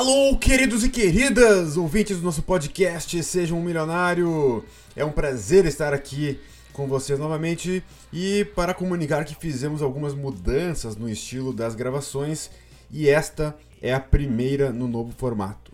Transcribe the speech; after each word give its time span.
Alô, 0.00 0.34
queridos 0.38 0.82
e 0.82 0.88
queridas, 0.88 1.76
ouvintes 1.76 2.16
do 2.16 2.22
nosso 2.22 2.42
podcast 2.42 3.22
Seja 3.22 3.54
um 3.54 3.62
Milionário. 3.62 4.64
É 4.96 5.04
um 5.04 5.12
prazer 5.12 5.66
estar 5.66 5.92
aqui 5.92 6.40
com 6.72 6.88
vocês 6.88 7.18
novamente 7.18 7.84
e 8.10 8.46
para 8.56 8.72
comunicar 8.72 9.26
que 9.26 9.34
fizemos 9.34 9.82
algumas 9.82 10.14
mudanças 10.14 10.96
no 10.96 11.06
estilo 11.06 11.52
das 11.52 11.74
gravações 11.74 12.50
e 12.90 13.10
esta 13.10 13.54
é 13.82 13.92
a 13.92 14.00
primeira 14.00 14.72
no 14.72 14.88
novo 14.88 15.12
formato. 15.18 15.70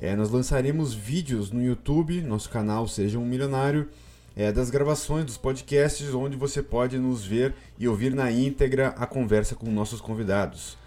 É, 0.00 0.16
nós 0.16 0.30
lançaremos 0.30 0.94
vídeos 0.94 1.50
no 1.50 1.62
YouTube, 1.62 2.22
nosso 2.22 2.48
canal 2.48 2.88
Seja 2.88 3.18
um 3.18 3.26
Milionário, 3.26 3.90
é, 4.34 4.50
das 4.50 4.70
gravações 4.70 5.26
dos 5.26 5.36
podcasts, 5.36 6.14
onde 6.14 6.34
você 6.34 6.62
pode 6.62 6.96
nos 6.96 7.26
ver 7.26 7.52
e 7.78 7.86
ouvir 7.86 8.14
na 8.14 8.32
íntegra 8.32 8.94
a 8.96 9.06
conversa 9.06 9.54
com 9.54 9.70
nossos 9.70 10.00
convidados. 10.00 10.78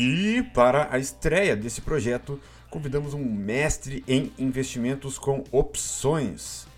E 0.00 0.44
para 0.54 0.94
a 0.94 0.98
estreia 1.00 1.56
desse 1.56 1.80
projeto, 1.80 2.40
convidamos 2.70 3.14
um 3.14 3.24
mestre 3.24 4.04
em 4.06 4.32
investimentos 4.38 5.18
com 5.18 5.42
opções. 5.50 6.68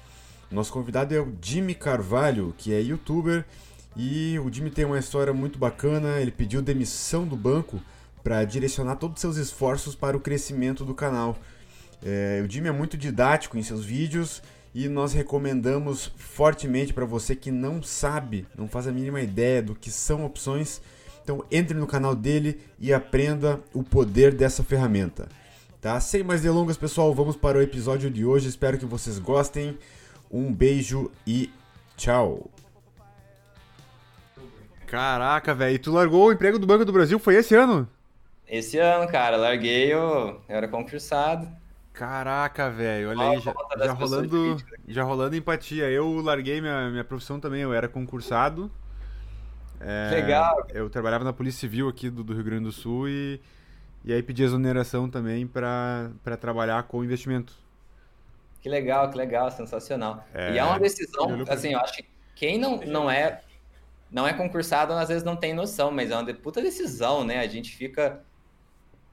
Nosso 0.51 0.73
convidado 0.73 1.15
é 1.15 1.21
o 1.21 1.31
Jimmy 1.39 1.75
Carvalho, 1.75 2.55
que 2.57 2.73
é 2.73 2.81
youtuber 2.81 3.45
e 3.95 4.39
o 4.39 4.51
Jimmy 4.51 4.71
tem 4.71 4.87
uma 4.87 4.99
história 4.99 5.35
muito 5.35 5.59
bacana. 5.59 6.19
Ele 6.19 6.31
pediu 6.31 6.63
demissão 6.63 7.27
do 7.27 7.37
banco 7.37 7.79
para 8.25 8.43
direcionar 8.47 8.97
todos 8.97 9.17
os 9.17 9.21
seus 9.21 9.37
esforços 9.37 9.95
para 9.95 10.17
o 10.17 10.21
crescimento 10.21 10.83
do 10.83 10.95
canal. 10.95 11.37
É, 12.03 12.43
o 12.43 12.51
Jimmy 12.51 12.69
é 12.69 12.73
muito 12.73 12.97
didático 12.97 13.59
em 13.59 13.63
seus 13.63 13.85
vídeos 13.85 14.43
e 14.75 14.89
nós 14.89 15.13
recomendamos 15.13 16.11
fortemente 16.17 16.95
para 16.95 17.05
você 17.05 17.37
que 17.37 17.51
não 17.51 17.83
sabe, 17.83 18.47
não 18.57 18.67
faz 18.67 18.87
a 18.87 18.93
mínima 18.93 19.21
ideia 19.21 19.63
do 19.63 19.75
que 19.75 19.91
são 19.91 20.25
opções 20.25 20.81
então 21.31 21.45
entre 21.51 21.77
no 21.79 21.87
canal 21.87 22.15
dele 22.15 22.61
e 22.79 22.93
aprenda 22.93 23.61
o 23.73 23.85
poder 23.85 24.35
dessa 24.35 24.65
ferramenta. 24.65 25.29
Tá? 25.81 25.99
Sem 26.01 26.25
mais 26.25 26.43
delongas, 26.43 26.77
pessoal, 26.77 27.15
vamos 27.15 27.37
para 27.37 27.59
o 27.59 27.63
episódio 27.63 28.11
de 28.11 28.25
hoje. 28.25 28.49
Espero 28.49 28.77
que 28.77 28.85
vocês 28.85 29.19
gostem. 29.19 29.79
Um 30.31 30.53
beijo 30.53 31.11
e 31.27 31.51
tchau. 31.97 32.51
Caraca, 34.87 35.55
velho, 35.55 35.79
tu 35.79 35.93
largou 35.93 36.27
o 36.27 36.33
emprego 36.33 36.59
do 36.59 36.67
Banco 36.67 36.85
do 36.85 36.93
Brasil? 36.93 37.19
Foi 37.19 37.37
esse 37.37 37.55
ano? 37.55 37.89
Esse 38.49 38.79
ano, 38.79 39.11
cara, 39.11 39.37
larguei, 39.37 39.93
eu, 39.93 40.41
eu 40.49 40.57
era 40.57 40.67
concursado. 40.67 41.49
Caraca, 41.93 42.69
velho, 42.71 43.11
olha 43.11 43.31
aí, 43.31 43.41
já, 43.41 43.55
já 43.85 43.93
rolando, 43.93 44.57
já 44.89 45.03
rolando 45.05 45.37
empatia. 45.37 45.89
Eu 45.89 46.21
larguei 46.21 46.61
minha, 46.61 46.91
minha 46.91 47.05
profissão 47.05 47.39
também, 47.39 47.63
eu 47.63 47.73
era 47.73 47.89
concursado. 47.89 48.71
É, 49.81 50.11
Legal. 50.11 50.67
Eu 50.69 50.91
trabalhava 50.91 51.25
na 51.25 51.33
Polícia 51.33 51.61
Civil 51.61 51.89
aqui 51.89 52.11
do, 52.11 52.23
do 52.23 52.35
Rio 52.35 52.45
Grande 52.45 52.65
do 52.65 52.73
Sul 52.73 53.09
e, 53.09 53.41
e 54.05 54.13
aí 54.13 54.23
pedi 54.23 54.43
exoneração 54.43 55.09
também 55.09 55.47
para 55.47 56.11
trabalhar 56.39 56.83
com 56.85 57.03
investimento. 57.03 57.55
Que 58.61 58.69
legal, 58.69 59.11
que 59.11 59.17
legal, 59.17 59.51
sensacional. 59.51 60.23
É, 60.35 60.53
e 60.53 60.59
é 60.59 60.65
uma 60.65 60.79
decisão, 60.79 61.35
eu 61.35 61.47
assim, 61.49 61.73
eu 61.73 61.81
acho 61.81 61.95
que 61.95 62.05
quem 62.35 62.59
não, 62.59 62.77
não 62.79 63.11
é 63.11 63.41
não 64.11 64.27
é 64.27 64.33
concursado 64.33 64.93
às 64.93 65.09
vezes 65.09 65.23
não 65.23 65.37
tem 65.37 65.55
noção, 65.55 65.91
mas 65.91 66.11
é 66.11 66.17
uma 66.17 66.35
puta 66.35 66.61
decisão, 66.61 67.25
né? 67.25 67.39
A 67.39 67.47
gente 67.47 67.75
fica 67.75 68.23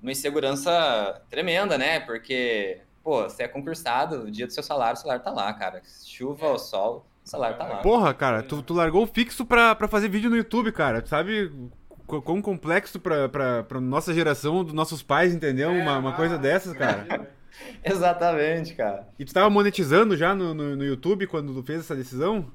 numa 0.02 0.12
insegurança 0.12 1.22
tremenda, 1.30 1.78
né? 1.78 2.00
Porque, 2.00 2.82
pô, 3.04 3.23
você 3.23 3.44
é 3.44 3.48
concursado, 3.48 4.23
o 4.23 4.32
dia 4.32 4.48
do 4.48 4.54
seu 4.54 4.64
salário, 4.64 4.98
o 4.98 5.02
salário 5.02 5.23
tá 5.23 5.32
lá, 5.32 5.54
cara. 5.54 5.82
Chuva 6.06 6.48
ou 6.48 6.60
sol, 6.60 7.06
o 7.28 7.30
salário 7.30 7.58
tá 7.58 7.66
lá. 7.66 7.75
Porra, 7.78 8.14
cara, 8.14 8.42
tu, 8.42 8.61
tu 8.61 8.73
largou 8.73 9.03
o 9.03 9.08
fixo 9.08 9.45
pra, 9.45 9.75
pra 9.75 9.88
fazer 9.89 10.08
vídeo 10.08 10.30
no 10.30 10.38
YouTube, 10.38 10.72
cara. 10.72 11.02
Tu 11.02 11.09
sabe 11.09 11.52
quão 12.06 12.42
complexo 12.42 13.02
pra, 13.02 13.28
pra, 13.28 13.64
pra 13.64 13.81
nossa 13.81 14.14
geração, 14.14 14.64
dos 14.64 14.73
nossos 14.73 15.03
pais, 15.03 15.36
entendeu? 15.36 15.70
É, 15.70 15.81
uma, 15.81 15.98
uma 15.98 16.14
coisa 16.14 16.38
dessas, 16.38 16.73
cara. 16.73 17.30
Exatamente, 17.83 18.76
cara. 18.76 19.10
E 19.20 19.26
tu 19.26 19.33
tava 19.33 19.49
monetizando 19.49 20.16
já 20.16 20.33
no, 20.33 20.54
no, 20.54 20.76
no, 20.77 20.86
YouTube 20.86 21.27
quando 21.27 21.54
tu 21.54 21.61
fez 21.64 21.82
essa 21.82 21.95
decisão? 21.95 22.49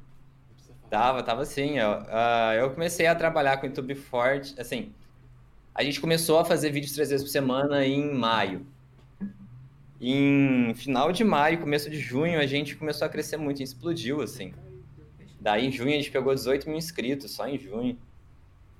Tava, 0.89 1.23
tava 1.23 1.45
sim. 1.45 1.79
Eu, 1.79 1.91
uh, 1.91 2.55
eu 2.59 2.71
comecei 2.71 3.07
a 3.07 3.15
trabalhar 3.15 3.59
com 3.59 3.67
o 3.67 3.69
YouTube 3.69 3.95
forte, 3.95 4.59
assim... 4.59 4.93
A 5.75 5.83
gente 5.83 6.03
começou 6.03 6.39
a 6.39 6.45
fazer 6.45 6.71
vídeos 6.71 6.93
três 6.93 7.09
vezes 7.09 7.25
por 7.25 7.31
semana 7.31 7.85
em 7.85 8.15
maio. 8.15 8.67
Em 9.99 10.75
final 10.75 11.13
de 11.13 11.23
maio, 11.23 11.61
começo 11.61 11.89
de 11.89 11.97
junho, 11.97 12.41
a 12.41 12.45
gente 12.45 12.75
começou 12.75 13.07
a 13.07 13.09
crescer 13.09 13.37
muito, 13.37 13.61
a 13.61 13.65
explodiu, 13.65 14.21
assim. 14.21 14.53
Daí 15.43 15.67
em 15.67 15.73
junho 15.73 15.91
a 15.91 15.97
gente 15.97 16.11
pegou 16.11 16.33
18 16.33 16.69
mil 16.69 16.79
inscritos, 16.79 17.33
só 17.33 17.49
em 17.49 17.59
junho. 17.59 17.99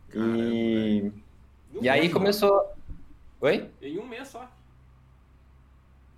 Caramba, 0.09 0.39
e... 0.39 1.13
e 1.81 1.89
aí 1.89 2.09
começou... 2.09 2.73
Oi? 3.41 3.69
Em 3.83 3.99
um 3.99 4.07
mês 4.07 4.29
só. 4.29 4.49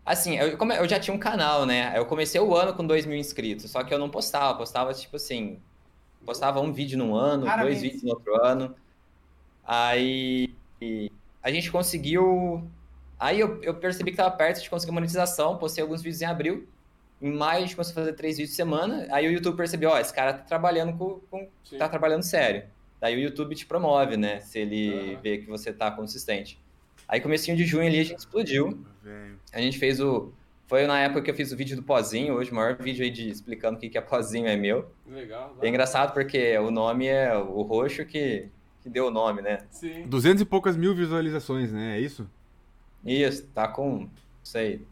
Assim, 0.05 0.37
eu, 0.37 0.59
eu 0.59 0.89
já 0.89 1.01
tinha 1.01 1.15
um 1.15 1.19
canal, 1.19 1.65
né? 1.65 1.95
Eu 1.97 2.05
comecei 2.05 2.39
o 2.39 2.55
ano 2.55 2.75
com 2.75 2.87
2 2.87 3.07
mil 3.07 3.17
inscritos, 3.17 3.71
só 3.71 3.83
que 3.83 3.95
eu 3.95 3.99
não 3.99 4.11
postava, 4.11 4.55
postava 4.59 4.93
tipo 4.93 5.17
assim, 5.17 5.59
postava 6.27 6.61
um 6.61 6.71
vídeo 6.71 6.99
no 6.99 7.17
ano, 7.17 7.47
Parabéns. 7.47 7.81
dois 7.81 7.83
vídeos 7.83 8.03
no 8.03 8.11
outro 8.11 8.35
ano. 8.45 8.77
Aí 9.65 10.55
a 11.43 11.51
gente 11.51 11.71
conseguiu 11.73 12.71
Aí 13.19 13.41
eu, 13.41 13.63
eu 13.63 13.75
percebi 13.75 14.11
que 14.11 14.21
estava 14.21 14.35
perto 14.37 14.61
de 14.61 14.69
conseguir 14.69 14.93
monetização, 14.93 15.57
postei 15.57 15.81
alguns 15.81 16.03
vídeos 16.03 16.21
em 16.21 16.27
abril. 16.27 16.69
Em 17.25 17.33
maio 17.33 17.57
a 17.57 17.61
gente 17.63 17.75
começou 17.75 17.93
a 17.93 17.95
fazer 17.95 18.13
três 18.13 18.37
vídeos 18.37 18.51
por 18.51 18.57
semana. 18.57 19.07
Aí 19.11 19.27
o 19.27 19.33
YouTube 19.33 19.57
percebeu, 19.57 19.89
ó, 19.89 19.99
esse 19.99 20.13
cara 20.13 20.35
tá 20.35 20.43
trabalhando 20.43 20.93
com, 20.99 21.21
com 21.31 21.49
tá 21.79 21.89
trabalhando 21.89 22.23
sério. 22.23 22.65
Daí 23.01 23.17
o 23.17 23.19
YouTube 23.19 23.55
te 23.55 23.65
promove, 23.65 24.19
né? 24.19 24.41
Se 24.41 24.59
ele 24.59 25.15
uhum. 25.15 25.21
vê 25.23 25.39
que 25.39 25.47
você 25.47 25.73
tá 25.73 25.91
consistente. 25.91 26.61
Aí 27.09 27.23
comecinho 27.23 27.57
de 27.57 27.65
junho 27.65 27.87
ali 27.87 27.99
a 27.99 28.05
gente 28.05 28.19
explodiu. 28.19 28.79
A 29.55 29.59
gente 29.59 29.79
fez 29.79 30.01
o 30.01 30.35
foi 30.67 30.87
na 30.87 31.01
época 31.01 31.23
que 31.23 31.31
eu 31.31 31.35
fiz 31.35 31.51
o 31.51 31.57
vídeo 31.57 31.77
do 31.77 31.83
pozinho, 31.83 32.35
hoje 32.35 32.51
o 32.51 32.55
maior 32.55 32.77
vídeo 32.77 33.03
aí 33.03 33.11
de 33.11 33.31
explicando 33.31 33.79
o 33.79 33.81
que 33.81 33.89
que 33.89 33.97
é 33.97 34.03
pozinho 34.03 34.47
é 34.47 34.57
meu. 34.57 34.91
Legal. 35.07 35.57
É 35.63 35.69
engraçado 35.69 36.13
porque 36.13 36.59
o 36.59 36.71
nome 36.71 37.07
é 37.07 37.35
o 37.35 37.63
roxo 37.63 38.05
que, 38.05 38.49
que 38.83 38.91
deu 38.91 39.07
o 39.07 39.11
nome, 39.11 39.41
né? 39.41 39.61
Sim. 39.71 40.07
Duzentos 40.07 40.43
e 40.43 40.45
poucas 40.45 40.77
mil 40.77 40.95
visualizações, 40.95 41.73
né? 41.73 41.97
É 41.97 42.01
isso? 42.01 42.29
Isso, 43.03 43.47
tá 43.49 43.67
com. 43.67 44.11
Sei. 44.43 44.83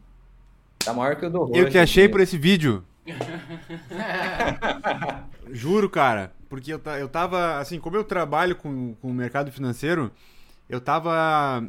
Tá 0.83 0.93
maior 0.93 1.15
que 1.15 1.25
o 1.25 1.29
do 1.29 1.39
roxo. 1.39 1.55
Eu 1.55 1.69
te 1.69 1.77
achei 1.77 2.09
por 2.09 2.19
esse 2.19 2.37
vídeo. 2.37 2.83
Juro, 5.51 5.89
cara. 5.89 6.31
Porque 6.49 6.73
eu, 6.73 6.81
eu 6.99 7.09
tava. 7.09 7.57
Assim, 7.57 7.79
como 7.79 7.95
eu 7.95 8.03
trabalho 8.03 8.55
com, 8.55 8.93
com 8.95 9.09
o 9.09 9.13
mercado 9.13 9.51
financeiro, 9.51 10.11
eu 10.69 10.79
tava 10.79 11.11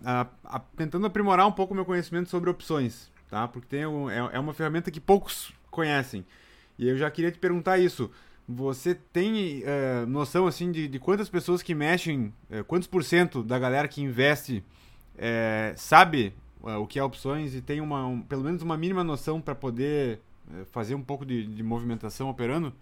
a, 0.05 0.27
a, 0.45 0.61
tentando 0.77 1.07
aprimorar 1.07 1.47
um 1.47 1.53
pouco 1.53 1.73
o 1.73 1.77
meu 1.77 1.85
conhecimento 1.85 2.29
sobre 2.29 2.51
opções, 2.51 3.11
tá? 3.31 3.49
Porque 3.49 3.69
tem 3.69 3.87
um, 3.87 4.11
é, 4.11 4.31
é 4.33 4.39
uma 4.39 4.53
ferramenta 4.53 4.91
que 4.91 5.01
poucos 5.01 5.53
conhecem. 5.71 6.25
E 6.79 6.89
eu 6.89 6.97
já 6.97 7.11
queria 7.11 7.31
te 7.31 7.39
perguntar 7.39 7.79
isso. 7.79 8.11
Você 8.47 8.95
tem 8.95 9.63
uh, 9.63 10.07
noção, 10.07 10.47
assim, 10.47 10.71
de, 10.71 10.87
de 10.87 10.99
quantas 10.99 11.31
pessoas 11.31 11.63
que 11.63 11.75
mexem, 11.75 12.33
uh, 12.51 12.63
quantos 12.65 12.87
por 12.87 13.03
cento 13.03 13.43
da 13.43 13.59
galera 13.59 13.89
que 13.89 14.03
investe 14.03 14.63
é, 15.17 15.73
sabe 15.77 16.35
é, 16.67 16.77
o 16.77 16.87
que 16.87 16.99
é 16.99 17.05
opções 17.05 17.55
e 17.55 17.61
tem 17.61 17.81
uma, 17.81 18.07
um, 18.07 18.21
pelo 18.21 18.43
menos 18.43 18.63
uma 18.63 18.77
mínima 18.77 19.05
noção 19.05 19.41
para 19.41 19.55
poder 19.55 20.21
é, 20.53 20.65
fazer 20.67 20.95
um 20.95 21.03
pouco 21.03 21.25
de, 21.25 21.47
de 21.47 21.63
movimentação 21.63 22.29
operando? 22.29 22.73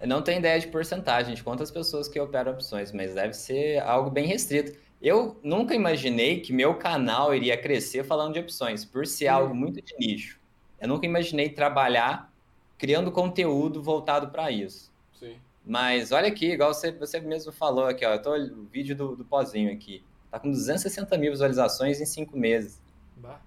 Eu 0.00 0.08
não 0.08 0.22
tenho 0.22 0.38
ideia 0.38 0.58
de 0.60 0.66
porcentagem 0.66 1.34
de 1.34 1.42
quantas 1.42 1.70
pessoas 1.70 2.08
que 2.08 2.18
operam 2.20 2.52
opções, 2.52 2.92
mas 2.92 3.14
deve 3.14 3.32
ser 3.32 3.80
algo 3.82 4.10
bem 4.10 4.26
restrito. 4.26 4.78
Eu 5.00 5.38
nunca 5.42 5.74
imaginei 5.74 6.40
que 6.40 6.52
meu 6.52 6.74
canal 6.74 7.34
iria 7.34 7.56
crescer 7.56 8.04
falando 8.04 8.34
de 8.34 8.40
opções, 8.40 8.84
por 8.84 9.06
ser 9.06 9.24
Sim. 9.24 9.28
algo 9.28 9.54
muito 9.54 9.80
de 9.80 9.94
nicho. 9.98 10.38
Eu 10.80 10.88
nunca 10.88 11.06
imaginei 11.06 11.48
trabalhar 11.48 12.32
criando 12.76 13.10
conteúdo 13.10 13.82
voltado 13.82 14.28
para 14.28 14.50
isso. 14.50 14.92
Sim. 15.18 15.36
Mas 15.64 16.12
olha 16.12 16.28
aqui, 16.28 16.52
igual 16.52 16.74
você, 16.74 16.92
você 16.92 17.20
mesmo 17.20 17.52
falou 17.52 17.86
aqui, 17.86 18.04
ó, 18.04 18.14
eu 18.14 18.22
tô 18.22 18.36
o 18.36 18.64
vídeo 18.64 18.94
do, 18.94 19.16
do 19.16 19.24
pozinho 19.24 19.72
aqui. 19.72 20.02
Tá 20.34 20.40
com 20.40 20.50
260 20.50 21.16
mil 21.16 21.30
visualizações 21.30 22.00
em 22.00 22.04
cinco 22.04 22.36
meses. 22.36 22.82
Bah. 23.18 23.40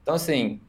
Então, 0.00 0.14
assim, 0.14 0.60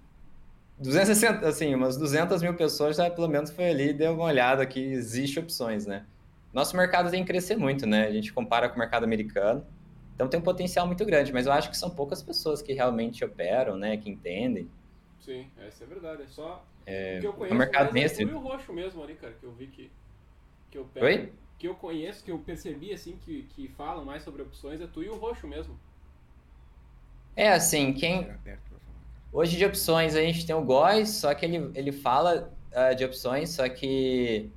260, 0.80 1.48
assim, 1.48 1.76
umas 1.76 1.96
200 1.96 2.42
mil 2.42 2.56
pessoas 2.56 2.98
já 2.98 3.08
pelo 3.08 3.28
menos 3.28 3.52
foi 3.52 3.70
ali 3.70 3.90
e 3.90 3.94
deu 3.94 4.16
uma 4.16 4.24
olhada 4.24 4.66
que 4.66 4.80
existe 4.80 5.38
opções, 5.38 5.86
né? 5.86 6.08
Nosso 6.52 6.76
mercado 6.76 7.12
tem 7.12 7.22
que 7.22 7.28
crescer 7.28 7.56
muito, 7.56 7.86
né? 7.86 8.08
A 8.08 8.12
gente 8.12 8.34
compara 8.34 8.68
com 8.68 8.78
o 8.78 8.80
mercado 8.80 9.04
americano. 9.04 9.64
Então 10.16 10.28
tem 10.28 10.40
um 10.40 10.44
potencial 10.44 10.88
muito 10.88 11.06
grande, 11.06 11.32
mas 11.32 11.46
eu 11.46 11.52
acho 11.52 11.70
que 11.70 11.78
são 11.78 11.92
poucas 11.92 12.24
pessoas 12.24 12.64
que 12.64 12.74
realmente 12.74 13.24
operam, 13.24 13.78
né? 13.78 13.96
Que 13.96 14.10
entendem. 14.10 14.68
Sim, 15.20 15.52
essa 15.60 15.84
é 15.84 15.88
verdade. 15.88 16.24
É 16.24 16.28
só. 16.30 16.66
É, 16.84 17.18
o 17.18 17.22
que 17.22 17.28
eu 17.28 17.34
conheço 17.34 17.54
o 17.54 17.58
mercado 17.60 17.94
mesmo 17.94 18.28
é 18.28 18.34
o 18.34 18.40
roxo 18.40 18.74
mesmo 18.74 19.04
ali, 19.04 19.14
cara, 19.14 19.34
que 19.40 19.46
eu 19.46 19.52
vi 19.52 19.68
que, 19.68 19.92
que 20.72 20.80
opera. 20.80 21.06
Oi? 21.06 21.32
Que 21.60 21.68
eu 21.68 21.76
conheço, 21.76 22.24
que 22.24 22.32
eu 22.32 22.40
percebi 22.40 22.94
assim, 22.94 23.20
que, 23.24 23.44
que 23.54 23.68
falam 23.68 24.06
mais 24.06 24.24
sobre 24.24 24.42
opções, 24.42 24.80
é 24.80 24.88
tu 24.88 25.04
e 25.04 25.10
o 25.10 25.18
roxo 25.18 25.46
mesmo. 25.46 25.78
É 27.36 27.52
assim, 27.52 27.94
quem. 27.94 28.32
Hoje 29.32 29.58
de 29.58 29.66
opções 29.66 30.16
a 30.16 30.22
gente 30.22 30.46
tem 30.46 30.56
o 30.56 30.64
Góis, 30.64 31.10
só 31.10 31.34
que 31.36 31.46
ele, 31.46 31.70
ele 31.76 31.92
fala 31.92 32.52
uh, 32.72 32.96
de 32.96 33.04
opções, 33.04 33.50
só 33.50 33.68
que 33.68 34.50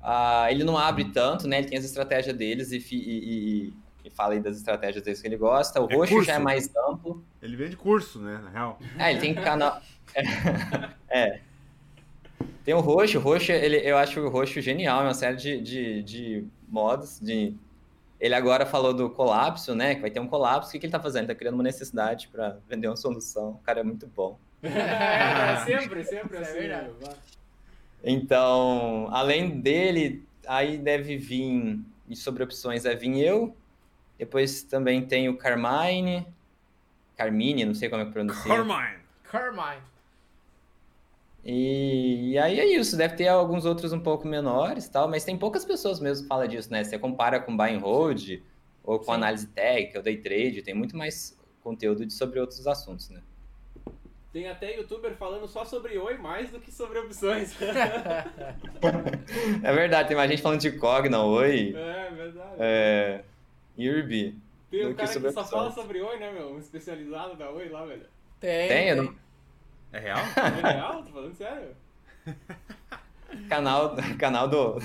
uh, 0.00 0.48
ele 0.50 0.64
não 0.64 0.76
abre 0.76 1.04
tanto, 1.04 1.46
né? 1.46 1.58
Ele 1.58 1.68
tem 1.68 1.78
as 1.78 1.84
estratégias 1.84 2.36
deles 2.36 2.72
e, 2.72 2.78
e, 2.78 3.74
e 4.04 4.10
fala 4.10 4.32
aí 4.32 4.40
das 4.40 4.56
estratégias 4.56 5.04
deles 5.04 5.20
que 5.20 5.28
ele 5.28 5.36
gosta. 5.36 5.80
O 5.80 5.90
é 5.90 5.94
roxo 5.94 6.14
curso. 6.14 6.26
já 6.26 6.34
é 6.34 6.38
mais 6.38 6.74
amplo. 6.88 7.22
Ele 7.42 7.56
vende 7.56 7.76
curso, 7.76 8.18
né, 8.20 8.40
na 8.42 8.50
real. 8.50 8.78
É, 8.98 9.10
ele 9.10 9.20
tem 9.20 9.34
canal... 9.34 9.80
é. 11.08 11.40
Tem 12.66 12.74
o 12.74 12.80
roxo, 12.80 13.18
o 13.18 13.20
roxo, 13.20 13.52
ele, 13.52 13.76
eu 13.88 13.96
acho 13.96 14.18
o 14.20 14.28
roxo 14.28 14.60
genial, 14.60 15.02
é 15.02 15.04
uma 15.04 15.14
série 15.14 15.36
de, 15.36 15.60
de, 15.60 16.02
de 16.02 16.44
modos, 16.68 17.20
de... 17.20 17.54
Ele 18.18 18.34
agora 18.34 18.66
falou 18.66 18.92
do 18.92 19.08
colapso, 19.08 19.72
né? 19.72 19.94
Que 19.94 20.00
vai 20.00 20.10
ter 20.10 20.18
um 20.18 20.26
colapso. 20.26 20.70
O 20.70 20.72
que, 20.72 20.80
que 20.80 20.86
ele 20.86 20.92
tá 20.92 20.98
fazendo? 20.98 21.24
Ele 21.24 21.28
tá 21.28 21.34
criando 21.36 21.54
uma 21.54 21.62
necessidade 21.62 22.26
para 22.26 22.58
vender 22.68 22.88
uma 22.88 22.96
solução. 22.96 23.50
O 23.50 23.58
cara 23.58 23.80
é 23.80 23.82
muito 23.84 24.08
bom. 24.08 24.36
é, 24.64 25.62
sempre, 25.64 26.02
sempre 26.02 26.38
é 26.38 26.40
assim. 26.40 26.52
Verdade. 26.54 26.90
Então, 28.02 29.08
além 29.12 29.60
dele, 29.60 30.26
aí 30.44 30.76
deve 30.76 31.16
vir, 31.16 31.78
e 32.08 32.16
sobre 32.16 32.42
opções, 32.42 32.82
deve 32.82 33.08
vir 33.08 33.20
eu. 33.20 33.54
Depois 34.18 34.62
também 34.62 35.06
tem 35.06 35.28
o 35.28 35.36
Carmine. 35.36 36.26
Carmine, 37.16 37.64
não 37.64 37.74
sei 37.74 37.88
como 37.88 38.02
é 38.02 38.06
que 38.06 38.12
pronuncia. 38.12 38.42
Carmine. 38.42 38.98
Carmine. 39.22 39.95
E, 41.48 42.32
e, 42.32 42.38
aí 42.38 42.58
é 42.58 42.66
isso, 42.66 42.96
deve 42.96 43.14
ter 43.14 43.28
alguns 43.28 43.64
outros 43.64 43.92
um 43.92 44.00
pouco 44.00 44.26
menores 44.26 44.88
tal, 44.88 45.06
mas 45.06 45.22
tem 45.22 45.38
poucas 45.38 45.64
pessoas 45.64 46.00
mesmo 46.00 46.24
que 46.24 46.28
falam 46.28 46.48
disso, 46.48 46.72
né? 46.72 46.82
Você 46.82 46.98
compara 46.98 47.38
com 47.38 47.56
buy 47.56 47.72
and 47.72 47.78
hold, 47.78 48.40
ou 48.82 48.98
com 48.98 49.04
Sim. 49.04 49.12
análise 49.12 49.46
técnica, 49.46 49.98
ou 49.98 50.02
day 50.02 50.16
trade, 50.16 50.60
tem 50.62 50.74
muito 50.74 50.96
mais 50.96 51.38
conteúdo 51.62 52.10
sobre 52.10 52.40
outros 52.40 52.66
assuntos, 52.66 53.10
né? 53.10 53.22
Tem 54.32 54.48
até 54.48 54.76
youtuber 54.76 55.14
falando 55.14 55.46
só 55.46 55.64
sobre 55.64 55.96
oi 55.96 56.18
mais 56.18 56.50
do 56.50 56.58
que 56.58 56.72
sobre 56.72 56.98
opções. 56.98 57.54
é 59.62 59.72
verdade, 59.72 60.08
tem 60.08 60.16
mais 60.16 60.28
gente 60.28 60.42
falando 60.42 60.60
de 60.60 60.72
Cogna, 60.72 61.22
oi. 61.22 61.72
É, 61.76 62.10
verdade. 62.10 62.54
É, 62.58 63.24
Irby. 63.78 64.36
Tem 64.68 64.84
um 64.84 64.94
cara 64.94 65.08
que, 65.08 65.20
que 65.20 65.30
só 65.30 65.44
fala 65.44 65.70
sobre 65.70 66.02
oi, 66.02 66.18
né, 66.18 66.32
meu? 66.32 66.54
Um 66.54 66.58
especializado 66.58 67.36
da 67.36 67.48
oi 67.50 67.68
lá, 67.68 67.84
velho. 67.84 68.04
Tem. 68.40 68.68
Tem, 68.68 68.86
tem. 68.86 68.96
Não... 68.96 69.25
É 69.96 69.98
real? 69.98 70.18
É 70.62 70.72
real? 70.72 71.02
Tô 71.02 71.12
falando 71.12 71.34
sério. 71.34 71.76
Canal, 73.48 73.96
canal 74.18 74.48
do. 74.48 74.76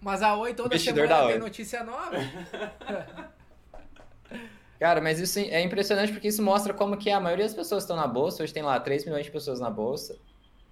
Mas 0.00 0.22
a 0.22 0.36
Oi 0.36 0.54
toda 0.54 0.78
semana 0.78 1.26
tem 1.28 1.38
notícia 1.38 1.82
nova. 1.82 2.16
Cara, 4.78 5.00
mas 5.00 5.18
isso 5.18 5.38
é 5.38 5.62
impressionante 5.62 6.12
porque 6.12 6.28
isso 6.28 6.42
mostra 6.42 6.74
como 6.74 6.96
que 6.98 7.10
a 7.10 7.18
maioria 7.18 7.46
das 7.46 7.54
pessoas 7.54 7.82
que 7.82 7.90
estão 7.90 7.96
na 7.96 8.06
bolsa, 8.06 8.42
hoje 8.42 8.52
tem 8.52 8.62
lá 8.62 8.78
3 8.78 9.06
milhões 9.06 9.24
de 9.24 9.32
pessoas 9.32 9.58
na 9.58 9.70
bolsa, 9.70 10.16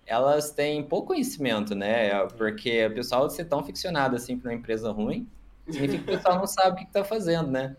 elas 0.07 0.51
têm 0.51 0.83
pouco 0.83 1.09
conhecimento, 1.09 1.75
né? 1.75 2.27
Porque 2.37 2.87
o 2.87 2.95
pessoal 2.95 3.29
ser 3.31 3.47
tão 3.47 3.65
ficcionado 3.65 4.15
assim 4.15 4.39
para 4.39 4.51
uma 4.51 4.57
empresa 4.57 4.93
ruim, 4.93 5.27
significa 5.67 6.05
que 6.05 6.11
o 6.11 6.17
pessoal 6.17 6.37
não 6.37 6.47
sabe 6.47 6.73
o 6.73 6.77
que 6.77 6.85
está 6.85 7.03
fazendo, 7.03 7.51
né? 7.51 7.75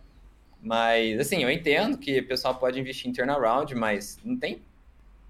Mas, 0.60 1.20
assim, 1.20 1.42
eu 1.42 1.50
entendo 1.50 1.96
que 1.96 2.18
o 2.18 2.26
pessoal 2.26 2.56
pode 2.56 2.80
investir 2.80 3.08
em 3.08 3.12
turnaround, 3.12 3.72
mas 3.76 4.18
não 4.24 4.36
tem. 4.36 4.60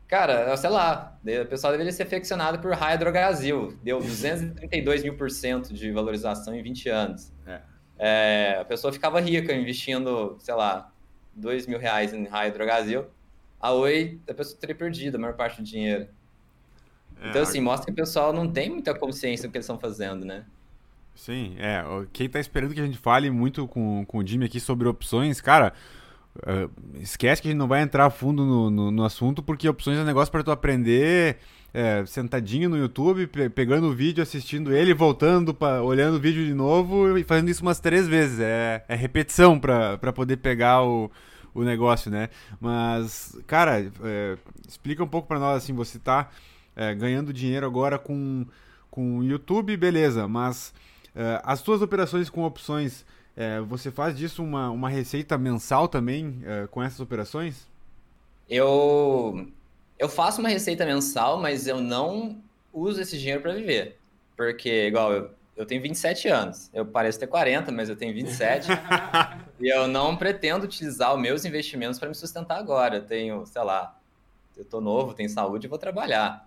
Cara, 0.09 0.57
sei 0.57 0.71
lá, 0.71 1.19
o 1.25 1.47
pessoal 1.47 1.73
deveria 1.73 1.93
ser 1.93 2.07
ficcionado 2.07 2.61
por 2.61 2.73
Hydro 2.73 3.11
Brasil. 3.11 3.77
Deu 3.83 3.99
232 3.99 5.03
mil 5.03 5.17
por 5.17 5.31
cento 5.31 5.75
de 5.75 5.91
valorização 5.91 6.55
em 6.55 6.63
20 6.63 6.89
anos. 6.89 7.33
É. 7.45 7.61
É, 7.99 8.59
a 8.61 8.65
pessoa 8.65 8.93
ficava 8.93 9.21
rica 9.21 9.53
investindo, 9.53 10.37
sei 10.39 10.55
lá, 10.55 10.93
2 11.35 11.67
mil 11.67 11.79
reais 11.79 12.13
em 12.13 12.29
Brasil. 12.53 13.07
A 13.61 13.73
Oi, 13.73 14.21
a 14.29 14.35
pessoa 14.35 14.59
teria 14.61 14.77
perdido 14.77 15.17
a 15.17 15.19
maior 15.19 15.35
parte 15.35 15.61
do 15.61 15.65
dinheiro. 15.65 16.07
É, 17.21 17.31
então, 17.31 17.43
assim, 17.43 17.61
mostra 17.61 17.87
que 17.87 17.93
o 17.93 18.05
pessoal 18.05 18.33
não 18.33 18.51
tem 18.51 18.71
muita 18.71 18.95
consciência 18.95 19.49
do 19.49 19.53
que 19.53 19.59
eles 19.59 19.65
estão 19.65 19.79
fazendo, 19.79 20.25
né? 20.25 20.45
Sim, 21.15 21.57
é. 21.59 21.83
Quem 22.13 22.29
tá 22.29 22.39
esperando 22.39 22.75
que 22.75 22.81
a 22.81 22.85
gente 22.85 22.99
fale 22.99 23.31
muito 23.31 23.67
com, 23.67 24.05
com 24.05 24.19
o 24.19 24.27
Jimmy 24.27 24.45
aqui 24.45 24.61
sobre 24.61 24.87
opções, 24.87 25.41
cara, 25.41 25.73
uh, 26.43 26.71
esquece 27.01 27.41
que 27.41 27.49
a 27.49 27.51
gente 27.51 27.59
não 27.59 27.69
vai 27.69 27.83
entrar 27.83 28.09
fundo 28.11 28.45
no, 28.45 28.71
no, 28.71 28.91
no 28.91 29.05
assunto, 29.05 29.43
porque 29.43 29.69
opções 29.69 29.99
é 29.99 30.03
um 30.03 30.05
negócio 30.05 30.31
para 30.31 30.43
tu 30.43 30.51
aprender 30.51 31.39
é, 31.73 32.07
sentadinho 32.07 32.71
no 32.71 32.79
YouTube, 32.79 33.27
pe 33.27 33.51
pegando 33.51 33.89
o 33.89 33.93
vídeo, 33.93 34.23
assistindo 34.23 34.75
ele, 34.75 34.95
voltando, 34.95 35.53
pra, 35.53 35.83
olhando 35.83 36.17
o 36.17 36.21
vídeo 36.21 36.45
de 36.45 36.55
novo 36.55 37.19
e 37.19 37.23
fazendo 37.23 37.51
isso 37.51 37.61
umas 37.61 37.79
três 37.79 38.09
vezes. 38.09 38.41
É, 38.41 38.83
é 38.89 38.95
repetição 38.95 39.61
para 39.61 40.13
poder 40.15 40.39
pegar 40.39 40.83
o, 40.83 41.11
o 41.53 41.63
negócio, 41.63 42.11
né? 42.11 42.31
Mas, 42.59 43.39
cara, 43.47 43.93
é, 44.03 44.39
explica 44.67 45.05
um 45.05 45.09
pouco 45.09 45.29
para 45.29 45.39
nós, 45.39 45.63
assim, 45.63 45.75
você 45.75 45.99
tá 45.99 46.31
é, 46.75 46.95
ganhando 46.95 47.33
dinheiro 47.33 47.67
agora 47.67 47.99
com, 47.99 48.47
com 48.91 49.23
YouTube, 49.23 49.77
beleza, 49.77 50.27
mas 50.27 50.73
é, 51.15 51.41
as 51.45 51.61
suas 51.61 51.83
operações 51.83 52.31
com 52.31 52.43
opções, 52.43 53.05
é, 53.37 53.61
você 53.61 53.91
faz 53.91 54.17
disso 54.17 54.43
uma, 54.43 54.71
uma 54.71 54.89
receita 54.89 55.37
mensal 55.37 55.87
também 55.89 56.41
é, 56.45 56.67
com 56.67 56.83
essas 56.83 57.01
operações? 57.01 57.67
Eu 58.49 59.47
eu 59.99 60.09
faço 60.09 60.41
uma 60.41 60.49
receita 60.49 60.85
mensal, 60.85 61.41
mas 61.41 61.67
eu 61.67 61.81
não 61.81 62.37
uso 62.73 63.01
esse 63.01 63.19
dinheiro 63.19 63.41
para 63.41 63.55
viver. 63.55 63.97
Porque, 64.37 64.87
igual, 64.87 65.13
eu, 65.13 65.31
eu 65.57 65.65
tenho 65.65 65.81
27 65.81 66.29
anos. 66.29 66.71
Eu 66.73 66.85
pareço 66.85 67.19
ter 67.19 67.27
40, 67.27 67.73
mas 67.73 67.89
eu 67.89 67.97
tenho 67.97 68.13
27. 68.13 68.69
e 69.59 69.69
eu 69.69 69.89
não 69.89 70.17
pretendo 70.17 70.67
utilizar 70.67 71.15
os 71.15 71.21
meus 71.21 71.45
investimentos 71.45 71.99
para 71.99 72.09
me 72.09 72.15
sustentar 72.15 72.59
agora. 72.59 72.97
Eu 72.97 73.07
tenho, 73.07 73.47
sei 73.47 73.63
lá, 73.63 73.99
eu 74.57 74.65
tô 74.65 74.81
novo, 74.81 75.15
tenho 75.15 75.31
saúde 75.31 75.67
e 75.67 75.69
vou 75.69 75.79
trabalhar. 75.79 76.47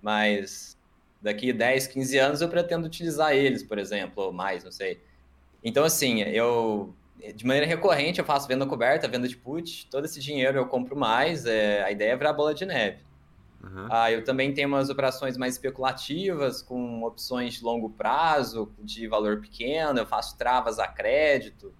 Mas 0.00 0.76
daqui 1.20 1.52
10, 1.52 1.88
15 1.88 2.18
anos 2.18 2.40
eu 2.40 2.48
pretendo 2.48 2.86
utilizar 2.86 3.34
eles, 3.34 3.62
por 3.62 3.78
exemplo, 3.78 4.22
ou 4.24 4.32
mais, 4.32 4.62
não 4.62 4.70
sei. 4.70 5.00
Então, 5.64 5.82
assim, 5.84 6.20
eu 6.20 6.94
de 7.32 7.46
maneira 7.46 7.66
recorrente 7.66 8.18
eu 8.18 8.24
faço 8.24 8.46
venda 8.46 8.66
coberta, 8.66 9.08
venda 9.08 9.26
de 9.26 9.36
put, 9.36 9.86
todo 9.90 10.04
esse 10.04 10.20
dinheiro 10.20 10.58
eu 10.58 10.66
compro 10.66 10.96
mais, 10.96 11.46
é, 11.46 11.82
a 11.82 11.90
ideia 11.90 12.12
é 12.12 12.16
virar 12.16 12.32
bola 12.32 12.52
de 12.54 12.66
neve. 12.66 12.98
Uhum. 13.62 13.88
Ah, 13.90 14.12
eu 14.12 14.22
também 14.22 14.52
tenho 14.52 14.68
umas 14.68 14.90
operações 14.90 15.38
mais 15.38 15.54
especulativas, 15.54 16.60
com 16.60 17.02
opções 17.02 17.54
de 17.54 17.64
longo 17.64 17.88
prazo, 17.88 18.70
de 18.78 19.08
valor 19.08 19.40
pequeno, 19.40 19.98
eu 19.98 20.06
faço 20.06 20.36
travas 20.36 20.78
a 20.78 20.86
crédito, 20.86 21.72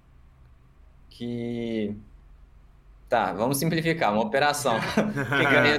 que... 1.10 1.94
Tá, 3.06 3.34
vamos 3.34 3.58
simplificar, 3.58 4.12
uma 4.12 4.22
operação 4.22 4.78
que 4.80 5.44
ganha... 5.44 5.78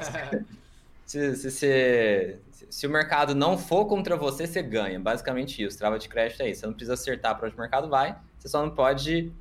Se, 1.06 1.36
se, 1.36 1.52
se, 1.52 2.40
se, 2.70 2.88
o 2.88 2.90
mercado 2.90 3.34
não 3.34 3.58
for 3.58 3.86
contra 3.86 4.16
você, 4.16 4.46
você 4.48 4.62
ganha. 4.62 5.00
Basicamente 5.00 5.64
isso. 5.64 5.78
Trava 5.78 5.98
de 6.00 6.08
crédito 6.08 6.42
é 6.42 6.50
isso. 6.50 6.62
Você 6.62 6.68
não 6.68 6.74
precisa 6.74 6.94
acertar 6.94 7.38
para 7.38 7.48
onde 7.48 7.56
o 7.56 7.60
mercado 7.60 7.90
vai, 7.90 8.18
você 8.38 8.48
só 8.48 8.62
não 8.62 8.72
pode 8.72 9.34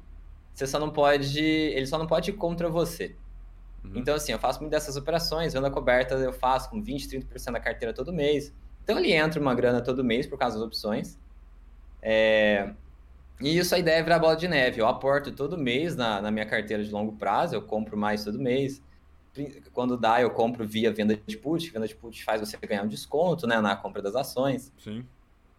você 0.54 0.66
só 0.66 0.78
não 0.78 0.90
pode. 0.90 1.40
Ele 1.40 1.87
só 1.87 1.99
não 1.99 2.06
pode 2.06 2.30
ir 2.30 2.34
contra 2.34 2.68
você. 2.68 3.16
Uhum. 3.84 3.92
Então, 3.96 4.14
assim, 4.14 4.32
eu 4.32 4.38
faço 4.38 4.60
muitas 4.60 4.82
dessas 4.82 4.96
operações, 4.96 5.52
venda 5.52 5.70
coberta 5.70 6.14
eu 6.14 6.32
faço 6.32 6.70
com 6.70 6.80
20, 6.80 7.08
30% 7.08 7.52
da 7.52 7.60
carteira 7.60 7.92
todo 7.92 8.12
mês. 8.12 8.54
Então, 8.82 8.99
ele 8.99 9.12
entra 9.12 9.40
uma 9.40 9.54
grana 9.54 9.82
todo 9.82 10.04
mês 10.04 10.26
por 10.26 10.38
causa 10.38 10.56
das 10.56 10.66
opções. 10.66 11.18
É... 12.00 12.72
E 13.40 13.58
isso 13.58 13.75
a 13.75 13.78
ideia 13.78 13.99
é 13.99 14.02
virar 14.02 14.20
bola 14.20 14.37
de 14.37 14.46
neve. 14.46 14.80
Eu 14.80 14.87
aporto 14.87 15.32
todo 15.32 15.58
mês 15.58 15.96
na, 15.96 16.22
na 16.22 16.30
minha 16.30 16.46
carteira 16.46 16.84
de 16.84 16.90
longo 16.90 17.16
prazo, 17.16 17.54
eu 17.54 17.62
compro 17.62 17.96
mais 17.96 18.22
todo 18.22 18.38
mês. 18.38 18.80
Quando 19.72 19.96
dá, 19.96 20.20
eu 20.20 20.30
compro 20.30 20.66
via 20.66 20.92
venda 20.92 21.16
de 21.26 21.36
put. 21.36 21.70
Venda 21.70 21.88
de 21.88 21.94
put 21.94 22.22
faz 22.24 22.40
você 22.40 22.56
ganhar 22.56 22.84
um 22.84 22.88
desconto 22.88 23.46
né, 23.46 23.60
na 23.60 23.74
compra 23.74 24.00
das 24.00 24.14
ações. 24.14 24.72
Sim. 24.78 25.04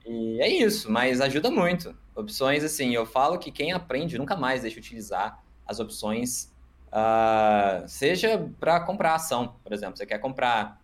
E 0.05 0.39
é 0.39 0.47
isso, 0.47 0.91
mas 0.91 1.19
ajuda 1.19 1.49
muito. 1.49 1.95
Opções, 2.15 2.63
assim, 2.63 2.93
eu 2.93 3.05
falo 3.05 3.39
que 3.39 3.51
quem 3.51 3.73
aprende 3.73 4.17
nunca 4.17 4.35
mais 4.35 4.61
deixa 4.61 4.75
de 4.75 4.87
utilizar 4.87 5.43
as 5.65 5.79
opções, 5.79 6.53
uh, 6.87 7.87
seja 7.87 8.49
para 8.59 8.79
comprar 8.79 9.15
ação, 9.15 9.55
por 9.63 9.73
exemplo. 9.73 9.97
Você 9.97 10.05
quer 10.05 10.19
comprar. 10.19 10.79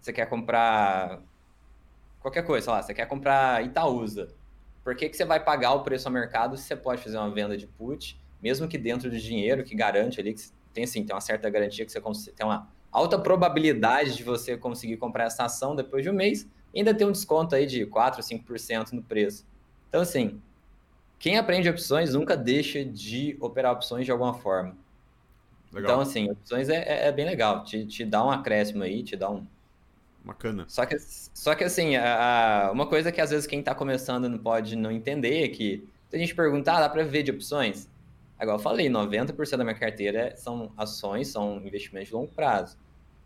Você 0.00 0.12
quer 0.12 0.26
comprar 0.26 1.20
qualquer 2.20 2.42
coisa, 2.42 2.64
sei 2.64 2.72
lá, 2.72 2.82
você 2.82 2.94
quer 2.94 3.06
comprar 3.06 3.64
Itaúsa. 3.64 4.34
Por 4.82 4.96
que, 4.96 5.08
que 5.08 5.16
você 5.16 5.24
vai 5.24 5.42
pagar 5.42 5.74
o 5.74 5.82
preço 5.82 6.08
ao 6.08 6.14
mercado 6.14 6.56
se 6.56 6.62
você 6.62 6.76
pode 6.76 7.02
fazer 7.02 7.18
uma 7.18 7.30
venda 7.30 7.56
de 7.56 7.66
put, 7.66 8.18
mesmo 8.40 8.68
que 8.68 8.78
dentro 8.78 9.10
do 9.10 9.18
dinheiro, 9.18 9.64
que 9.64 9.74
garante 9.74 10.20
ali, 10.20 10.32
que 10.32 10.40
tem 10.76 10.84
assim, 10.84 11.04
tem 11.04 11.14
uma 11.14 11.20
certa 11.22 11.48
garantia 11.48 11.86
que 11.86 11.92
você 11.92 12.30
tem 12.30 12.46
uma 12.46 12.68
alta 12.92 13.18
probabilidade 13.18 14.14
de 14.14 14.22
você 14.22 14.56
conseguir 14.58 14.98
comprar 14.98 15.24
essa 15.24 15.44
ação 15.44 15.74
depois 15.74 16.02
de 16.02 16.10
um 16.10 16.12
mês, 16.12 16.46
ainda 16.74 16.94
tem 16.94 17.06
um 17.06 17.12
desconto 17.12 17.54
aí 17.54 17.66
de 17.66 17.86
4 17.86 18.20
ou 18.20 18.26
5% 18.26 18.92
no 18.92 19.02
preço. 19.02 19.46
Então, 19.88 20.02
assim, 20.02 20.40
quem 21.18 21.38
aprende 21.38 21.68
opções 21.68 22.12
nunca 22.12 22.36
deixa 22.36 22.84
de 22.84 23.36
operar 23.40 23.72
opções 23.72 24.04
de 24.04 24.12
alguma 24.12 24.34
forma. 24.34 24.76
Legal. 25.72 25.90
Então, 25.90 26.00
assim, 26.00 26.30
opções 26.30 26.68
é, 26.68 26.76
é, 26.76 27.08
é, 27.08 27.12
bem 27.12 27.24
legal. 27.24 27.64
Te, 27.64 27.86
te 27.86 28.04
dá 28.04 28.22
um 28.22 28.30
acréscimo 28.30 28.82
aí, 28.82 29.02
te 29.02 29.16
dá 29.16 29.30
um. 29.30 29.46
Bacana. 30.22 30.66
Só 30.68 30.84
que, 30.84 30.96
só 30.98 31.54
que 31.54 31.64
assim, 31.64 31.96
a, 31.96 32.66
a, 32.66 32.72
uma 32.72 32.86
coisa 32.86 33.10
que 33.10 33.20
às 33.20 33.30
vezes 33.30 33.46
quem 33.46 33.60
está 33.60 33.74
começando 33.74 34.28
não 34.28 34.38
pode 34.38 34.76
não 34.76 34.90
entender 34.90 35.44
é 35.44 35.48
que 35.48 35.88
se 36.10 36.16
a 36.16 36.18
gente 36.18 36.34
perguntar, 36.34 36.76
ah, 36.76 36.80
dá 36.80 36.88
para 36.88 37.04
ver 37.04 37.22
de 37.22 37.30
opções? 37.30 37.88
Agora 38.38 38.58
eu 38.58 38.62
falei, 38.62 38.88
90% 38.88 39.56
da 39.56 39.64
minha 39.64 39.76
carteira 39.76 40.36
são 40.36 40.72
ações, 40.76 41.28
são 41.28 41.56
investimentos 41.64 42.08
de 42.08 42.14
longo 42.14 42.32
prazo 42.32 42.76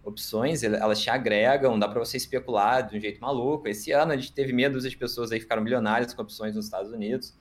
opções, 0.02 0.62
elas 0.62 1.00
te 1.00 1.11
agregam, 1.11 1.79
dá 1.79 1.88
para 1.88 1.99
você 1.99 2.17
especular 2.17 2.83
de 2.87 2.97
um 2.97 3.00
jeito 3.00 3.21
maluco. 3.21 3.69
Esse 3.69 3.93
ano 3.93 4.12
a 4.12 4.17
gente 4.17 4.33
teve 4.33 4.52
meia 4.52 4.71
dúzia 4.71 4.90
de 4.90 4.97
pessoas 4.97 5.31
aí 5.31 5.38
que 5.38 5.45
ficaram 5.45 5.62
milionárias 5.62 6.14
com 6.14 6.23
opções 6.23 6.55
nos 6.55 6.67
Estados 6.67 6.90
Unidos. 6.90 7.35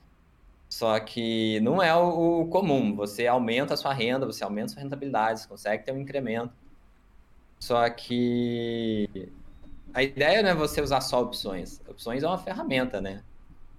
Só 0.68 0.98
que 1.00 1.58
não 1.60 1.82
é 1.82 1.94
o, 1.94 2.46
comum. 2.46 2.94
Você 2.94 3.26
aumenta 3.26 3.74
a 3.74 3.76
sua 3.76 3.92
renda, 3.92 4.26
você 4.26 4.44
aumenta 4.44 4.66
a 4.66 4.74
sua 4.74 4.82
rentabilidade, 4.82 5.40
você 5.40 5.48
consegue 5.48 5.84
ter 5.84 5.92
um 5.92 5.98
incremento. 5.98 6.52
Só 7.58 7.88
que 7.90 9.30
a 9.92 10.02
ideia 10.02 10.42
não 10.42 10.50
é 10.50 10.54
você 10.54 10.80
usar 10.80 11.00
só 11.00 11.22
opções. 11.22 11.80
Opções 11.88 12.22
é 12.22 12.26
uma 12.26 12.38
ferramenta, 12.38 13.00
né? 13.00 13.22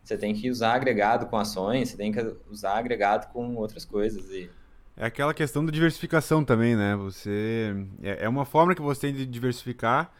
Você 0.03 0.17
tem 0.17 0.33
que 0.33 0.49
usar 0.49 0.73
agregado 0.73 1.27
com 1.27 1.37
ações, 1.37 1.89
você 1.89 1.97
tem 1.97 2.11
que 2.11 2.35
usar 2.49 2.77
agregado 2.77 3.31
com 3.31 3.55
outras 3.55 3.85
coisas. 3.85 4.29
E... 4.29 4.49
É 4.97 5.05
aquela 5.05 5.33
questão 5.33 5.65
da 5.65 5.71
diversificação 5.71 6.43
também, 6.43 6.75
né? 6.75 6.95
Você 6.95 7.75
é, 8.01 8.25
é 8.25 8.29
uma 8.29 8.45
forma 8.45 8.75
que 8.75 8.81
você 8.81 9.01
tem 9.01 9.13
de 9.13 9.25
diversificar 9.25 10.11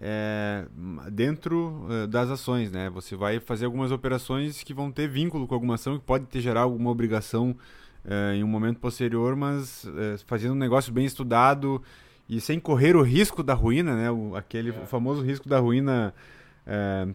é, 0.00 0.64
dentro 1.10 1.86
uh, 1.88 2.06
das 2.06 2.30
ações, 2.30 2.70
né? 2.70 2.90
Você 2.90 3.16
vai 3.16 3.38
fazer 3.40 3.66
algumas 3.66 3.92
operações 3.92 4.62
que 4.62 4.74
vão 4.74 4.90
ter 4.90 5.08
vínculo 5.08 5.46
com 5.46 5.54
alguma 5.54 5.74
ação, 5.74 5.98
que 5.98 6.04
pode 6.04 6.26
ter 6.26 6.40
gerar 6.40 6.62
alguma 6.62 6.90
obrigação 6.90 7.56
uh, 8.04 8.34
em 8.34 8.42
um 8.42 8.48
momento 8.48 8.78
posterior, 8.78 9.36
mas 9.36 9.84
uh, 9.84 10.18
fazendo 10.26 10.52
um 10.52 10.58
negócio 10.58 10.92
bem 10.92 11.04
estudado 11.04 11.82
e 12.28 12.40
sem 12.40 12.60
correr 12.60 12.96
o 12.96 13.02
risco 13.02 13.42
da 13.42 13.54
ruína, 13.54 13.94
né? 13.96 14.10
O, 14.10 14.36
aquele 14.36 14.70
é. 14.70 14.86
famoso 14.86 15.22
risco 15.22 15.48
da 15.48 15.58
ruína 15.58 16.14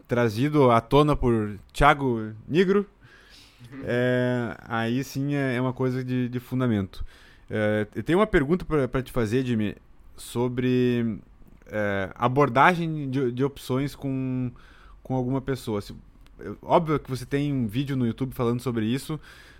trazido 0.07 0.71
à 0.71 0.81
tona 0.81 1.15
por 1.15 1.57
Thiago 1.73 2.33
Negro. 2.47 2.85
Uhum. 3.71 3.81
aí 4.67 5.03
sim 5.03 5.33
é, 5.33 5.55
é, 5.55 5.61
uma 5.61 5.73
coisa 5.73 6.03
de, 6.03 6.29
de 6.29 6.39
fundamento. 6.39 7.03
eu 7.95 8.03
tenho 8.03 8.19
uma 8.19 8.27
pergunta 8.27 8.63
para 8.65 9.01
te 9.01 9.11
fazer, 9.11 9.45
Jimmy, 9.45 9.75
sobre 10.15 11.19
é, 11.67 12.09
abordagem 12.15 13.09
de, 13.09 13.31
de, 13.31 13.43
opções 13.43 13.95
com, 13.95 14.51
com 15.03 15.15
alguma 15.15 15.41
pessoa. 15.41 15.81
Se, 15.81 15.95
óbvio 16.61 16.99
que 16.99 17.09
você 17.09 17.25
tem 17.25 17.51
um 17.51 17.67
vídeo 17.67 17.95
no 17.95 18.05
YouTube 18.05 18.33
falando 18.33 18.61
sobre 18.61 18.85
isso, 18.85 19.19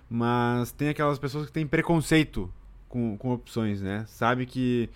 mas 0.10 0.72
tem 0.72 0.90
aquelas 0.90 1.20
pessoas 1.20 1.48
que 1.48 1.52
têm 1.52 1.66
preconceito 1.66 2.52
com, 2.88 3.18
com 3.18 3.32
opções, 3.32 3.82
né? 3.82 4.06
Sabe 4.08 4.46
que, 4.46 4.90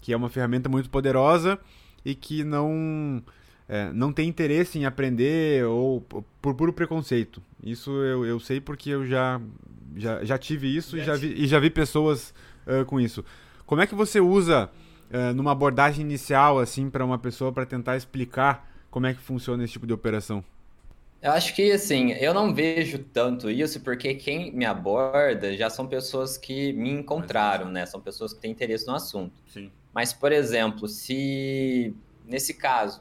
que 0.00 0.12
é 0.12 0.16
uma 0.16 0.28
ferramenta 0.28 0.68
muito 0.68 0.90
poderosa 0.90 1.58
e 2.04 2.14
que 2.14 2.44
não, 2.44 3.22
é, 3.68 3.90
não 3.92 4.12
tem 4.12 4.28
interesse 4.28 4.78
em 4.78 4.84
aprender 4.84 5.64
ou 5.64 6.00
por 6.40 6.54
puro 6.54 6.72
preconceito. 6.72 7.42
Isso 7.62 7.90
eu, 7.90 8.24
eu 8.24 8.38
sei 8.38 8.60
porque 8.60 8.90
eu 8.90 9.06
já, 9.06 9.40
já, 9.96 10.24
já 10.24 10.38
tive 10.38 10.74
isso 10.74 10.96
e 10.96 11.04
já 11.04 11.14
vi, 11.16 11.34
e 11.34 11.46
já 11.46 11.58
vi 11.58 11.70
pessoas 11.70 12.32
uh, 12.66 12.84
com 12.84 13.00
isso. 13.00 13.24
Como 13.64 13.82
é 13.82 13.86
que 13.86 13.94
você 13.94 14.20
usa 14.20 14.70
uh, 15.10 15.34
numa 15.34 15.52
abordagem 15.52 16.04
inicial, 16.04 16.58
assim, 16.60 16.88
para 16.88 17.04
uma 17.04 17.18
pessoa 17.18 17.52
para 17.52 17.66
tentar 17.66 17.96
explicar 17.96 18.70
como 18.90 19.06
é 19.06 19.14
que 19.14 19.20
funciona 19.20 19.64
esse 19.64 19.72
tipo 19.72 19.86
de 19.86 19.92
operação? 19.92 20.44
Eu 21.20 21.32
acho 21.32 21.54
que, 21.54 21.72
assim, 21.72 22.12
eu 22.12 22.32
não 22.32 22.54
vejo 22.54 22.98
tanto 22.98 23.50
isso, 23.50 23.80
porque 23.80 24.14
quem 24.14 24.52
me 24.52 24.64
aborda 24.64 25.56
já 25.56 25.68
são 25.68 25.86
pessoas 25.86 26.36
que 26.36 26.72
me 26.74 26.90
encontraram, 26.90 27.68
né? 27.68 27.84
São 27.84 28.00
pessoas 28.00 28.32
que 28.32 28.40
têm 28.40 28.52
interesse 28.52 28.86
no 28.86 28.94
assunto. 28.94 29.32
Sim. 29.48 29.72
Mas, 29.92 30.12
por 30.12 30.30
exemplo, 30.30 30.86
se 30.86 31.92
nesse 32.26 32.54
caso, 32.54 33.00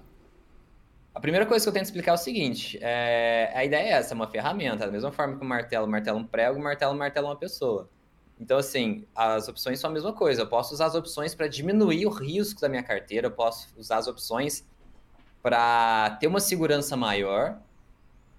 a 1.15 1.19
primeira 1.22 1.45
coisa 1.45 1.63
que 1.63 1.69
eu 1.69 1.74
tento 1.74 1.86
explicar 1.86 2.12
é 2.12 2.15
o 2.15 2.17
seguinte: 2.17 2.77
é, 2.81 3.50
a 3.55 3.63
ideia 3.63 3.84
é 3.84 3.91
essa, 3.91 4.13
é 4.13 4.15
uma 4.15 4.27
ferramenta. 4.27 4.86
Da 4.86 4.91
mesma 4.91 5.13
forma 5.13 5.38
que 5.38 5.41
o 5.41 5.48
martelo, 5.48 5.88
o 5.88 5.89
martelo 5.89 6.19
é 6.19 6.22
um 6.22 6.25
prego, 6.25 6.60
o 6.60 6.62
martelo, 6.62 6.93
o 6.93 6.98
martelo 6.98 7.27
é 7.27 7.29
uma 7.29 7.38
pessoa. 7.38 7.89
Então, 8.38 8.57
assim, 8.57 9.05
as 9.15 9.48
opções 9.48 9.79
são 9.79 9.89
a 9.89 9.93
mesma 9.93 10.12
coisa. 10.12 10.41
Eu 10.41 10.48
posso 10.48 10.74
usar 10.74 10.88
as 10.88 10.95
opções 10.95 11.34
para 11.34 11.48
diminuir 11.48 12.05
o 12.05 12.10
risco 12.10 12.60
da 12.60 12.67
minha 12.67 12.84
carteira, 12.84 13.27
eu 13.27 13.31
posso 13.31 13.69
usar 13.77 13.98
as 13.98 14.07
opções 14.07 14.67
para 15.41 16.17
ter 16.19 16.27
uma 16.27 16.41
segurança 16.41 16.98
maior, 16.98 17.60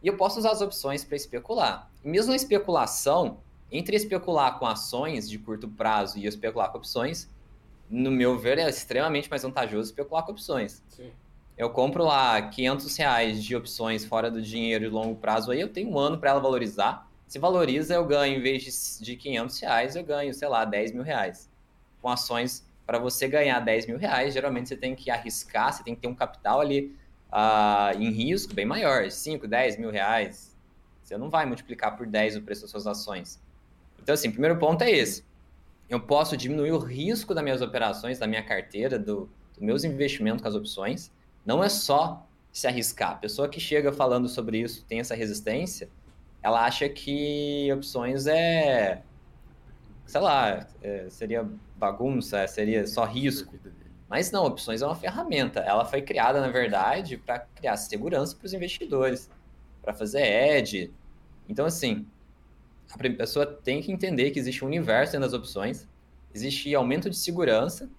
e 0.03 0.09
eu 0.09 0.17
posso 0.19 0.39
usar 0.39 0.51
as 0.51 0.61
opções 0.61 1.03
para 1.03 1.17
especular. 1.17 1.91
E 2.05 2.09
mesmo 2.09 2.31
na 2.31 2.37
especulação, 2.37 3.39
entre 3.73 3.97
especular 3.97 4.59
com 4.59 4.67
ações 4.67 5.31
de 5.31 5.39
curto 5.39 5.67
prazo 5.67 6.19
e 6.19 6.27
especular 6.27 6.71
com 6.71 6.77
opções, 6.77 7.31
no 7.89 8.11
meu 8.11 8.39
ver, 8.39 8.59
é 8.59 8.69
extremamente 8.69 9.31
mais 9.31 9.43
vantajoso 9.43 9.89
especular 9.89 10.25
com 10.27 10.33
opções. 10.33 10.83
Sim. 10.89 11.11
Eu 11.57 11.71
compro 11.71 12.05
lá 12.05 12.41
500 12.43 12.97
reais 12.97 13.43
de 13.43 13.57
opções 13.57 14.05
fora 14.05 14.31
do 14.31 14.43
dinheiro 14.43 14.85
de 14.85 14.91
longo 14.91 15.17
prazo, 15.17 15.51
aí 15.51 15.61
eu 15.61 15.69
tenho 15.69 15.91
um 15.91 15.99
ano 15.99 16.19
para 16.19 16.31
ela 16.31 16.41
valorizar 16.41 17.07
se 17.27 17.39
valoriza, 17.39 17.95
eu 17.95 18.05
ganho, 18.05 18.39
em 18.39 18.41
vez 18.41 18.63
de, 18.63 19.05
de 19.05 19.17
500 19.17 19.61
reais, 19.61 19.97
eu 19.97 20.05
ganho, 20.05 20.33
sei 20.33 20.49
lá, 20.49 20.65
10 20.65 20.93
mil 20.93 21.03
reais. 21.03 21.51
Com 22.01 22.09
ações, 22.09 22.65
para 22.87 22.99
você 22.99 23.27
ganhar 23.27 23.59
10 23.59 23.87
mil 23.87 23.99
reais, 23.99 24.33
geralmente 24.33 24.69
você 24.69 24.77
tem 24.77 24.95
que 24.95 25.11
arriscar, 25.11 25.73
você 25.73 25.83
tem 25.83 25.95
que 25.95 26.03
ter 26.03 26.09
um 26.09 26.15
capital 26.15 26.61
ali 26.61 26.95
uh, 27.33 28.01
em 28.01 28.11
risco 28.11 28.55
bem 28.55 28.65
maior, 28.65 29.11
5, 29.11 29.47
10 29.49 29.79
mil 29.79 29.91
reais. 29.91 30.57
Você 31.03 31.17
não 31.17 31.29
vai 31.29 31.47
multiplicar 31.47 31.97
por 31.97 32.07
10 32.07 32.37
o 32.37 32.43
preço 32.43 32.63
das 32.63 32.71
suas 32.71 32.87
ações. 32.87 33.43
Então, 34.01 34.15
assim, 34.15 34.31
primeiro 34.31 34.57
ponto 34.57 34.83
é 34.83 34.91
esse. 34.91 35.25
Eu 35.89 36.01
posso 36.01 36.37
diminuir 36.37 36.73
o 36.73 36.79
risco 36.79 37.35
das 37.35 37.43
minhas 37.43 37.61
operações, 37.61 38.19
da 38.21 38.27
minha 38.27 38.43
carteira, 38.43 38.99
do, 38.99 39.29
dos 39.53 39.63
meus 39.63 39.83
investimentos 39.83 40.43
com 40.43 40.49
as 40.49 40.55
opções. 40.55 41.11
Não 41.47 41.63
é 41.63 41.69
só 41.69 42.27
se 42.53 42.67
arriscar. 42.67 43.13
A 43.13 43.17
pessoa 43.17 43.49
que 43.49 43.61
chega 43.61 43.93
falando 43.93 44.29
sobre 44.29 44.59
isso 44.59 44.85
tem 44.85 44.99
essa 44.99 45.15
resistência, 45.15 45.89
ela 46.43 46.65
acha 46.65 46.89
que 46.89 47.73
opções 47.73 48.27
é, 48.27 49.03
sei 50.07 50.21
lá, 50.21 50.67
é, 50.83 51.07
seria 51.09 51.49
bagunça, 51.77 52.47
seria 52.47 52.87
só 52.87 53.05
risco. 53.05 53.55
Mas 54.09 54.31
não, 54.31 54.45
opções 54.47 54.83
é 54.83 54.87
uma 54.87 54.95
ferramenta. 54.95 55.61
Ela 55.61 55.85
foi 55.85 56.01
criada, 56.01 56.41
na 56.41 56.49
verdade, 56.49 57.17
para 57.17 57.41
criar 57.41 57.77
segurança 57.77 58.37
para 58.37 58.47
os 58.47 58.53
investidores, 58.53 59.29
para 59.83 59.93
fazer 59.93 60.23
edge. 60.23 60.93
Então, 61.49 61.67
assim, 61.67 62.07
a 62.89 62.99
pessoa 62.99 63.45
tem 63.47 63.83
que 63.83 63.91
entender 63.91 64.31
que 64.31 64.39
existe 64.39 64.65
um 64.65 64.69
universo 64.69 65.13
dentro 65.13 65.29
das 65.29 65.39
opções, 65.39 65.89
existe 66.33 66.75
aumento 66.75 67.11
de 67.11 67.17
segurança. 67.17 67.91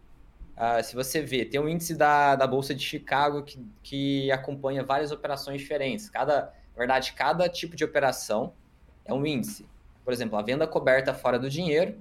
Uh, 0.57 0.83
se 0.83 0.95
você 0.95 1.21
vê, 1.21 1.45
tem 1.45 1.59
um 1.59 1.69
índice 1.69 1.95
da, 1.95 2.35
da 2.35 2.47
Bolsa 2.47 2.73
de 2.73 2.83
Chicago 2.83 3.43
que, 3.43 3.63
que 3.83 4.31
acompanha 4.31 4.83
várias 4.83 5.11
operações 5.11 5.61
diferentes. 5.61 6.09
Cada 6.09 6.51
na 6.77 6.81
verdade, 6.81 7.13
cada 7.13 7.49
tipo 7.49 7.75
de 7.75 7.83
operação 7.83 8.53
é 9.03 9.11
um 9.11 9.25
índice. 9.25 9.65
Por 10.05 10.13
exemplo, 10.13 10.37
a 10.37 10.43
venda 10.43 10.67
coberta 10.67 11.11
fora 11.11 11.39
do 11.39 11.49
dinheiro 11.49 11.97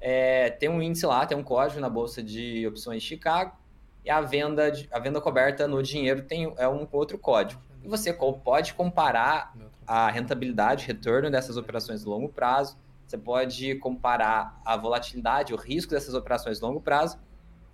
é, 0.00 0.48
tem 0.48 0.68
um 0.68 0.80
índice 0.80 1.04
lá, 1.04 1.26
tem 1.26 1.36
um 1.36 1.42
código 1.42 1.80
na 1.80 1.90
bolsa 1.90 2.22
de 2.22 2.64
opções 2.68 3.02
de 3.02 3.08
Chicago, 3.08 3.56
e 4.04 4.10
a 4.10 4.20
venda, 4.20 4.72
a 4.92 5.00
venda 5.00 5.20
coberta 5.20 5.66
no 5.66 5.82
dinheiro 5.82 6.22
tem 6.22 6.54
é 6.56 6.68
um 6.68 6.86
outro 6.92 7.18
código. 7.18 7.60
E 7.82 7.88
você 7.88 8.12
pode 8.12 8.74
comparar 8.74 9.52
a 9.84 10.08
rentabilidade, 10.08 10.86
retorno 10.86 11.28
dessas 11.28 11.56
operações 11.56 12.02
de 12.02 12.06
longo 12.06 12.28
prazo, 12.28 12.78
você 13.08 13.18
pode 13.18 13.74
comparar 13.76 14.60
a 14.64 14.76
volatilidade, 14.76 15.52
o 15.52 15.56
risco 15.56 15.92
dessas 15.92 16.14
operações 16.14 16.58
de 16.58 16.64
longo 16.64 16.80
prazo, 16.80 17.18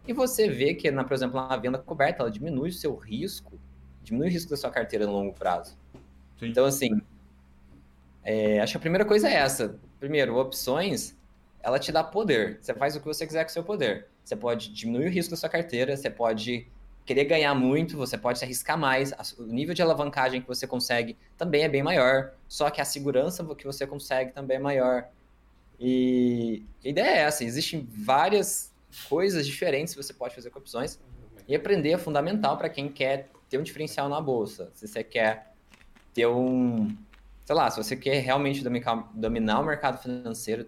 e 0.06 0.12
você 0.12 0.48
vê 0.48 0.74
que, 0.74 0.90
na, 0.90 1.04
por 1.04 1.14
exemplo, 1.14 1.36
na 1.36 1.56
venda 1.56 1.78
coberta, 1.78 2.22
ela 2.22 2.30
diminui 2.30 2.70
o 2.70 2.72
seu 2.72 2.94
risco, 2.96 3.58
diminui 4.02 4.28
o 4.28 4.30
risco 4.30 4.50
da 4.50 4.56
sua 4.56 4.70
carteira 4.70 5.06
no 5.06 5.12
longo 5.12 5.32
prazo. 5.32 5.76
Sim. 6.38 6.48
Então, 6.48 6.64
assim, 6.64 7.00
é, 8.24 8.60
acho 8.60 8.72
que 8.72 8.78
a 8.78 8.80
primeira 8.80 9.04
coisa 9.04 9.28
é 9.28 9.34
essa. 9.34 9.78
Primeiro, 10.00 10.36
opções, 10.36 11.16
ela 11.62 11.78
te 11.78 11.92
dá 11.92 12.02
poder. 12.02 12.58
Você 12.60 12.74
faz 12.74 12.96
o 12.96 13.00
que 13.00 13.06
você 13.06 13.26
quiser 13.26 13.44
com 13.44 13.50
o 13.50 13.52
seu 13.52 13.62
poder. 13.62 14.08
Você 14.24 14.34
pode 14.34 14.72
diminuir 14.72 15.06
o 15.06 15.10
risco 15.10 15.30
da 15.30 15.36
sua 15.36 15.48
carteira, 15.48 15.96
você 15.96 16.10
pode 16.10 16.66
querer 17.04 17.24
ganhar 17.24 17.54
muito, 17.54 17.96
você 17.96 18.16
pode 18.16 18.38
se 18.38 18.44
arriscar 18.44 18.78
mais, 18.78 19.12
o 19.36 19.42
nível 19.42 19.74
de 19.74 19.82
alavancagem 19.82 20.40
que 20.40 20.46
você 20.46 20.66
consegue 20.66 21.16
também 21.36 21.64
é 21.64 21.68
bem 21.68 21.82
maior, 21.82 22.32
só 22.48 22.70
que 22.70 22.80
a 22.80 22.84
segurança 22.84 23.44
que 23.56 23.64
você 23.64 23.86
consegue 23.86 24.32
também 24.32 24.58
é 24.58 24.60
maior. 24.60 25.08
E 25.80 26.64
a 26.84 26.88
ideia 26.88 27.06
é 27.06 27.18
essa, 27.22 27.42
existem 27.42 27.84
várias 27.90 28.71
coisas 29.08 29.46
diferentes 29.46 29.94
que 29.94 30.02
você 30.02 30.12
pode 30.12 30.34
fazer 30.34 30.50
com 30.50 30.58
opções, 30.58 31.00
e 31.48 31.54
aprender 31.54 31.90
é 31.90 31.98
fundamental 31.98 32.56
para 32.56 32.68
quem 32.68 32.88
quer 32.88 33.28
ter 33.48 33.58
um 33.58 33.62
diferencial 33.62 34.08
na 34.08 34.20
bolsa. 34.20 34.70
Se 34.74 34.86
você 34.86 35.02
quer 35.02 35.52
ter 36.14 36.26
um. 36.26 36.96
Sei 37.44 37.54
lá, 37.54 37.70
se 37.70 37.82
você 37.82 37.96
quer 37.96 38.20
realmente 38.20 38.62
dominar, 38.62 39.10
dominar 39.12 39.60
o 39.60 39.64
mercado 39.64 39.98
financeiro, 39.98 40.66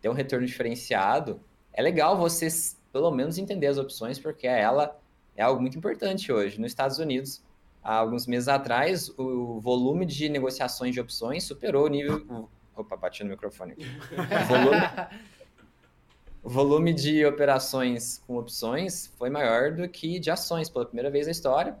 ter 0.00 0.08
um 0.08 0.12
retorno 0.12 0.46
diferenciado, 0.46 1.40
é 1.72 1.80
legal 1.80 2.16
você, 2.16 2.48
pelo 2.92 3.10
menos, 3.10 3.38
entender 3.38 3.68
as 3.68 3.78
opções, 3.78 4.18
porque 4.18 4.46
ela 4.46 4.98
é 5.36 5.42
algo 5.42 5.60
muito 5.60 5.78
importante 5.78 6.32
hoje. 6.32 6.60
Nos 6.60 6.72
Estados 6.72 6.98
Unidos, 6.98 7.40
há 7.82 7.94
alguns 7.94 8.26
meses 8.26 8.48
atrás, 8.48 9.08
o 9.16 9.60
volume 9.60 10.04
de 10.04 10.28
negociações 10.28 10.92
de 10.92 11.00
opções 11.00 11.44
superou 11.44 11.86
o 11.86 11.88
nível. 11.88 12.48
Opa, 12.76 12.96
bati 12.96 13.22
no 13.22 13.30
microfone. 13.30 13.74
O 13.74 14.46
volume, 14.46 14.80
o 16.48 16.50
volume 16.50 16.94
de 16.94 17.26
operações 17.26 18.22
com 18.26 18.38
opções 18.38 19.12
foi 19.18 19.28
maior 19.28 19.70
do 19.70 19.86
que 19.86 20.18
de 20.18 20.30
ações 20.30 20.70
pela 20.70 20.86
primeira 20.86 21.10
vez 21.10 21.26
na 21.26 21.32
história. 21.32 21.76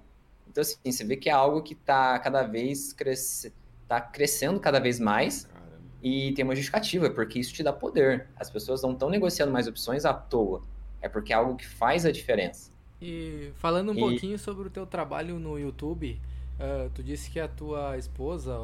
Então, 0.46 0.60
assim, 0.60 0.76
você 0.84 1.04
vê 1.04 1.16
que 1.16 1.30
é 1.30 1.32
algo 1.32 1.62
que 1.62 1.72
está 1.72 2.18
cada 2.18 2.42
vez 2.42 2.92
cresce, 2.92 3.50
tá 3.88 3.98
crescendo 3.98 4.60
cada 4.60 4.78
vez 4.78 5.00
mais 5.00 5.44
Caramba. 5.44 5.80
e 6.02 6.32
tem 6.32 6.44
uma 6.44 6.54
justificativa, 6.54 7.08
porque 7.08 7.38
isso 7.38 7.54
te 7.54 7.62
dá 7.62 7.72
poder. 7.72 8.26
As 8.36 8.50
pessoas 8.50 8.82
não 8.82 8.92
estão 8.92 9.08
negociando 9.08 9.50
mais 9.50 9.66
opções 9.66 10.04
à 10.04 10.12
toa. 10.12 10.60
É 11.00 11.08
porque 11.08 11.32
é 11.32 11.36
algo 11.36 11.56
que 11.56 11.66
faz 11.66 12.04
a 12.04 12.12
diferença. 12.12 12.70
E 13.00 13.50
falando 13.54 13.92
um 13.92 13.94
e... 13.94 14.00
pouquinho 14.00 14.38
sobre 14.38 14.68
o 14.68 14.70
teu 14.70 14.86
trabalho 14.86 15.38
no 15.38 15.58
YouTube, 15.58 16.20
uh, 16.60 16.90
tu 16.90 17.02
disse 17.02 17.30
que 17.30 17.40
a 17.40 17.48
tua 17.48 17.96
esposa, 17.96 18.54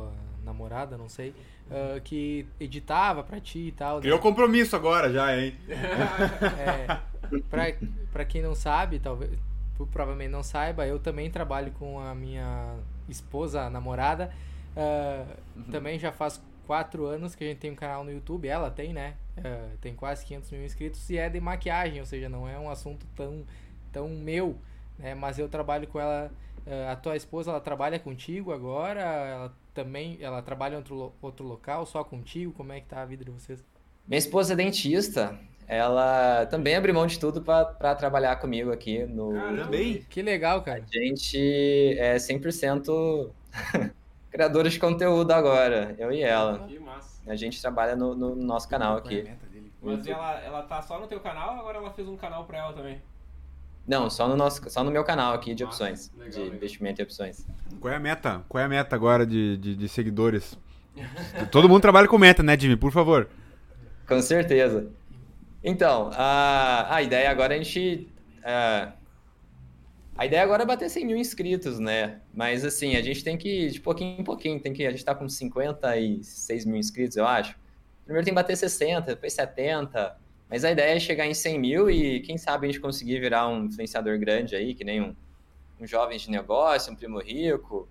namorada, 0.44 0.98
não 0.98 1.08
sei, 1.08 1.34
uh, 1.70 2.00
que 2.00 2.46
editava 2.58 3.22
pra 3.22 3.40
ti 3.40 3.68
e 3.68 3.72
tal. 3.72 4.00
Criou 4.00 4.16
né? 4.16 4.22
compromisso 4.22 4.76
agora 4.76 5.12
já, 5.12 5.36
hein? 5.36 5.56
é, 5.68 7.00
pra, 7.50 7.64
pra 8.12 8.24
quem 8.24 8.42
não 8.42 8.54
sabe, 8.54 8.98
talvez, 8.98 9.30
provavelmente 9.90 10.30
não 10.30 10.42
saiba, 10.42 10.86
eu 10.86 10.98
também 10.98 11.30
trabalho 11.30 11.72
com 11.72 11.98
a 11.98 12.14
minha 12.14 12.76
esposa, 13.08 13.68
namorada. 13.70 14.32
Uh, 14.76 15.26
uhum. 15.56 15.62
Também 15.70 15.98
já 15.98 16.12
faz 16.12 16.42
quatro 16.66 17.06
anos 17.06 17.34
que 17.34 17.44
a 17.44 17.46
gente 17.46 17.58
tem 17.58 17.70
um 17.70 17.76
canal 17.76 18.04
no 18.04 18.10
YouTube, 18.10 18.48
ela 18.48 18.70
tem, 18.70 18.92
né? 18.92 19.14
Uh, 19.38 19.76
tem 19.78 19.94
quase 19.94 20.24
500 20.26 20.50
mil 20.52 20.64
inscritos 20.64 21.10
e 21.10 21.18
é 21.18 21.28
de 21.28 21.40
maquiagem, 21.40 22.00
ou 22.00 22.06
seja, 22.06 22.28
não 22.28 22.48
é 22.48 22.58
um 22.58 22.70
assunto 22.70 23.06
tão, 23.14 23.44
tão 23.92 24.08
meu, 24.08 24.58
né? 24.98 25.14
Mas 25.14 25.38
eu 25.38 25.48
trabalho 25.48 25.86
com 25.86 26.00
ela. 26.00 26.30
Uh, 26.66 26.90
a 26.90 26.96
tua 26.96 27.14
esposa, 27.14 27.50
ela 27.50 27.60
trabalha 27.60 27.98
contigo 27.98 28.50
agora? 28.50 29.00
Ela 29.00 29.52
também, 29.74 30.16
ela 30.20 30.40
trabalha 30.40 30.74
em 30.74 30.76
outro, 30.76 31.12
outro 31.20 31.44
local, 31.44 31.84
só 31.84 32.04
contigo? 32.04 32.52
Como 32.52 32.72
é 32.72 32.80
que 32.80 32.86
tá 32.86 33.02
a 33.02 33.04
vida 33.04 33.24
de 33.24 33.30
vocês? 33.30 33.62
Minha 34.06 34.18
esposa 34.18 34.52
é 34.52 34.56
dentista. 34.56 35.38
Ela 35.66 36.46
também 36.46 36.76
abriu 36.76 36.94
mão 36.94 37.06
de 37.06 37.18
tudo 37.18 37.42
para 37.42 37.94
trabalhar 37.94 38.36
comigo 38.36 38.70
aqui 38.70 39.04
no. 39.04 39.32
Também? 39.56 40.02
Que 40.08 40.22
legal, 40.22 40.62
cara. 40.62 40.84
A 40.84 40.98
gente 40.98 41.98
é 41.98 42.16
100% 42.16 43.30
criadores 44.30 44.74
de 44.74 44.78
conteúdo 44.78 45.30
agora, 45.32 45.94
eu 45.98 46.12
e 46.12 46.22
ela. 46.22 46.66
Que 46.66 46.78
massa. 46.78 47.22
A 47.26 47.34
gente 47.34 47.60
trabalha 47.60 47.96
no, 47.96 48.14
no 48.14 48.36
nosso 48.36 48.68
canal 48.68 48.96
aqui. 48.96 49.24
Mas 49.80 50.06
ela, 50.06 50.40
ela 50.40 50.62
tá 50.62 50.80
só 50.82 50.98
no 50.98 51.06
teu 51.06 51.20
canal 51.20 51.54
ou 51.54 51.60
agora 51.60 51.78
ela 51.78 51.90
fez 51.90 52.08
um 52.08 52.16
canal 52.16 52.44
para 52.44 52.58
ela 52.58 52.72
também? 52.72 53.00
Não, 53.86 54.08
só 54.08 54.26
no, 54.26 54.36
nosso, 54.36 54.62
só 54.70 54.82
no 54.82 54.90
meu 54.90 55.04
canal 55.04 55.34
aqui 55.34 55.54
de 55.54 55.62
opções, 55.62 56.10
legal, 56.16 56.30
de 56.30 56.38
legal. 56.38 56.56
investimento 56.56 57.00
e 57.00 57.04
opções. 57.04 57.46
Qual 57.80 57.92
é 57.92 57.96
a 57.96 58.00
meta? 58.00 58.42
Qual 58.48 58.60
é 58.60 58.64
a 58.64 58.68
meta 58.68 58.96
agora 58.96 59.26
de, 59.26 59.58
de, 59.58 59.76
de 59.76 59.88
seguidores? 59.88 60.58
Todo 61.50 61.68
mundo 61.68 61.82
trabalha 61.82 62.08
com 62.08 62.16
meta, 62.16 62.42
né, 62.42 62.58
Jimmy? 62.58 62.76
Por 62.76 62.92
favor. 62.92 63.28
Com 64.06 64.20
certeza. 64.22 64.90
Então, 65.62 66.10
a, 66.14 66.94
a 66.94 67.02
ideia 67.02 67.30
agora 67.30 67.54
é 67.54 67.58
a 67.58 67.62
gente. 67.62 68.08
A, 68.42 68.92
a 70.16 70.26
ideia 70.26 70.42
agora 70.42 70.62
é 70.62 70.66
bater 70.66 70.88
100 70.88 71.06
mil 71.06 71.16
inscritos, 71.16 71.78
né? 71.78 72.20
Mas 72.32 72.64
assim, 72.64 72.96
a 72.96 73.02
gente 73.02 73.24
tem 73.24 73.36
que, 73.36 73.68
de 73.68 73.80
pouquinho 73.80 74.20
em 74.20 74.24
pouquinho, 74.24 74.60
tem 74.60 74.72
que. 74.72 74.86
A 74.86 74.90
gente 74.90 75.04
tá 75.04 75.14
com 75.14 75.28
56 75.28 76.64
mil 76.64 76.76
inscritos, 76.76 77.16
eu 77.16 77.26
acho. 77.26 77.56
Primeiro 78.04 78.24
tem 78.24 78.32
que 78.32 78.36
bater 78.36 78.56
60, 78.56 79.14
depois 79.14 79.32
70. 79.32 80.16
Mas 80.54 80.64
a 80.64 80.70
ideia 80.70 80.94
é 80.94 81.00
chegar 81.00 81.26
em 81.26 81.34
100 81.34 81.58
mil 81.58 81.90
e 81.90 82.20
quem 82.20 82.38
sabe 82.38 82.68
a 82.68 82.70
gente 82.70 82.80
conseguir 82.80 83.18
virar 83.18 83.48
um 83.48 83.64
influenciador 83.64 84.16
grande 84.20 84.54
aí, 84.54 84.72
que 84.72 84.84
nem 84.84 85.02
um, 85.02 85.12
um 85.80 85.84
jovem 85.84 86.16
de 86.16 86.30
negócio, 86.30 86.92
um 86.92 86.94
primo 86.94 87.18
rico. 87.18 87.88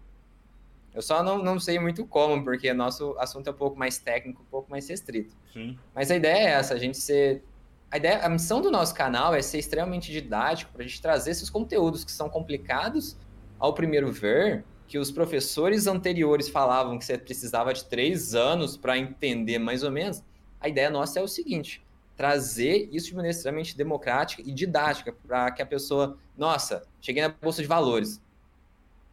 Eu 0.95 1.01
só 1.01 1.21
não, 1.21 1.43
não 1.43 1.59
sei 1.59 1.77
muito 1.77 2.05
como, 2.05 2.41
porque 2.41 2.71
nosso 2.73 3.17
assunto 3.19 3.47
é 3.47 3.51
um 3.51 3.55
pouco 3.55 3.77
mais 3.77 3.97
técnico, 3.97 4.43
um 4.43 4.45
pouco 4.45 4.71
mais 4.71 4.87
restrito. 4.87 5.35
Sim. 5.51 5.77
Mas 5.93 6.09
a 6.09 6.15
ideia 6.15 6.37
é 6.37 6.51
essa, 6.51 6.73
a 6.73 6.77
gente 6.77 6.95
ser 6.95 7.43
a, 7.91 7.97
ideia, 7.97 8.19
a 8.19 8.29
missão 8.29 8.61
do 8.61 8.71
nosso 8.71 8.95
canal 8.95 9.35
é 9.35 9.41
ser 9.41 9.59
extremamente 9.59 10.09
didático 10.09 10.71
para 10.71 10.85
a 10.85 10.87
gente 10.87 11.01
trazer 11.01 11.31
esses 11.31 11.49
conteúdos 11.49 12.05
que 12.05 12.13
são 12.13 12.29
complicados 12.29 13.17
ao 13.59 13.73
primeiro 13.73 14.09
ver, 14.09 14.63
que 14.87 14.97
os 14.97 15.11
professores 15.11 15.85
anteriores 15.85 16.47
falavam 16.47 16.97
que 16.97 17.03
você 17.03 17.17
precisava 17.17 17.73
de 17.73 17.83
três 17.83 18.33
anos 18.33 18.77
para 18.77 18.97
entender 18.97 19.59
mais 19.59 19.83
ou 19.83 19.91
menos. 19.91 20.23
A 20.61 20.69
ideia 20.69 20.89
nossa 20.89 21.19
é 21.19 21.21
o 21.21 21.27
seguinte: 21.27 21.82
trazer 22.15 22.89
isso 22.91 23.07
de 23.07 23.15
maneira 23.15 23.35
extremamente 23.35 23.75
democrática 23.75 24.41
e 24.41 24.51
didática 24.51 25.11
para 25.11 25.51
que 25.51 25.61
a 25.61 25.65
pessoa, 25.65 26.17
nossa, 26.37 26.83
cheguei 27.01 27.21
na 27.21 27.29
bolsa 27.29 27.61
de 27.61 27.67
valores, 27.67 28.21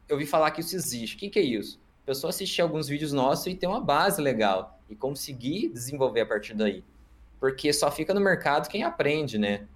eu 0.09 0.19
vi 0.19 0.26
falar 0.26 0.50
que 0.50 0.61
isso 0.61 0.76
existe. 0.76 1.16
O 1.16 1.19
que, 1.19 1.30
que 1.30 1.38
é 1.38 1.42
isso? 1.42 1.80
A 2.04 2.07
pessoa 2.07 2.30
assistir 2.30 2.61
alguns 2.62 2.88
vídeos 2.88 3.12
nossos 3.12 3.47
e 3.47 3.54
ter 3.54 3.66
uma 3.66 3.80
base 3.80 4.21
legal 4.21 4.78
e 4.88 4.97
conseguir 4.97 5.69
desenvolver 5.69 6.21
a 6.21 6.26
partir 6.26 6.54
daí 6.54 6.85
porque 7.40 7.73
só 7.73 7.90
fica 7.90 8.12
no 8.12 8.20
mercado 8.20 8.68
quem 8.68 8.85
aprende, 8.85 9.38
né? 9.38 9.66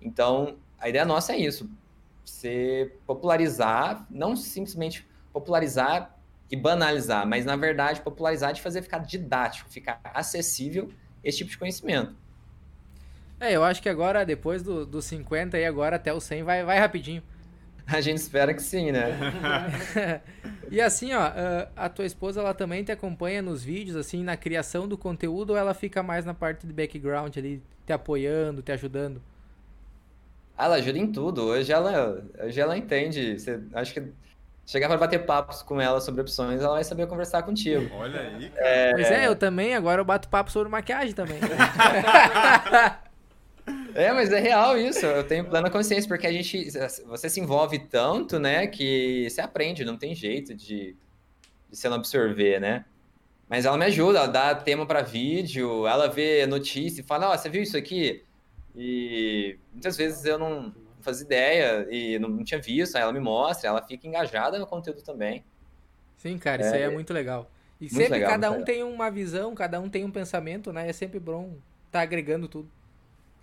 Então, 0.00 0.58
a 0.78 0.88
ideia 0.88 1.06
nossa 1.06 1.32
é 1.32 1.38
isso, 1.38 1.68
você 2.22 2.94
popularizar, 3.06 4.06
não 4.10 4.36
simplesmente 4.36 5.06
popularizar 5.32 6.14
e 6.50 6.54
banalizar, 6.54 7.26
mas 7.26 7.44
na 7.44 7.56
verdade 7.56 8.02
popularizar 8.02 8.52
de 8.52 8.60
fazer 8.60 8.82
ficar 8.82 8.98
didático, 8.98 9.70
ficar 9.70 9.98
acessível 10.04 10.90
esse 11.24 11.38
tipo 11.38 11.50
de 11.50 11.58
conhecimento. 11.58 12.14
É, 13.38 13.54
eu 13.54 13.62
acho 13.62 13.82
que 13.82 13.88
agora, 13.88 14.24
depois 14.24 14.62
dos 14.62 14.86
do 14.86 15.02
50 15.02 15.58
e 15.58 15.64
agora 15.64 15.96
até 15.96 16.12
o 16.12 16.20
100 16.20 16.42
vai, 16.42 16.64
vai 16.64 16.78
rapidinho. 16.78 17.22
A 17.86 18.00
gente 18.00 18.18
espera 18.18 18.52
que 18.52 18.62
sim, 18.62 18.90
né? 18.90 19.06
e 20.68 20.80
assim, 20.80 21.12
ó, 21.12 21.30
a 21.76 21.88
tua 21.88 22.04
esposa 22.04 22.40
ela 22.40 22.52
também 22.52 22.82
te 22.82 22.90
acompanha 22.90 23.40
nos 23.40 23.62
vídeos, 23.62 23.96
assim, 23.96 24.24
na 24.24 24.36
criação 24.36 24.88
do 24.88 24.98
conteúdo 24.98 25.50
ou 25.50 25.56
ela 25.56 25.72
fica 25.72 26.02
mais 26.02 26.24
na 26.24 26.34
parte 26.34 26.66
de 26.66 26.72
background 26.72 27.36
ali, 27.36 27.62
te 27.86 27.92
apoiando, 27.92 28.60
te 28.60 28.72
ajudando? 28.72 29.22
Ela 30.58 30.76
ajuda 30.76 30.98
em 30.98 31.12
tudo. 31.12 31.44
Hoje 31.44 31.70
ela, 31.72 32.24
hoje 32.42 32.60
ela 32.60 32.76
entende. 32.76 33.38
Você, 33.38 33.60
acho 33.72 33.94
que 33.94 34.02
chegar 34.66 34.88
para 34.88 34.98
bater 34.98 35.24
papos 35.24 35.62
com 35.62 35.80
ela 35.80 36.00
sobre 36.00 36.22
opções, 36.22 36.60
ela 36.60 36.74
vai 36.74 36.84
saber 36.84 37.06
conversar 37.06 37.44
contigo. 37.44 37.88
Olha 37.94 38.20
aí, 38.20 38.48
cara. 38.50 38.66
É... 38.66 38.90
Pois 38.92 39.10
é, 39.12 39.26
eu 39.28 39.36
também, 39.36 39.76
agora 39.76 40.00
eu 40.00 40.04
bato 40.04 40.28
papo 40.28 40.50
sobre 40.50 40.68
maquiagem 40.68 41.14
também. 41.14 41.38
É, 43.96 44.12
mas 44.12 44.30
é 44.30 44.38
real 44.38 44.78
isso. 44.78 45.04
Eu 45.04 45.24
tenho 45.26 45.44
plena 45.46 45.70
consciência, 45.70 46.06
porque 46.06 46.26
a 46.26 46.32
gente. 46.32 46.70
Você 47.06 47.30
se 47.30 47.40
envolve 47.40 47.78
tanto, 47.78 48.38
né, 48.38 48.66
que 48.66 49.28
você 49.28 49.40
aprende, 49.40 49.84
não 49.84 49.96
tem 49.96 50.14
jeito 50.14 50.54
de, 50.54 50.96
de 51.70 51.76
você 51.76 51.88
não 51.88 51.96
absorver, 51.96 52.60
né? 52.60 52.84
Mas 53.48 53.64
ela 53.64 53.78
me 53.78 53.84
ajuda, 53.84 54.18
ela 54.18 54.26
dá 54.26 54.54
tema 54.54 54.84
para 54.86 55.02
vídeo, 55.02 55.86
ela 55.86 56.08
vê 56.08 56.46
notícia 56.46 57.00
e 57.00 57.04
fala, 57.04 57.30
ó, 57.30 57.34
oh, 57.34 57.38
você 57.38 57.48
viu 57.48 57.62
isso 57.62 57.76
aqui? 57.76 58.24
E 58.74 59.56
muitas 59.72 59.96
vezes 59.96 60.24
eu 60.24 60.38
não 60.38 60.74
fazia 61.00 61.24
ideia 61.24 61.86
e 61.88 62.18
não, 62.18 62.28
não, 62.28 62.44
tinha 62.44 62.60
visto, 62.60 62.96
aí 62.96 63.02
ela 63.02 63.12
me 63.12 63.20
mostra, 63.20 63.68
ela 63.68 63.82
fica 63.82 64.06
engajada 64.06 64.58
no 64.58 64.66
conteúdo 64.66 65.00
também. 65.02 65.44
Sim, 66.16 66.36
cara, 66.36 66.62
isso 66.62 66.74
aí 66.74 66.82
é 66.82 66.90
muito 66.90 67.12
legal. 67.12 67.48
E 67.80 67.84
muito 67.84 67.96
sempre 67.96 68.14
legal, 68.14 68.30
cada 68.30 68.48
um 68.50 68.54
legal. 68.54 68.66
tem 68.66 68.82
uma 68.82 69.10
visão, 69.10 69.54
cada 69.54 69.78
um 69.80 69.88
tem 69.88 70.04
um 70.04 70.10
pensamento, 70.10 70.72
né? 70.72 70.88
É 70.88 70.92
sempre 70.92 71.20
bom 71.20 71.56
estar 71.86 72.00
tá 72.00 72.00
agregando 72.00 72.48
tudo. 72.48 72.68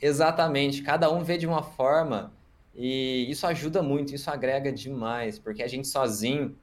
Exatamente, 0.06 0.82
cada 0.82 1.10
um 1.10 1.24
vê 1.24 1.38
de 1.38 1.48
uma 1.48 1.64
forma 1.64 2.34
e 2.76 3.26
isso 3.30 3.48
ajuda 3.48 3.82
muito, 3.82 4.14
isso 4.14 4.30
agrega 4.30 4.70
demais, 4.70 5.40
porque 5.40 5.64
a 5.64 5.68
gente 5.68 5.88
sozinho, 5.88 6.58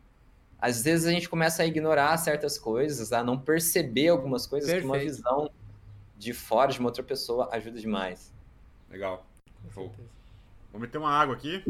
às 0.59 0.83
vezes 0.83 1.07
a 1.07 1.11
gente 1.11 1.27
começa 1.27 1.63
a 1.63 1.67
ignorar 1.67 2.15
certas 2.19 2.59
coisas, 2.59 3.15
a 3.15 3.25
não 3.25 3.39
perceber 3.39 4.09
algumas 4.09 4.47
coisas 4.47 4.69
Perfeito. 4.69 4.93
que 4.93 4.99
uma 4.99 5.03
visão 5.03 5.51
de 6.19 6.35
fora 6.35 6.71
de 6.71 6.81
uma 6.81 6.91
outra 6.91 7.03
pessoa 7.03 7.49
ajuda 7.51 7.81
demais. 7.81 8.31
Legal. 8.91 9.27
Vou 10.71 10.79
meter 10.79 10.99
uma 10.99 11.11
água 11.11 11.35
aqui. 11.35 11.65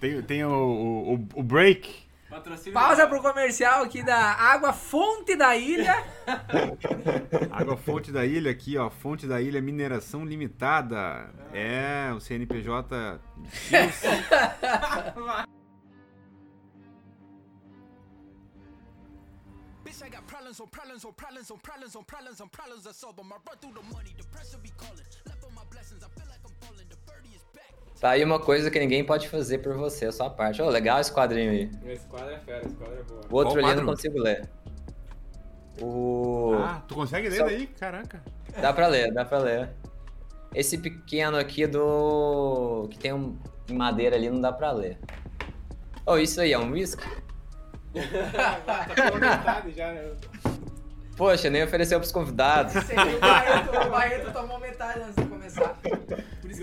Tem, 0.00 0.20
tem 0.20 0.44
o, 0.44 0.52
o, 0.52 1.14
o 1.34 1.42
break 1.42 1.94
Patrocínio 2.32 2.72
Pausa 2.72 3.06
pro 3.06 3.20
comercial 3.20 3.82
aqui 3.82 4.02
da 4.02 4.32
Água 4.32 4.72
Fonte 4.72 5.36
da 5.36 5.54
Ilha. 5.54 6.02
Água 7.50 7.76
Fonte 7.76 8.10
da 8.10 8.24
Ilha 8.24 8.50
aqui, 8.50 8.78
ó. 8.78 8.88
Fonte 8.88 9.26
da 9.26 9.38
Ilha 9.38 9.60
Mineração 9.60 10.24
Limitada. 10.24 11.30
É, 11.52 12.10
o 12.16 12.20
CNPJ. 12.20 13.20
Bitch, 19.84 20.00
I 20.02 20.08
got 20.08 20.26
problems 20.26 20.58
on 20.58 20.68
problems 20.68 21.04
on 21.04 21.12
problems 21.12 21.50
on 21.50 21.58
problems 21.58 21.96
on 21.96 22.04
problems 22.04 22.40
on 22.40 22.48
problems 22.48 22.86
I 22.86 22.92
solve 22.92 23.16
them. 23.16 23.30
I 23.30 23.36
run 23.46 23.58
through 23.60 23.74
the 23.74 23.82
money, 23.94 24.14
the 24.16 24.24
pressure 24.28 24.56
be 24.62 24.70
calling. 24.78 25.04
Tá 28.02 28.10
aí 28.10 28.24
uma 28.24 28.40
coisa 28.40 28.68
que 28.68 28.80
ninguém 28.80 29.04
pode 29.04 29.28
fazer 29.28 29.58
por 29.58 29.76
você, 29.76 30.06
a 30.06 30.12
sua 30.12 30.28
parte. 30.28 30.60
Oh, 30.60 30.68
legal 30.68 30.98
esse 30.98 31.12
quadrinho 31.12 31.52
aí. 31.52 31.70
Esse 31.86 32.04
quadro 32.06 32.34
é 32.34 32.38
fera, 32.40 32.66
esse 32.66 32.74
quadro 32.74 32.98
é 32.98 33.02
boa. 33.04 33.20
O 33.30 33.34
outro 33.36 33.54
Qual 33.54 33.64
ali 33.64 33.78
eu 33.78 33.84
não 33.84 33.92
consigo 33.92 34.18
ler. 34.18 34.50
O... 35.80 36.56
Ah, 36.58 36.82
tu 36.88 36.96
consegue 36.96 37.28
ler 37.28 37.36
Só... 37.36 37.44
daí? 37.44 37.68
Caraca. 37.68 38.20
Dá 38.60 38.72
pra 38.72 38.88
ler, 38.88 39.12
dá 39.12 39.24
pra 39.24 39.38
ler. 39.38 39.70
Esse 40.52 40.78
pequeno 40.78 41.36
aqui 41.36 41.64
do... 41.64 42.88
que 42.90 42.98
tem 42.98 43.12
um 43.12 43.38
em 43.70 43.74
madeira 43.74 44.16
ali 44.16 44.28
não 44.28 44.40
dá 44.40 44.52
pra 44.52 44.72
ler. 44.72 44.98
Oh, 46.04 46.16
isso 46.16 46.40
aí 46.40 46.52
é 46.52 46.58
um 46.58 46.72
whisky? 46.72 47.06
tá 48.66 49.62
já, 49.76 49.92
né? 49.92 50.10
Poxa, 51.16 51.48
nem 51.48 51.62
ofereceu 51.62 52.00
pros 52.00 52.10
convidados. 52.10 52.72
Você 52.72 52.96
viu, 52.96 53.16
o 53.16 53.20
Barreto, 53.20 53.70
o 53.70 53.90
Barreto 53.90 54.32
tomou 54.32 54.58
metade 54.58 55.02
antes 55.02 55.14
de 55.14 55.24
começar. 55.24 55.78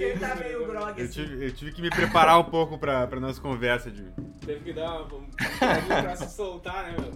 Ele 0.03 0.19
tá 0.19 0.35
meio 0.35 0.65
grog 0.65 0.91
assim. 0.91 1.01
Eu 1.01 1.09
tive, 1.09 1.45
eu 1.45 1.53
tive 1.53 1.71
que 1.71 1.81
me 1.81 1.89
preparar 1.89 2.39
um 2.39 2.43
pouco 2.43 2.77
pra, 2.77 3.07
pra 3.07 3.19
nossa 3.19 3.39
conversa, 3.39 3.89
Jimmy. 3.89 4.11
Teve 4.45 4.63
que 4.63 4.73
dar 4.73 5.01
uma, 5.01 5.15
um 5.15 5.27
pra 6.01 6.15
se 6.15 6.35
soltar, 6.35 6.83
né, 6.83 6.95
meu? 6.99 7.11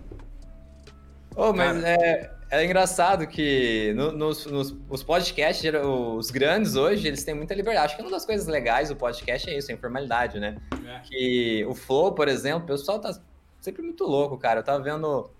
Oh, 1.36 1.52
mas 1.52 1.84
é, 1.84 2.32
é 2.52 2.64
engraçado 2.64 3.26
que 3.26 3.94
no, 3.96 4.12
nos, 4.12 4.46
nos 4.46 4.76
os 4.88 5.02
podcasts, 5.02 5.72
os 5.84 6.30
grandes 6.30 6.76
hoje, 6.76 7.08
eles 7.08 7.24
têm 7.24 7.34
muita 7.34 7.56
liberdade. 7.56 7.88
Acho 7.88 7.96
que 7.96 8.02
uma 8.04 8.12
das 8.12 8.26
coisas 8.26 8.46
legais 8.48 8.90
do 8.90 8.96
podcast 8.96 9.50
é 9.50 9.58
isso, 9.58 9.72
a 9.72 9.74
informalidade, 9.74 10.40
né? 10.40 10.58
É. 10.88 11.00
Que 11.00 11.66
o 11.68 11.74
Flow, 11.74 12.14
por 12.14 12.28
exemplo, 12.28 12.64
o 12.64 12.68
pessoal 12.68 13.00
tá 13.00 13.20
sempre 13.60 13.82
muito 13.82 14.04
louco, 14.04 14.38
cara. 14.38 14.60
Eu 14.60 14.64
tava 14.64 14.84
vendo 14.84 15.32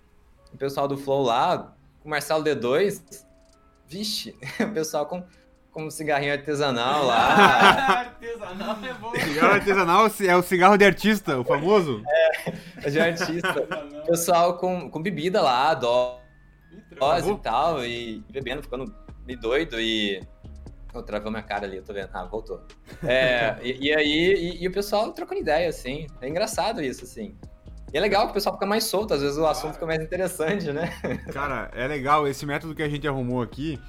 o 0.52 0.56
pessoal 0.56 0.88
do 0.88 0.96
Flow 0.96 1.22
lá, 1.22 1.76
o 2.04 2.08
Marcelo 2.08 2.42
D2, 2.42 3.24
vixe, 3.86 4.36
o 4.60 4.72
pessoal 4.72 5.06
com, 5.06 5.22
com 5.74 5.86
um 5.86 5.90
cigarrinho 5.90 6.32
artesanal 6.32 7.04
lá. 7.04 8.14
artesanal 8.14 8.78
é 8.84 8.94
bom. 8.94 9.12
Cigarro 9.16 9.54
artesanal 9.54 10.06
é 10.20 10.36
o 10.36 10.42
cigarro 10.42 10.78
de 10.78 10.84
artista, 10.84 11.38
o 11.38 11.44
famoso? 11.44 12.00
É, 12.78 12.88
de 12.88 13.00
artista. 13.00 13.68
O 14.04 14.06
pessoal 14.06 14.56
com, 14.56 14.88
com 14.88 15.02
bebida 15.02 15.42
lá, 15.42 15.74
dó, 15.74 16.20
dose 16.96 17.32
e 17.32 17.38
tal, 17.38 17.84
e 17.84 18.22
bebendo, 18.30 18.62
ficando 18.62 18.94
meio 19.26 19.40
doido 19.40 19.80
e. 19.80 20.22
Oh, 20.94 21.02
travou 21.02 21.28
minha 21.28 21.42
cara 21.42 21.66
ali, 21.66 21.78
eu 21.78 21.82
tô 21.82 21.92
vendo. 21.92 22.08
Ah, 22.12 22.24
voltou. 22.24 22.64
É, 23.02 23.56
e, 23.60 23.88
e, 23.88 23.92
aí, 23.92 24.34
e, 24.34 24.62
e, 24.62 24.68
o 24.68 24.72
pessoal 24.72 25.10
trocando 25.12 25.40
ideia, 25.40 25.68
assim. 25.68 26.06
É 26.20 26.28
engraçado 26.28 26.80
isso, 26.80 27.02
assim. 27.02 27.36
E 27.92 27.98
é 27.98 28.00
legal 28.00 28.26
que 28.26 28.30
o 28.30 28.34
pessoal 28.34 28.54
fica 28.54 28.66
mais 28.66 28.84
solto, 28.84 29.12
às 29.12 29.20
vezes 29.20 29.36
o 29.36 29.44
assunto 29.44 29.74
fica 29.74 29.86
mais 29.86 30.00
interessante, 30.00 30.70
né? 30.70 30.92
Cara, 31.32 31.68
é 31.74 31.88
legal. 31.88 32.28
Esse 32.28 32.46
método 32.46 32.76
que 32.76 32.82
a 32.82 32.88
gente 32.88 33.08
arrumou 33.08 33.42
aqui 33.42 33.80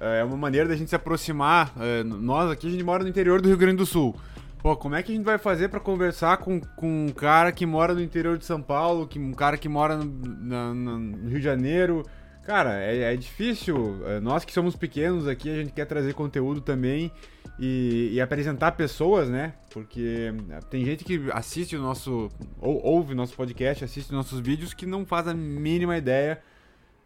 é 0.00 0.24
uma 0.24 0.36
maneira 0.36 0.68
da 0.68 0.74
gente 0.74 0.88
se 0.88 0.96
aproximar. 0.96 1.72
É, 1.78 2.02
nós 2.02 2.50
aqui, 2.50 2.66
a 2.66 2.70
gente 2.70 2.82
mora 2.82 3.02
no 3.02 3.08
interior 3.08 3.40
do 3.40 3.48
Rio 3.48 3.58
Grande 3.58 3.76
do 3.76 3.86
Sul. 3.86 4.16
Pô, 4.62 4.76
como 4.76 4.94
é 4.94 5.02
que 5.02 5.12
a 5.12 5.14
gente 5.14 5.24
vai 5.24 5.38
fazer 5.38 5.68
para 5.68 5.80
conversar 5.80 6.36
com, 6.38 6.60
com 6.60 7.06
um 7.06 7.08
cara 7.08 7.50
que 7.50 7.64
mora 7.64 7.94
no 7.94 8.00
interior 8.00 8.36
de 8.36 8.44
São 8.44 8.60
Paulo, 8.60 9.06
que, 9.06 9.18
um 9.18 9.32
cara 9.32 9.56
que 9.56 9.68
mora 9.68 9.96
no, 9.96 10.04
na, 10.04 10.74
no 10.74 11.28
Rio 11.28 11.38
de 11.38 11.44
Janeiro? 11.44 12.04
Cara, 12.44 12.82
é, 12.82 13.14
é 13.14 13.16
difícil. 13.16 14.06
É, 14.06 14.20
nós 14.20 14.44
que 14.44 14.52
somos 14.52 14.74
pequenos 14.76 15.28
aqui, 15.28 15.50
a 15.50 15.54
gente 15.54 15.72
quer 15.72 15.86
trazer 15.86 16.14
conteúdo 16.14 16.60
também 16.60 17.10
e, 17.58 18.10
e, 18.12 18.20
apresentar 18.20 18.72
pessoas, 18.72 19.28
né? 19.28 19.54
Porque 19.70 20.32
tem 20.68 20.84
gente 20.84 21.04
que 21.04 21.22
assiste 21.32 21.76
o 21.76 21.80
nosso. 21.80 22.28
ou 22.58 22.82
ouve 22.84 23.14
nosso 23.14 23.34
podcast, 23.34 23.84
assiste 23.84 24.12
nossos 24.12 24.40
vídeos 24.40 24.74
que 24.74 24.84
não 24.84 25.06
faz 25.06 25.28
a 25.28 25.34
mínima 25.34 25.96
ideia, 25.96 26.40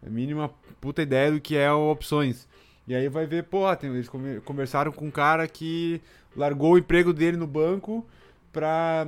a 0.05 0.09
mínima 0.09 0.51
puta 0.81 1.03
ideia 1.03 1.31
do 1.31 1.41
que 1.41 1.57
é 1.57 1.71
opções. 1.73 2.49
E 2.87 2.95
aí 2.95 3.09
vai 3.09 3.27
ver, 3.27 3.45
pô, 3.45 3.75
tem, 3.77 3.91
eles 3.91 4.11
conversaram 4.45 4.93
com 4.93 5.07
um 5.07 5.11
cara 5.11 5.49
que 5.49 6.01
largou 6.37 6.73
o 6.73 6.79
emprego 6.79 7.13
dele 7.13 7.37
no 7.37 7.47
banco 7.47 8.07
pra 8.53 9.07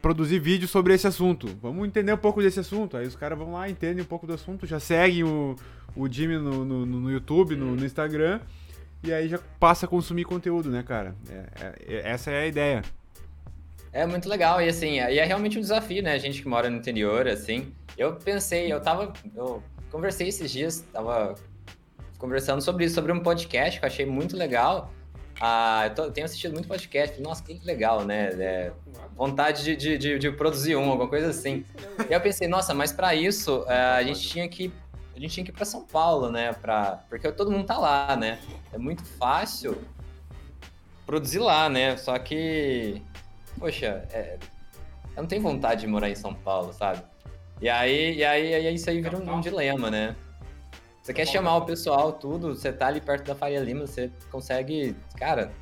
produzir 0.00 0.38
vídeo 0.38 0.68
sobre 0.68 0.94
esse 0.94 1.06
assunto. 1.06 1.48
Vamos 1.60 1.86
entender 1.86 2.12
um 2.12 2.18
pouco 2.18 2.40
desse 2.40 2.60
assunto. 2.60 2.96
Aí 2.96 3.06
os 3.06 3.16
caras 3.16 3.36
vão 3.36 3.52
lá, 3.52 3.68
entendem 3.68 4.02
um 4.04 4.06
pouco 4.06 4.26
do 4.26 4.34
assunto, 4.34 4.64
já 4.64 4.78
seguem 4.78 5.24
o, 5.24 5.56
o 5.96 6.08
Jimmy 6.08 6.38
no, 6.38 6.64
no, 6.64 6.86
no 6.86 7.10
YouTube, 7.10 7.56
no, 7.56 7.74
no, 7.74 7.84
Instagram, 7.84 8.40
e 9.02 9.12
aí 9.12 9.28
já 9.28 9.40
passa 9.58 9.86
a 9.86 9.88
consumir 9.88 10.24
conteúdo, 10.24 10.70
né, 10.70 10.84
cara? 10.84 11.14
É, 11.28 11.74
é, 11.86 12.10
essa 12.10 12.30
é 12.30 12.42
a 12.42 12.46
ideia. 12.46 12.82
É 13.92 14.06
muito 14.06 14.28
legal, 14.28 14.62
e 14.62 14.68
assim, 14.68 14.92
e 14.92 15.18
é 15.18 15.24
realmente 15.24 15.58
um 15.58 15.60
desafio, 15.60 16.02
né? 16.02 16.12
A 16.12 16.18
gente 16.18 16.42
que 16.42 16.48
mora 16.48 16.70
no 16.70 16.76
interior, 16.76 17.26
assim. 17.26 17.72
Eu 17.96 18.14
pensei, 18.14 18.70
eu 18.70 18.80
tava. 18.80 19.12
Eu 19.34 19.62
conversei 19.90 20.28
esses 20.28 20.50
dias, 20.50 20.84
tava 20.92 21.34
conversando 22.18 22.60
sobre 22.60 22.84
isso, 22.84 22.94
sobre 22.94 23.12
um 23.12 23.20
podcast 23.20 23.78
que 23.78 23.84
eu 23.84 23.88
achei 23.88 24.06
muito 24.06 24.36
legal. 24.36 24.92
Ah, 25.40 25.82
eu, 25.84 25.94
tô, 25.94 26.04
eu 26.04 26.10
tenho 26.12 26.24
assistido 26.24 26.52
muito 26.54 26.66
podcast, 26.66 27.20
nossa, 27.20 27.42
que 27.42 27.60
legal, 27.62 28.04
né? 28.04 28.28
É, 28.40 28.72
vontade 29.14 29.62
de, 29.62 29.76
de, 29.76 29.98
de, 29.98 30.18
de, 30.18 30.30
produzir 30.32 30.76
um, 30.76 30.90
alguma 30.90 31.08
coisa 31.08 31.28
assim. 31.28 31.64
E 32.08 32.12
eu 32.12 32.20
pensei, 32.20 32.48
nossa, 32.48 32.72
mas 32.72 32.90
para 32.90 33.14
isso 33.14 33.64
é, 33.68 33.78
a 33.78 34.02
gente 34.02 34.20
tinha 34.20 34.48
que 34.48 34.72
a 35.14 35.18
gente 35.18 35.32
tinha 35.32 35.44
que 35.44 35.50
ir 35.50 35.54
para 35.54 35.64
São 35.64 35.82
Paulo, 35.82 36.30
né? 36.30 36.52
Pra, 36.52 37.02
porque 37.08 37.30
todo 37.32 37.50
mundo 37.50 37.64
tá 37.64 37.78
lá, 37.78 38.16
né? 38.16 38.38
É 38.72 38.78
muito 38.78 39.02
fácil 39.02 39.78
produzir 41.06 41.38
lá, 41.38 41.68
né? 41.68 41.96
Só 41.96 42.18
que, 42.18 43.02
poxa, 43.58 44.06
é, 44.12 44.38
eu 45.16 45.22
não 45.22 45.26
tenho 45.26 45.40
vontade 45.40 45.82
de 45.82 45.86
morar 45.86 46.10
em 46.10 46.14
São 46.14 46.34
Paulo, 46.34 46.72
sabe? 46.72 47.02
E 47.60 47.68
aí, 47.68 48.16
e 48.16 48.24
aí, 48.24 48.50
e 48.50 48.54
aí 48.54 48.74
isso 48.74 48.90
aí 48.90 49.00
vira 49.00 49.16
um, 49.16 49.36
um 49.36 49.40
dilema, 49.40 49.90
né? 49.90 50.14
Você 51.06 51.14
quer 51.14 51.24
chamar 51.24 51.58
o 51.58 51.64
pessoal, 51.64 52.12
tudo, 52.14 52.56
você 52.56 52.72
tá 52.72 52.88
ali 52.88 53.00
perto 53.00 53.28
da 53.28 53.34
Faria 53.36 53.60
Lima, 53.60 53.86
você 53.86 54.10
consegue, 54.28 54.92
cara, 55.16 55.52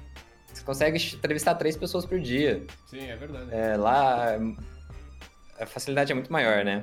você 0.50 0.64
consegue 0.64 0.96
entrevistar 0.96 1.54
três 1.56 1.76
pessoas 1.76 2.06
por 2.06 2.18
dia. 2.18 2.64
Sim, 2.86 3.10
é 3.10 3.14
verdade. 3.14 3.48
É, 3.52 3.76
lá 3.76 4.38
a 5.60 5.66
facilidade 5.66 6.12
é 6.12 6.14
muito 6.14 6.32
maior, 6.32 6.64
né? 6.64 6.82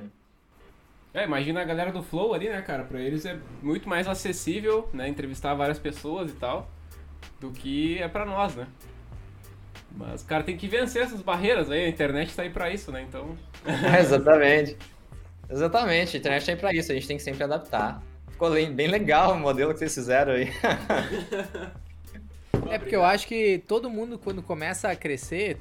É, 1.12 1.24
imagina 1.24 1.60
a 1.60 1.64
galera 1.64 1.92
do 1.92 2.04
Flow 2.04 2.36
ali, 2.36 2.50
né, 2.50 2.62
cara? 2.62 2.84
Pra 2.84 3.00
eles 3.00 3.26
é 3.26 3.36
muito 3.64 3.90
mais 3.90 4.08
acessível, 4.08 4.88
né? 4.94 5.08
Entrevistar 5.08 5.56
várias 5.56 5.80
pessoas 5.80 6.30
e 6.30 6.36
tal, 6.36 6.70
do 7.40 7.50
que 7.50 7.98
é 8.00 8.08
pra 8.08 8.26
nós, 8.26 8.56
né? 8.56 8.68
Mas, 9.98 10.22
cara, 10.22 10.44
tem 10.44 10.56
que 10.56 10.68
vencer 10.68 11.02
essas 11.02 11.24
barreiras 11.24 11.72
aí. 11.72 11.86
A 11.86 11.90
internet 11.90 12.36
tá 12.36 12.44
aí 12.44 12.52
pra 12.52 12.70
isso, 12.70 12.92
né? 12.92 13.02
Então. 13.10 13.36
É, 13.66 14.02
exatamente. 14.06 14.78
Exatamente, 15.50 16.16
a 16.16 16.20
internet 16.20 16.46
tá 16.46 16.52
aí 16.52 16.58
pra 16.60 16.72
isso. 16.72 16.92
A 16.92 16.94
gente 16.94 17.08
tem 17.08 17.18
que 17.18 17.24
sempre 17.24 17.44
adaptar. 17.44 18.11
Ficou 18.42 18.74
bem 18.74 18.88
legal 18.88 19.34
o 19.34 19.40
modelo 19.40 19.72
que 19.72 19.78
vocês 19.78 19.94
fizeram 19.94 20.34
aí. 20.34 20.50
é 22.72 22.80
porque 22.80 22.96
eu 22.96 23.04
acho 23.04 23.28
que 23.28 23.64
todo 23.68 23.88
mundo, 23.88 24.18
quando 24.18 24.42
começa 24.42 24.90
a 24.90 24.96
crescer, 24.96 25.58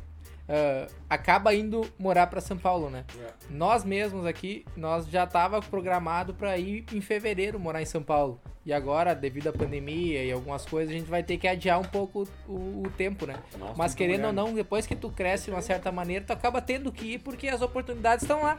uh, 0.48 0.90
acaba 1.06 1.54
indo 1.54 1.86
morar 1.98 2.28
para 2.28 2.40
São 2.40 2.56
Paulo, 2.56 2.88
né? 2.88 3.04
É. 3.22 3.32
Nós 3.50 3.84
mesmos 3.84 4.24
aqui, 4.24 4.64
nós 4.74 5.06
já 5.08 5.26
tava 5.26 5.60
programado 5.60 6.32
para 6.32 6.56
ir 6.56 6.86
em 6.90 7.02
fevereiro 7.02 7.60
morar 7.60 7.82
em 7.82 7.84
São 7.84 8.02
Paulo. 8.02 8.40
E 8.64 8.72
agora, 8.72 9.14
devido 9.14 9.48
à 9.48 9.52
pandemia 9.52 10.24
e 10.24 10.32
algumas 10.32 10.64
coisas, 10.64 10.94
a 10.94 10.98
gente 10.98 11.10
vai 11.10 11.22
ter 11.22 11.36
que 11.36 11.46
adiar 11.46 11.78
um 11.78 11.84
pouco 11.84 12.26
o, 12.48 12.84
o 12.86 12.90
tempo, 12.96 13.26
né? 13.26 13.36
Nossa, 13.58 13.74
Mas 13.76 13.94
querendo 13.94 14.28
ou 14.28 14.32
não, 14.32 14.54
depois 14.54 14.86
que 14.86 14.96
tu 14.96 15.10
cresce 15.10 15.44
de 15.44 15.50
uma 15.50 15.60
certa 15.60 15.92
maneira, 15.92 16.24
tu 16.24 16.32
acaba 16.32 16.62
tendo 16.62 16.90
que 16.90 17.12
ir 17.12 17.18
porque 17.18 17.46
as 17.48 17.60
oportunidades 17.60 18.22
estão 18.22 18.42
lá. 18.42 18.58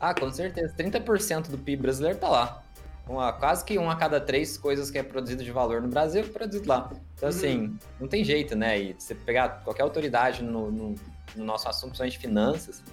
Ah, 0.00 0.14
com 0.14 0.30
certeza. 0.30 0.74
30% 0.74 1.48
do 1.48 1.58
PIB 1.58 1.82
brasileiro 1.82 2.18
tá 2.18 2.30
lá. 2.30 2.62
Uma, 3.10 3.32
quase 3.32 3.64
que 3.64 3.76
uma 3.76 3.94
a 3.94 3.96
cada 3.96 4.20
três 4.20 4.56
coisas 4.56 4.88
que 4.88 4.96
é 4.96 5.02
produzido 5.02 5.42
de 5.42 5.50
valor 5.50 5.82
no 5.82 5.88
Brasil 5.88 6.20
é 6.20 6.24
produzido 6.24 6.68
lá. 6.68 6.88
Então, 7.16 7.28
uhum. 7.28 7.34
assim, 7.34 7.78
não 7.98 8.06
tem 8.06 8.22
jeito, 8.22 8.54
né? 8.54 8.80
E 8.80 8.94
você 8.96 9.16
pegar 9.16 9.64
qualquer 9.64 9.82
autoridade 9.82 10.44
no, 10.44 10.70
no, 10.70 10.94
no 11.34 11.44
nosso 11.44 11.68
assunto, 11.68 11.88
principalmente 11.88 12.18
finanças, 12.18 12.84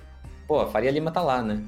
pô, 0.48 0.60
a 0.60 0.72
Faria 0.72 0.90
Lima 0.90 1.12
tá 1.12 1.22
lá, 1.22 1.44
né? 1.44 1.62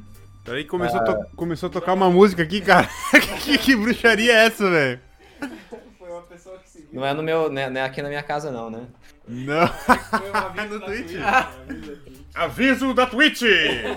Peraí, 0.43 0.65
começou, 0.65 0.99
ah, 0.99 1.25
começou 1.35 1.67
a 1.67 1.71
tocar 1.71 1.93
uma 1.93 2.09
música 2.09 2.41
aqui, 2.41 2.59
cara. 2.59 2.89
que, 3.43 3.55
que 3.59 3.75
bruxaria 3.75 4.33
é 4.33 4.47
essa, 4.47 4.67
velho? 4.67 4.99
Foi 5.99 6.09
uma 6.09 6.23
pessoa 6.23 6.57
que 6.57 6.69
seguiu. 6.71 6.89
Não 6.91 7.05
é 7.05 7.13
no 7.13 7.21
meu, 7.21 7.51
né, 7.51 7.69
não 7.69 7.81
é 7.81 7.83
aqui 7.83 8.01
na 8.01 8.09
minha 8.09 8.23
casa, 8.23 8.49
não, 8.49 8.71
né? 8.71 8.87
Não. 9.27 9.67
Foi 9.67 10.29
uma 10.31 10.49
vez 10.49 10.71
no 10.73 10.79
Twitch. 10.79 11.11
Aviso 12.33 12.93
da 12.93 13.05
Twitch! 13.05 13.41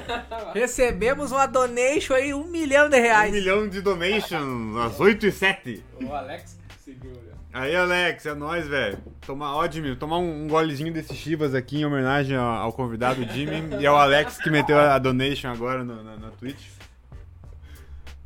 Recebemos 0.55 1.33
uma 1.33 1.47
donation 1.47 2.15
aí, 2.15 2.33
um 2.35 2.45
milhão 2.45 2.89
de 2.89 2.99
reais. 2.99 3.31
Um 3.31 3.35
milhão 3.35 3.69
de 3.69 3.81
donation, 3.81 4.79
às 4.79 4.99
8 4.99 5.27
e 5.27 5.33
7. 5.33 5.85
O 6.03 6.15
Alex 6.15 6.59
seguiu, 6.85 7.13
né? 7.13 7.33
Aí, 7.53 7.77
Alex, 7.77 8.25
é 8.25 8.35
nóis, 8.35 8.67
velho. 8.67 8.99
Tomar, 9.27 9.55
ó, 9.55 9.69
Jimmy, 9.71 9.95
tomar 9.95 10.19
um, 10.19 10.45
um 10.45 10.49
golezinho 10.49 10.93
desse 10.93 11.15
Chivas 11.15 11.55
aqui 11.55 11.81
em 11.81 11.85
homenagem 11.85 12.37
ao, 12.37 12.47
ao 12.47 12.73
convidado 12.73 13.23
Jimmy 13.25 13.63
e 13.79 13.87
ao 13.87 13.97
Alex 13.97 14.39
que 14.39 14.51
meteu 14.51 14.79
a 14.79 14.99
donation 14.99 15.49
agora 15.51 15.85
no, 15.85 16.03
na, 16.03 16.17
na 16.17 16.31
Twitch. 16.31 16.67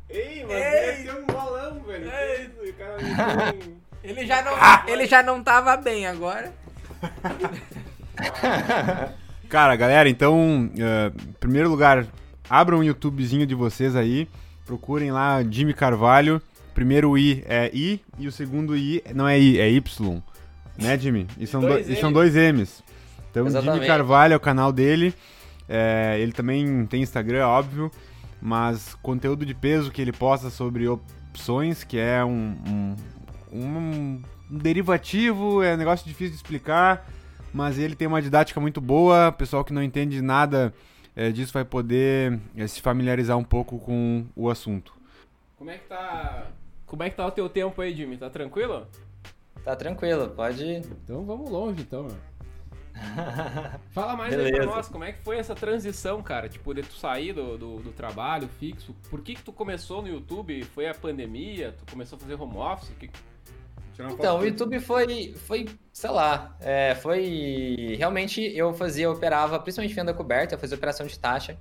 Ei, 0.09 0.45
mas 0.47 0.55
Ei. 0.55 1.03
tem 1.03 1.21
um 1.21 1.25
bolão, 1.25 1.79
velho. 1.81 2.09
Ei. 2.09 2.47
Cara, 2.73 3.55
ele, 4.03 4.25
já 4.25 4.41
não, 4.41 4.53
ele 4.87 5.07
já 5.07 5.23
não 5.23 5.43
tava 5.43 5.75
bem 5.77 6.05
agora. 6.07 6.53
Cara, 9.49 9.75
galera, 9.77 10.09
então, 10.09 10.65
uh, 10.65 11.21
em 11.29 11.33
primeiro 11.39 11.69
lugar, 11.69 12.05
abram 12.49 12.79
um 12.79 12.83
YouTubezinho 12.83 13.45
de 13.45 13.55
vocês 13.55 13.95
aí, 13.95 14.27
procurem 14.65 15.09
lá 15.09 15.41
Jimmy 15.41 15.73
Carvalho. 15.73 16.41
Primeiro 16.73 17.17
I 17.17 17.43
é 17.47 17.71
I 17.73 18.01
e 18.19 18.27
o 18.27 18.31
segundo 18.31 18.75
I 18.75 19.01
não 19.15 19.25
é 19.27 19.39
I, 19.39 19.57
é 19.59 19.69
Y. 19.71 20.21
Né, 20.77 20.99
Jimmy? 20.99 21.27
E 21.39 21.47
são, 21.47 21.61
dois, 21.61 21.87
do, 21.87 21.93
e 21.93 21.95
são 21.95 22.11
dois 22.11 22.35
M's. 22.35 22.83
Então, 23.31 23.47
Exatamente. 23.47 23.75
Jimmy 23.75 23.87
Carvalho 23.87 24.33
é 24.33 24.35
o 24.35 24.39
canal 24.39 24.71
dele. 24.71 25.13
É, 25.67 26.17
ele 26.19 26.33
também 26.33 26.85
tem 26.85 27.01
Instagram, 27.01 27.47
óbvio. 27.47 27.89
Mas 28.41 28.95
conteúdo 29.01 29.45
de 29.45 29.55
peso 29.55 29.91
que 29.91 30.01
ele 30.01 30.11
posta 30.11 30.49
sobre 30.49 30.87
opções, 30.87 31.83
que 31.83 31.97
é 31.97 32.23
um, 32.23 32.55
um, 32.67 32.95
um, 33.51 34.21
um 34.51 34.57
derivativo, 34.57 35.63
é 35.63 35.73
um 35.73 35.77
negócio 35.77 36.05
difícil 36.05 36.31
de 36.31 36.35
explicar 36.35 37.07
mas 37.53 37.77
ele 37.77 37.95
tem 37.95 38.07
uma 38.07 38.21
didática 38.21 38.59
muito 38.59 38.81
boa. 38.81 39.29
O 39.29 39.33
pessoal 39.33 39.63
que 39.63 39.73
não 39.73 39.83
entende 39.83 40.21
nada 40.21 40.73
é, 41.15 41.31
disso 41.31 41.53
vai 41.53 41.65
poder 41.65 42.39
é, 42.55 42.67
se 42.67 42.81
familiarizar 42.81 43.37
um 43.37 43.43
pouco 43.43 43.79
com 43.79 44.25
o 44.35 44.49
assunto. 44.49 44.93
Como 45.57 45.69
é 45.69 45.77
que 45.77 45.87
tá? 45.87 46.47
Como 46.85 47.03
é 47.03 47.09
que 47.09 47.15
tá 47.15 47.25
o 47.25 47.31
teu 47.31 47.49
tempo 47.49 47.81
aí, 47.81 47.95
Jimmy? 47.95 48.17
Tá 48.17 48.29
tranquilo? 48.29 48.87
Tá 49.63 49.75
tranquilo, 49.75 50.29
pode. 50.29 50.63
Então 50.63 51.25
vamos 51.25 51.49
longe, 51.49 51.81
então. 51.81 52.07
Fala 53.91 54.15
mais 54.15 54.35
Beleza. 54.35 54.55
aí 54.55 54.55
pra 54.55 54.75
nós, 54.75 54.87
como 54.87 55.03
é 55.03 55.11
que 55.11 55.21
foi 55.23 55.37
essa 55.37 55.53
transição, 55.53 56.21
cara? 56.23 56.47
Tipo, 56.49 56.73
de 56.73 56.83
tu 56.83 56.93
sair 56.93 57.33
do, 57.33 57.57
do, 57.57 57.79
do, 57.79 57.91
trabalho 57.91 58.47
fixo. 58.47 58.95
Por 59.09 59.21
que 59.21 59.35
que 59.35 59.41
tu 59.41 59.51
começou 59.51 60.01
no 60.01 60.07
YouTube? 60.07 60.63
Foi 60.63 60.87
a 60.87 60.93
pandemia? 60.93 61.75
Tu 61.77 61.91
começou 61.91 62.17
a 62.17 62.19
fazer 62.19 62.35
home 62.35 62.57
office? 62.57 62.89
Que, 62.99 63.09
então, 63.99 64.39
o 64.39 64.45
YouTube 64.45 64.79
foi, 64.79 65.33
foi 65.45 65.65
sei 65.91 66.09
lá, 66.09 66.55
é, 66.59 66.95
foi. 66.95 67.95
Realmente 67.97 68.41
eu 68.41 68.73
fazia, 68.73 69.09
operava, 69.09 69.59
principalmente 69.59 69.95
venda 69.95 70.13
coberta, 70.13 70.55
eu 70.55 70.59
fazia 70.59 70.77
operação 70.77 71.07
de 71.07 71.17
taxa. 71.17 71.57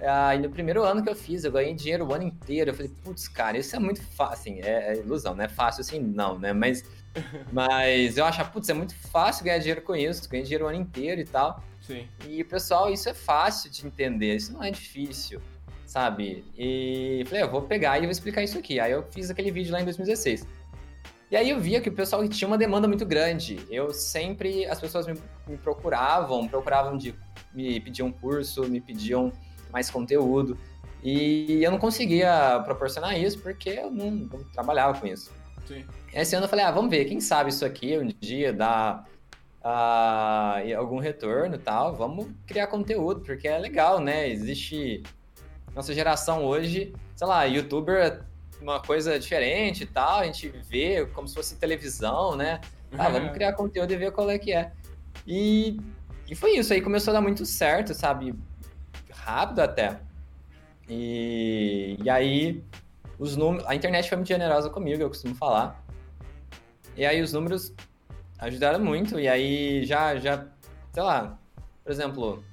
Aí 0.00 0.38
no 0.38 0.50
primeiro 0.50 0.84
ano 0.84 1.02
que 1.02 1.08
eu 1.08 1.14
fiz, 1.14 1.44
eu 1.44 1.52
ganhei 1.52 1.74
dinheiro 1.74 2.06
o 2.06 2.12
ano 2.12 2.24
inteiro. 2.24 2.70
Eu 2.70 2.74
falei, 2.74 2.92
putz, 3.02 3.28
cara, 3.28 3.56
isso 3.56 3.74
é 3.74 3.78
muito 3.78 4.02
fácil. 4.02 4.52
Assim, 4.52 4.60
é, 4.60 4.92
é, 4.92 4.96
ilusão, 4.98 5.34
não 5.34 5.44
é 5.44 5.48
fácil 5.48 5.80
assim, 5.80 5.98
não, 5.98 6.38
né? 6.38 6.52
Mas, 6.52 6.84
mas 7.50 8.18
eu 8.18 8.26
acho, 8.26 8.44
putz, 8.50 8.68
é 8.68 8.74
muito 8.74 8.94
fácil 8.94 9.44
ganhar 9.44 9.58
dinheiro 9.58 9.80
com 9.80 9.96
isso. 9.96 10.28
Ganhei 10.28 10.44
dinheiro 10.44 10.66
o 10.66 10.68
ano 10.68 10.78
inteiro 10.78 11.20
e 11.20 11.24
tal. 11.24 11.62
Sim. 11.80 12.06
E, 12.28 12.44
pessoal, 12.44 12.92
isso 12.92 13.08
é 13.08 13.14
fácil 13.14 13.70
de 13.70 13.86
entender, 13.86 14.34
isso 14.34 14.52
não 14.52 14.62
é 14.62 14.70
difícil, 14.72 15.40
sabe? 15.86 16.44
E 16.58 17.22
falei, 17.26 17.44
eu 17.44 17.50
vou 17.50 17.62
pegar 17.62 17.96
e 17.98 18.02
vou 18.02 18.10
explicar 18.10 18.42
isso 18.42 18.58
aqui. 18.58 18.80
Aí 18.80 18.90
eu 18.90 19.04
fiz 19.10 19.30
aquele 19.30 19.52
vídeo 19.52 19.72
lá 19.72 19.80
em 19.80 19.84
2016. 19.84 20.46
E 21.30 21.36
aí 21.36 21.50
eu 21.50 21.58
via 21.58 21.80
que 21.80 21.88
o 21.88 21.92
pessoal 21.92 22.26
tinha 22.28 22.46
uma 22.46 22.56
demanda 22.56 22.86
muito 22.86 23.04
grande. 23.04 23.58
Eu 23.68 23.92
sempre, 23.92 24.64
as 24.66 24.80
pessoas 24.80 25.06
me, 25.06 25.14
me 25.46 25.56
procuravam, 25.56 26.46
procuravam 26.46 26.96
de 26.96 27.14
me 27.52 27.80
pediam 27.80 28.12
curso, 28.12 28.68
me 28.68 28.80
pediam 28.80 29.32
mais 29.72 29.90
conteúdo. 29.90 30.56
E 31.02 31.62
eu 31.62 31.70
não 31.70 31.78
conseguia 31.78 32.60
proporcionar 32.64 33.18
isso 33.18 33.40
porque 33.40 33.70
eu 33.70 33.90
não, 33.90 34.10
não 34.10 34.44
trabalhava 34.52 34.98
com 34.98 35.06
isso. 35.06 35.32
Sim. 35.66 35.84
Esse 36.12 36.36
ano 36.36 36.44
eu 36.44 36.48
falei, 36.48 36.64
ah, 36.64 36.70
vamos 36.70 36.90
ver, 36.90 37.04
quem 37.06 37.20
sabe 37.20 37.50
isso 37.50 37.64
aqui 37.64 37.98
um 37.98 38.06
dia 38.20 38.52
dá 38.52 39.04
uh, 39.62 40.78
algum 40.78 40.98
retorno 40.98 41.56
e 41.56 41.58
tal, 41.58 41.94
vamos 41.94 42.28
criar 42.46 42.68
conteúdo, 42.68 43.20
porque 43.20 43.48
é 43.48 43.58
legal, 43.58 44.00
né? 44.00 44.28
Existe. 44.28 45.02
Nossa 45.74 45.92
geração 45.92 46.44
hoje, 46.44 46.94
sei 47.14 47.26
lá, 47.26 47.44
youtuber 47.44 48.24
uma 48.60 48.80
coisa 48.80 49.18
diferente 49.18 49.84
e 49.84 49.86
tal, 49.86 50.20
a 50.20 50.24
gente 50.24 50.48
vê 50.48 51.06
como 51.06 51.28
se 51.28 51.34
fosse 51.34 51.56
televisão, 51.56 52.36
né? 52.36 52.60
Ah, 52.96 53.08
vamos 53.08 53.32
criar 53.32 53.52
conteúdo 53.52 53.92
e 53.92 53.96
ver 53.96 54.12
qual 54.12 54.30
é 54.30 54.38
que 54.38 54.52
é. 54.52 54.72
E, 55.26 55.78
e 56.28 56.34
foi 56.34 56.56
isso, 56.56 56.72
aí 56.72 56.80
começou 56.80 57.10
a 57.12 57.14
dar 57.14 57.20
muito 57.20 57.44
certo, 57.44 57.94
sabe? 57.94 58.34
Rápido 59.10 59.60
até. 59.60 60.00
E, 60.88 61.96
e 62.02 62.08
aí, 62.08 62.62
os 63.18 63.36
números. 63.36 63.66
A 63.66 63.74
internet 63.74 64.08
foi 64.08 64.16
muito 64.16 64.28
generosa 64.28 64.70
comigo, 64.70 65.02
eu 65.02 65.08
costumo 65.08 65.34
falar. 65.34 65.84
E 66.96 67.04
aí, 67.04 67.20
os 67.20 67.32
números 67.32 67.74
ajudaram 68.38 68.80
muito. 68.80 69.18
E 69.18 69.28
aí 69.28 69.84
já, 69.84 70.16
já, 70.16 70.46
sei 70.92 71.02
lá, 71.02 71.38
por 71.82 71.92
exemplo. 71.92 72.44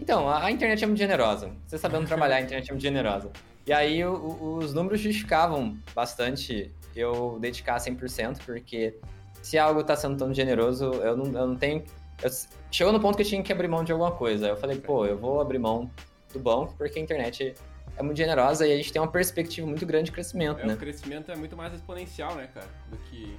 Então, 0.00 0.28
a, 0.28 0.44
a 0.44 0.50
internet 0.50 0.84
é 0.84 0.86
muito 0.86 0.98
generosa. 0.98 1.50
Você 1.66 1.76
sabendo 1.76 2.06
trabalhar, 2.06 2.36
a 2.36 2.40
internet 2.40 2.68
é 2.68 2.72
muito 2.72 2.82
generosa. 2.82 3.30
E 3.68 3.72
aí 3.72 4.02
o, 4.02 4.56
os 4.56 4.72
números 4.72 4.98
justificavam 4.98 5.76
bastante 5.94 6.72
eu 6.96 7.36
dedicar 7.38 7.76
100%, 7.76 8.38
porque 8.46 8.98
se 9.42 9.58
algo 9.58 9.82
está 9.82 9.94
sendo 9.94 10.16
tão 10.16 10.32
generoso, 10.32 10.84
eu 10.84 11.14
não, 11.14 11.26
eu 11.38 11.46
não 11.48 11.54
tenho. 11.54 11.84
Eu, 12.22 12.30
chegou 12.70 12.94
no 12.94 12.98
ponto 12.98 13.16
que 13.16 13.22
eu 13.22 13.26
tinha 13.26 13.42
que 13.42 13.52
abrir 13.52 13.68
mão 13.68 13.84
de 13.84 13.92
alguma 13.92 14.10
coisa. 14.10 14.48
Eu 14.48 14.56
falei, 14.56 14.78
pô, 14.78 15.04
eu 15.04 15.18
vou 15.18 15.38
abrir 15.38 15.58
mão 15.58 15.90
do 16.32 16.38
banco, 16.40 16.74
porque 16.78 16.98
a 16.98 17.02
internet 17.02 17.54
é 17.94 18.02
muito 18.02 18.16
generosa 18.16 18.66
e 18.66 18.72
a 18.72 18.76
gente 18.78 18.90
tem 18.90 19.02
uma 19.02 19.12
perspectiva 19.12 19.66
muito 19.66 19.84
grande 19.84 20.06
de 20.06 20.12
crescimento, 20.12 20.60
é, 20.60 20.66
né? 20.66 20.72
O 20.72 20.78
crescimento 20.78 21.30
é 21.30 21.36
muito 21.36 21.54
mais 21.54 21.74
exponencial, 21.74 22.36
né, 22.36 22.48
cara, 22.54 22.68
do 22.90 22.96
que 22.96 23.36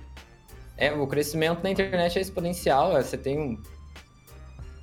é, 0.77 0.91
o 0.93 1.07
crescimento 1.07 1.63
na 1.63 1.71
internet 1.71 2.19
é 2.19 2.21
exponencial. 2.21 2.95
É, 2.95 3.01
você 3.01 3.17
tem 3.17 3.39
um, 3.39 3.63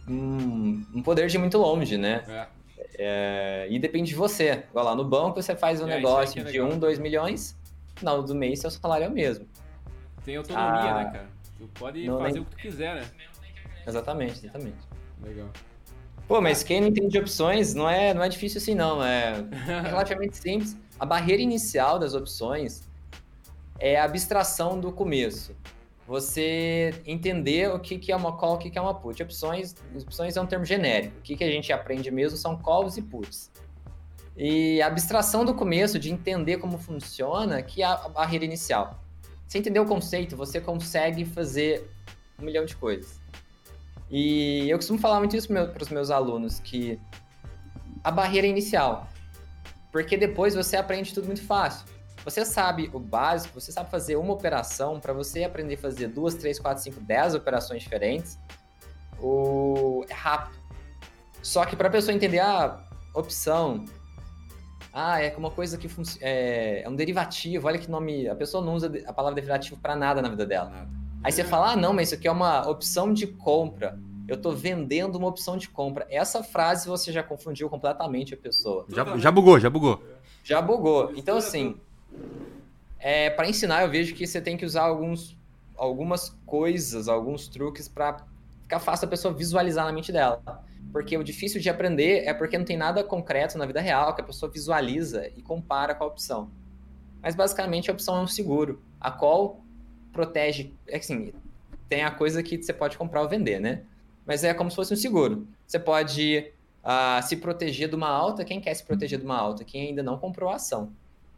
um, 0.09 0.87
um 0.92 1.02
poder 1.04 1.28
de 1.28 1.38
muito 1.38 1.56
longe, 1.56 1.96
né? 1.96 2.24
É. 2.28 2.56
É, 2.98 3.66
e 3.68 3.78
depende 3.78 4.11
de 4.11 4.14
você. 4.14 4.64
Igual 4.70 4.85
lá 4.85 4.94
no 4.94 5.04
banco, 5.04 5.40
você 5.40 5.54
faz 5.54 5.80
um 5.80 5.88
é, 5.88 5.96
negócio 5.96 6.40
é 6.40 6.44
de 6.44 6.61
1, 6.61 6.72
um, 6.72 6.78
2 6.78 6.98
milhões, 6.98 7.56
no 7.94 7.98
final 8.00 8.22
do 8.22 8.35
mês 8.35 8.61
seu 8.61 8.70
salário 8.70 9.04
é 9.04 9.09
o 9.09 9.12
mesmo. 9.12 9.46
Tem 10.24 10.37
autonomia, 10.37 10.70
ah, 10.70 10.94
né, 10.94 11.04
cara? 11.04 11.28
Tu 11.59 11.68
pode 11.74 12.06
fazer 12.06 12.32
nem... 12.32 12.42
o 12.42 12.44
que 12.44 12.50
tu 12.50 12.56
quiser, 12.56 12.94
né? 12.96 13.11
Exatamente, 13.87 14.38
exatamente. 14.44 14.78
Legal. 15.22 15.48
Pô, 16.26 16.40
mas 16.40 16.62
quem 16.62 16.80
não 16.80 16.88
entende 16.88 17.09
de 17.09 17.18
opções 17.18 17.74
não 17.74 17.88
é, 17.88 18.12
não 18.12 18.22
é 18.22 18.28
difícil 18.28 18.59
assim, 18.59 18.74
não. 18.74 19.04
É 19.04 19.35
relativamente 19.87 20.37
simples. 20.37 20.76
A 20.98 21.06
barreira 21.06 21.40
inicial 21.40 21.98
das 21.98 22.14
opções 22.14 22.88
é 23.78 23.96
a 23.96 24.04
abstração 24.04 24.80
do 24.80 24.90
começo 24.90 25.54
você 26.07 26.95
entender 27.05 27.71
o 27.73 27.81
que, 27.81 27.99
que 27.99 28.12
é 28.12 28.16
uma 28.16 28.37
call, 28.37 28.55
o 28.55 28.59
que, 28.59 28.71
que 28.71 28.79
é 28.79 28.81
uma 28.81 28.95
put. 28.95 29.21
Opções, 29.23 29.75
opções 29.95 30.37
é 30.37 30.40
um 30.40 30.47
termo 30.47 30.64
genérico. 30.64 31.19
O 31.19 31.23
que, 31.23 31.37
que 31.37 31.42
a 31.42 31.51
gente 31.51 31.73
aprende 31.73 32.11
mesmo 32.11 32.38
são 32.38 32.57
calls 32.57 32.97
e 32.97 33.03
puts. 33.03 33.51
E 34.37 34.81
a 34.83 34.87
abstração 34.87 35.45
do 35.45 35.55
começo, 35.55 35.99
de 35.99 36.12
entender 36.12 36.59
como 36.59 36.79
funciona, 36.79 37.62
que 37.62 37.83
é 37.83 37.87
a 37.87 38.09
barreira 38.09 38.45
inicial. 38.45 39.03
Você 39.49 39.59
entender 39.59 39.81
o 39.81 39.87
conceito, 39.87 40.37
você 40.37 40.61
consegue 40.61 41.25
fazer 41.25 41.90
um 42.38 42.45
milhão 42.45 42.64
de 42.64 42.77
coisas. 42.77 43.21
E 44.11 44.69
eu 44.69 44.77
costumo 44.79 44.99
falar 44.99 45.19
muito 45.19 45.37
isso 45.37 45.49
para 45.49 45.83
os 45.83 45.88
meus 45.88 46.11
alunos, 46.11 46.61
que 46.61 47.01
a 48.05 48.11
barreira 48.11 48.47
é 48.47 48.51
inicial. 48.51 49.09
Porque 49.90 50.16
depois 50.16 50.55
você 50.55 50.77
aprende 50.77 51.12
tudo 51.12 51.27
muito 51.27 51.42
fácil. 51.42 51.87
Você 52.27 52.45
sabe 52.45 52.91
o 52.93 52.99
básico, 52.99 53.61
você 53.61 53.71
sabe 53.71 53.89
fazer 53.89 54.17
uma 54.17 54.33
operação, 54.33 54.99
para 54.99 55.12
você 55.12 55.45
aprender 55.45 55.75
a 55.75 55.79
fazer 55.79 56.09
duas, 56.09 56.35
três, 56.35 56.59
quatro, 56.59 56.83
cinco, 56.83 57.01
dez 57.01 57.37
operações 57.37 57.85
diferentes, 57.85 58.37
o... 59.21 60.05
é 60.09 60.12
rápido. 60.12 60.59
Só 61.41 61.65
que 61.65 61.77
para 61.77 61.87
a 61.87 61.91
pessoa 61.91 62.12
entender 62.12 62.41
a 62.41 62.65
ah, 62.65 62.85
opção, 63.15 63.85
ah, 64.93 65.23
é 65.23 65.33
uma 65.37 65.53
coisa 65.53 65.79
que 65.79 65.89
é, 66.21 66.83
é, 66.83 66.89
um 66.89 66.97
derivativo, 66.97 67.69
olha 67.69 67.79
que 67.79 67.89
nome. 67.89 68.29
A 68.29 68.35
pessoa 68.35 68.65
não 68.65 68.75
usa 68.75 68.91
a 69.07 69.12
palavra 69.12 69.37
derivativo 69.37 69.77
para 69.81 69.95
nada 69.95 70.21
na 70.21 70.29
vida 70.29 70.45
dela. 70.45 70.89
Aí 71.23 71.31
você 71.31 71.45
fala, 71.45 71.73
ah, 71.73 71.77
não, 71.77 71.93
mas 71.93 72.09
isso 72.09 72.17
aqui 72.17 72.27
é 72.27 72.33
uma 72.33 72.69
opção 72.69 73.12
de 73.12 73.29
compra. 73.29 73.97
Eu 74.27 74.35
estou 74.35 74.53
vendendo 74.53 75.15
uma 75.15 75.29
opção 75.29 75.57
de 75.57 75.69
compra. 75.69 76.05
Essa 76.11 76.43
frase 76.43 76.89
você 76.89 77.12
já 77.12 77.23
confundiu 77.23 77.71
completamente 77.71 78.35
a 78.35 78.37
pessoa. 78.37 78.85
Já, 78.89 79.17
já 79.17 79.31
bugou, 79.31 79.61
já 79.61 79.71
bugou. 79.71 80.03
Já 80.43 80.61
bugou. 80.61 81.12
Então, 81.15 81.37
assim, 81.37 81.81
é, 82.98 83.31
para 83.31 83.48
ensinar, 83.48 83.83
eu 83.83 83.90
vejo 83.90 84.14
que 84.14 84.26
você 84.26 84.40
tem 84.40 84.57
que 84.57 84.64
usar 84.64 84.83
alguns, 84.83 85.37
algumas 85.76 86.31
coisas, 86.44 87.09
alguns 87.09 87.48
truques 87.48 87.88
para 87.88 88.24
ficar 88.62 88.81
fácil 88.81 89.07
a 89.07 89.09
pessoa 89.09 89.33
visualizar 89.33 89.85
na 89.85 89.92
mente 89.92 90.11
dela. 90.11 90.42
Porque 90.92 91.16
o 91.16 91.22
difícil 91.22 91.61
de 91.61 91.68
aprender 91.68 92.24
é 92.24 92.33
porque 92.33 92.57
não 92.57 92.64
tem 92.64 92.76
nada 92.76 93.05
concreto 93.05 93.59
na 93.59 93.66
vida 93.66 93.81
real 93.81 94.14
que 94.14 94.20
a 94.20 94.24
pessoa 94.24 94.50
visualiza 94.50 95.29
e 95.37 95.42
compara 95.42 95.94
com 95.94 96.05
a 96.05 96.07
opção. 96.07 96.50
Mas 97.22 97.35
basicamente 97.35 97.90
a 97.90 97.94
opção 97.94 98.16
é 98.16 98.20
um 98.20 98.26
seguro. 98.26 98.81
A 99.00 99.11
qual 99.11 99.61
protege. 100.12 100.72
É 100.88 100.96
assim, 100.96 101.33
tem 101.88 102.02
a 102.02 102.11
coisa 102.11 102.42
que 102.42 102.61
você 102.61 102.72
pode 102.72 102.96
comprar 102.96 103.22
ou 103.22 103.29
vender, 103.29 103.61
né? 103.61 103.83
Mas 104.24 104.42
é 104.42 104.52
como 104.55 104.70
se 104.70 104.76
fosse 104.76 104.94
um 104.94 104.96
seguro. 104.96 105.46
Você 105.66 105.79
pode 105.79 106.52
uh, 106.83 107.22
se 107.22 107.37
proteger 107.37 107.88
de 107.88 107.94
uma 107.94 108.09
alta. 108.09 108.44
Quem 108.44 108.61
quer 108.61 108.74
se 108.74 108.83
proteger 108.85 109.18
de 109.18 109.24
uma 109.24 109.37
alta? 109.37 109.64
Quem 109.64 109.88
ainda 109.88 110.02
não 110.02 110.18
comprou 110.18 110.50
a 110.50 110.57
ação. 110.57 110.92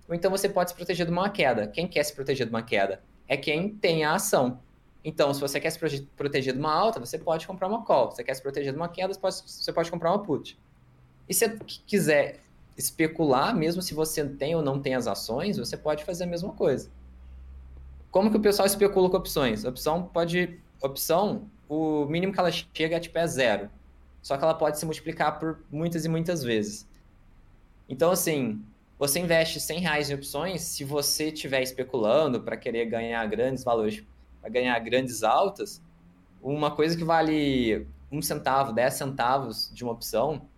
Ou 0.08 0.14
então 0.14 0.30
você 0.30 0.48
pode 0.48 0.70
se 0.70 0.76
proteger 0.76 1.04
de 1.04 1.12
uma 1.12 1.28
queda. 1.28 1.66
Quem 1.66 1.86
quer 1.86 2.02
se 2.02 2.14
proteger 2.14 2.46
de 2.46 2.52
uma 2.52 2.62
queda? 2.62 3.02
É 3.28 3.36
quem 3.36 3.68
tem 3.68 4.04
a 4.04 4.14
ação. 4.14 4.60
Então, 5.04 5.32
se 5.32 5.40
você 5.40 5.60
quer 5.60 5.70
se 5.70 5.78
proteger 6.16 6.54
de 6.54 6.58
uma 6.58 6.72
alta, 6.72 6.98
você 6.98 7.18
pode 7.18 7.46
comprar 7.46 7.68
uma 7.68 7.84
call. 7.84 8.10
Se 8.10 8.16
você 8.16 8.24
quer 8.24 8.34
se 8.34 8.42
proteger 8.42 8.72
de 8.72 8.78
uma 8.78 8.88
queda, 8.88 9.12
você 9.12 9.20
pode, 9.20 9.36
você 9.36 9.72
pode 9.72 9.90
comprar 9.90 10.10
uma 10.10 10.22
put. 10.22 10.58
E 11.28 11.34
se 11.34 11.46
você 11.46 11.58
quiser 11.86 12.40
especular, 12.76 13.54
mesmo 13.54 13.82
se 13.82 13.92
você 13.92 14.24
tem 14.24 14.54
ou 14.54 14.62
não 14.62 14.80
tem 14.80 14.94
as 14.94 15.06
ações, 15.06 15.58
você 15.58 15.76
pode 15.76 16.04
fazer 16.04 16.24
a 16.24 16.26
mesma 16.26 16.52
coisa. 16.52 16.90
Como 18.10 18.30
que 18.30 18.36
o 18.36 18.40
pessoal 18.40 18.66
especula 18.66 19.10
com 19.10 19.16
opções? 19.16 19.64
opção 19.64 20.04
pode. 20.04 20.58
Opção, 20.80 21.50
o 21.68 22.04
mínimo 22.06 22.32
que 22.32 22.38
ela 22.38 22.50
chega 22.50 22.96
é 22.96 23.00
tipo 23.00 23.18
é 23.18 23.26
zero. 23.26 23.68
Só 24.22 24.36
que 24.36 24.44
ela 24.44 24.54
pode 24.54 24.78
se 24.78 24.84
multiplicar 24.84 25.38
por 25.38 25.58
muitas 25.70 26.04
e 26.04 26.08
muitas 26.08 26.42
vezes. 26.42 26.88
Então, 27.88 28.10
assim, 28.10 28.62
você 28.98 29.20
investe 29.20 29.60
100 29.60 29.80
reais 29.80 30.10
em 30.10 30.14
opções, 30.14 30.62
se 30.62 30.82
você 30.84 31.28
estiver 31.28 31.62
especulando 31.62 32.40
para 32.42 32.56
querer 32.56 32.86
ganhar 32.86 33.24
grandes 33.26 33.62
valores, 33.62 34.02
para 34.40 34.50
ganhar 34.50 34.78
grandes 34.80 35.22
altas, 35.22 35.80
uma 36.42 36.70
coisa 36.70 36.96
que 36.96 37.04
vale 37.04 37.86
um 38.10 38.20
centavo, 38.20 38.72
10 38.72 38.94
centavos 38.94 39.70
de 39.72 39.84
uma 39.84 39.92
opção, 39.92 40.48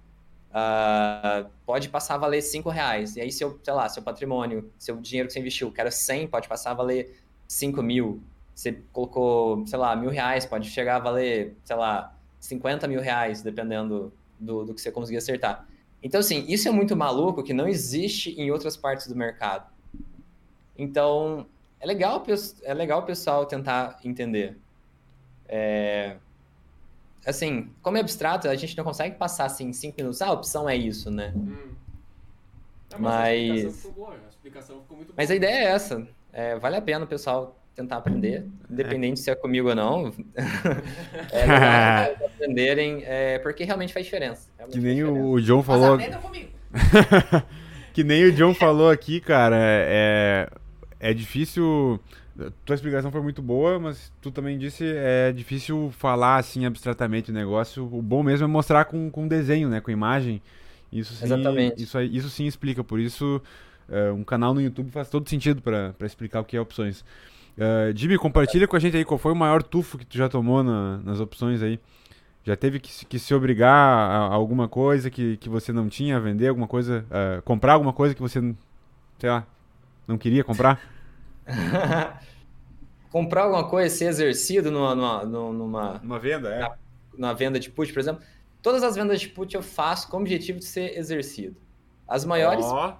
uh, 0.50 1.48
pode 1.66 1.88
passar 1.88 2.14
a 2.14 2.18
valer 2.18 2.40
5 2.40 2.70
reais. 2.70 3.16
E 3.16 3.20
aí, 3.20 3.31
seu, 3.31 3.59
sei 3.62 3.74
lá, 3.74 3.88
seu 3.88 4.03
patrimônio, 4.03 4.72
seu 4.79 4.96
dinheiro 4.96 5.26
que 5.29 5.35
você 5.35 5.40
investiu, 5.40 5.70
que 5.70 5.81
era 5.81 5.90
100, 5.90 6.29
pode 6.29 6.48
passar 6.48 6.70
a 6.70 6.74
valer 6.74 7.20
5 7.46 7.83
mil. 7.83 8.22
Você 8.55 8.72
colocou, 8.92 9.66
sei 9.66 9.79
lá, 9.79 9.94
mil 9.96 10.11
reais, 10.11 10.46
pode 10.46 10.68
chegar 10.70 10.96
a 10.96 10.98
valer, 10.98 11.57
sei 11.64 11.76
lá, 11.76 12.14
50 12.38 12.87
mil 12.88 13.00
reais, 13.00 13.42
dependendo 13.42 14.12
do, 14.38 14.64
do 14.64 14.74
que 14.74 14.81
você 14.81 14.90
conseguir 14.90 15.18
acertar. 15.18 15.66
Então, 16.02 16.20
assim, 16.20 16.44
isso 16.48 16.66
é 16.66 16.70
muito 16.70 16.96
maluco 16.96 17.42
que 17.42 17.52
não 17.52 17.68
existe 17.68 18.30
em 18.40 18.50
outras 18.50 18.76
partes 18.76 19.06
do 19.06 19.14
mercado. 19.14 19.70
Então, 20.76 21.46
é 21.78 21.86
legal, 21.86 22.24
é 22.62 22.74
legal 22.74 23.00
o 23.00 23.02
pessoal 23.04 23.44
tentar 23.44 23.98
entender. 24.04 24.56
É... 25.46 26.16
Assim, 27.26 27.70
como 27.82 27.98
é 27.98 28.00
abstrato, 28.00 28.48
a 28.48 28.56
gente 28.56 28.74
não 28.76 28.84
consegue 28.84 29.16
passar 29.16 29.44
assim 29.44 29.72
cinco 29.74 29.96
minutos. 29.98 30.22
Ah, 30.22 30.28
a 30.28 30.32
opção 30.32 30.68
é 30.68 30.74
isso, 30.74 31.10
né? 31.10 31.34
Hum. 31.36 31.74
mas, 32.98 33.00
mas... 33.00 33.20
A 33.20 33.34
explicação 33.34 33.72
ficou 33.72 33.92
boa, 33.92 34.14
a 34.14 34.28
explicação 34.28 34.80
ficou 34.80 34.96
muito 34.96 35.08
boa. 35.08 35.16
Mas 35.18 35.30
a 35.30 35.34
ideia 35.34 35.64
é 35.64 35.64
essa. 35.64 36.08
É, 36.32 36.58
vale 36.58 36.76
a 36.76 36.82
pena 36.82 37.04
o 37.04 37.08
pessoal 37.08 37.60
tentar 37.81 37.97
aprender, 37.97 38.47
independente 38.71 39.21
se 39.21 39.31
é 39.31 39.35
comigo 39.35 39.69
ou 39.69 39.75
não. 39.75 40.12
é 41.33 41.40
legal 41.40 42.27
aprenderem, 42.35 43.03
é, 43.05 43.38
porque 43.38 43.64
realmente 43.64 43.93
faz 43.93 44.05
diferença. 44.05 44.49
Realmente 44.57 44.79
que 44.79 44.85
nem 44.85 44.97
diferença. 44.97 45.27
o 45.27 45.40
John 45.40 45.62
falou. 45.62 45.99
que 47.93 48.05
nem 48.05 48.25
o 48.25 48.33
John 48.33 48.55
falou 48.55 48.90
aqui, 48.90 49.21
cara. 49.21 49.57
É, 49.59 50.49
é 50.99 51.14
difícil. 51.14 51.99
Tua 52.64 52.75
explicação 52.75 53.11
foi 53.11 53.21
muito 53.21 53.43
boa, 53.43 53.79
mas 53.79 54.11
tu 54.23 54.31
também 54.31 54.57
disse 54.57 54.85
é 54.87 55.31
difícil 55.31 55.93
falar 55.99 56.37
assim 56.37 56.64
abstratamente 56.64 57.31
o 57.31 57.35
negócio. 57.35 57.85
O 57.85 58.01
bom 58.01 58.23
mesmo 58.23 58.45
é 58.45 58.49
mostrar 58.49 58.85
com, 58.87 59.11
com 59.11 59.29
desenho, 59.29 59.69
né? 59.69 59.81
Com 59.81 59.90
imagem. 59.90 60.40
Isso 60.93 61.14
sim, 61.14 61.25
Exatamente. 61.25 61.83
Isso, 61.83 62.01
isso 62.01 62.31
sim 62.31 62.47
explica. 62.47 62.83
Por 62.83 62.99
isso, 62.99 63.43
uh, 63.88 64.14
um 64.14 64.25
canal 64.25 64.55
no 64.55 64.61
YouTube 64.61 64.90
faz 64.90 65.09
todo 65.11 65.29
sentido 65.29 65.61
para 65.61 65.95
explicar 66.03 66.40
o 66.40 66.45
que 66.45 66.57
é 66.57 66.61
opções. 66.61 67.05
Uh, 67.61 67.94
Jimmy, 67.94 68.16
compartilha 68.16 68.66
com 68.66 68.75
a 68.75 68.79
gente 68.79 68.96
aí 68.96 69.05
qual 69.05 69.18
foi 69.18 69.33
o 69.33 69.37
maior 69.37 69.62
tufo 69.62 69.99
que 69.99 70.07
tu 70.07 70.16
já 70.16 70.31
tomou 70.31 70.62
na, 70.62 70.96
nas 71.05 71.20
opções 71.20 71.62
aí. 71.62 71.79
Já 72.42 72.57
teve 72.57 72.81
que, 72.81 73.05
que 73.05 73.18
se 73.18 73.35
obrigar 73.35 73.70
a, 73.70 74.16
a, 74.16 74.35
alguma 74.35 74.66
coisa 74.66 75.11
que, 75.11 75.37
que 75.37 75.46
você 75.46 75.70
não 75.70 75.87
tinha, 75.87 76.16
a 76.16 76.20
vender 76.20 76.49
alguma 76.49 76.66
coisa, 76.66 77.05
uh, 77.11 77.42
comprar 77.42 77.75
alguma 77.75 77.92
coisa 77.92 78.14
que 78.14 78.23
você, 78.23 78.40
sei 79.18 79.29
lá, 79.29 79.46
não 80.09 80.16
queria 80.16 80.42
comprar? 80.42 80.81
comprar 83.12 83.42
alguma 83.42 83.68
coisa, 83.68 83.94
ser 83.94 84.07
exercido 84.07 84.70
numa, 84.70 84.94
numa, 84.94 85.25
numa, 85.53 86.01
numa 86.03 86.18
venda, 86.18 86.49
é. 86.49 86.61
Na, 86.61 86.70
numa 87.12 87.35
venda 87.35 87.61
de 87.61 87.68
put, 87.68 87.92
por 87.92 88.01
exemplo. 88.01 88.23
Todas 88.62 88.83
as 88.83 88.96
vendas 88.96 89.20
de 89.20 89.29
put 89.29 89.55
eu 89.55 89.62
faço 89.62 90.09
com 90.09 90.16
o 90.16 90.20
objetivo 90.20 90.59
de 90.59 90.64
ser 90.64 90.96
exercido. 90.96 91.57
As 92.09 92.25
maiores 92.25 92.64
oh. 92.64 92.94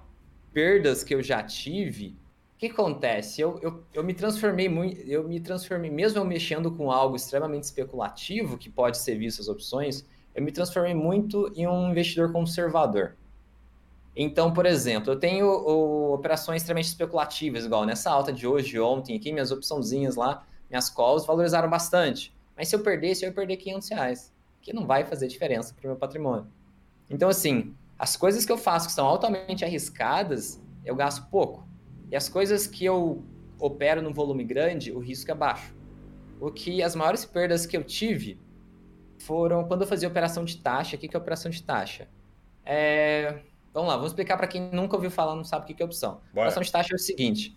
perdas 0.53 1.03
que 1.03 1.15
eu 1.15 1.23
já 1.23 1.41
tive, 1.41 2.15
que 2.61 2.67
acontece? 2.67 3.41
Eu, 3.41 3.59
eu, 3.59 3.83
eu 3.91 4.03
me 4.03 4.13
transformei 4.13 4.69
muito, 4.69 5.01
eu 5.09 5.27
me 5.27 5.39
transformei, 5.39 5.89
mesmo 5.89 6.19
eu 6.19 6.25
mexendo 6.25 6.71
com 6.71 6.91
algo 6.91 7.15
extremamente 7.15 7.63
especulativo, 7.63 8.55
que 8.55 8.69
pode 8.69 8.99
ser 8.99 9.17
visto 9.17 9.41
as 9.41 9.47
opções, 9.47 10.05
eu 10.35 10.43
me 10.43 10.51
transformei 10.51 10.93
muito 10.93 11.51
em 11.55 11.67
um 11.67 11.89
investidor 11.89 12.31
conservador. 12.31 13.17
Então, 14.15 14.53
por 14.53 14.67
exemplo, 14.67 15.11
eu 15.11 15.19
tenho 15.19 15.47
o, 15.47 16.13
operações 16.13 16.61
extremamente 16.61 16.89
especulativas, 16.89 17.65
igual 17.65 17.83
nessa 17.83 18.11
alta 18.11 18.31
de 18.31 18.45
hoje, 18.45 18.79
ontem, 18.79 19.17
aqui, 19.17 19.31
minhas 19.31 19.51
opçãozinhas 19.51 20.15
lá, 20.15 20.45
minhas 20.69 20.87
calls 20.87 21.25
valorizaram 21.25 21.69
bastante. 21.69 22.31
Mas 22.55 22.67
se 22.67 22.75
eu 22.75 22.83
perdesse, 22.83 23.25
eu 23.25 23.29
ia 23.29 23.33
perder 23.33 23.57
500 23.57 23.89
reais 23.89 24.31
que 24.61 24.71
não 24.71 24.85
vai 24.85 25.03
fazer 25.03 25.27
diferença 25.27 25.73
para 25.73 25.87
o 25.87 25.87
meu 25.87 25.97
patrimônio. 25.97 26.45
Então, 27.09 27.27
assim, 27.27 27.73
as 27.97 28.15
coisas 28.15 28.45
que 28.45 28.51
eu 28.51 28.57
faço 28.57 28.87
que 28.87 28.93
são 28.93 29.07
altamente 29.07 29.65
arriscadas, 29.65 30.61
eu 30.85 30.95
gasto 30.95 31.27
pouco. 31.31 31.70
E 32.11 32.15
as 32.15 32.27
coisas 32.27 32.67
que 32.67 32.83
eu 32.83 33.23
opero 33.57 34.01
num 34.01 34.13
volume 34.13 34.43
grande, 34.43 34.91
o 34.91 34.99
risco 34.99 35.31
é 35.31 35.35
baixo. 35.35 35.73
O 36.39 36.51
que 36.51 36.83
as 36.83 36.95
maiores 36.95 37.23
perdas 37.23 37.65
que 37.65 37.77
eu 37.77 37.83
tive 37.83 38.39
foram 39.19 39.63
quando 39.63 39.81
eu 39.81 39.87
fazia 39.87 40.09
operação 40.09 40.43
de 40.43 40.57
taxa. 40.57 40.95
O 40.95 40.99
que 40.99 41.15
é 41.15 41.19
operação 41.19 41.49
de 41.49 41.63
taxa? 41.63 42.07
É... 42.65 43.39
Vamos 43.73 43.89
lá, 43.89 43.95
vamos 43.95 44.11
explicar 44.11 44.35
para 44.35 44.47
quem 44.47 44.69
nunca 44.73 44.95
ouviu 44.95 45.09
falar, 45.09 45.35
não 45.35 45.45
sabe 45.45 45.71
o 45.71 45.75
que 45.75 45.81
é 45.81 45.85
opção. 45.85 46.19
Bora. 46.33 46.49
Operação 46.49 46.63
de 46.63 46.71
taxa 46.71 46.89
é 46.93 46.95
o 46.95 46.99
seguinte: 46.99 47.55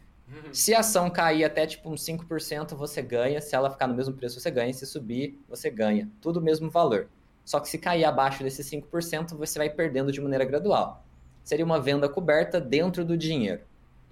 se 0.52 0.72
a 0.74 0.80
ação 0.80 1.10
cair 1.10 1.44
até 1.44 1.66
tipo 1.66 1.90
uns 1.90 2.02
5%, 2.04 2.74
você 2.74 3.02
ganha. 3.02 3.40
Se 3.40 3.56
ela 3.56 3.70
ficar 3.70 3.86
no 3.86 3.94
mesmo 3.94 4.14
preço, 4.14 4.38
você 4.38 4.50
ganha. 4.50 4.72
Se 4.72 4.86
subir, 4.86 5.42
você 5.48 5.70
ganha. 5.70 6.08
Tudo 6.20 6.38
o 6.38 6.42
mesmo 6.42 6.70
valor. 6.70 7.08
Só 7.44 7.60
que 7.60 7.68
se 7.68 7.78
cair 7.78 8.04
abaixo 8.04 8.42
desses 8.42 8.70
5%, 8.70 9.36
você 9.36 9.58
vai 9.58 9.68
perdendo 9.68 10.12
de 10.12 10.20
maneira 10.20 10.44
gradual. 10.44 11.04
Seria 11.42 11.64
uma 11.64 11.80
venda 11.80 12.08
coberta 12.08 12.60
dentro 12.60 13.04
do 13.04 13.18
dinheiro. 13.18 13.62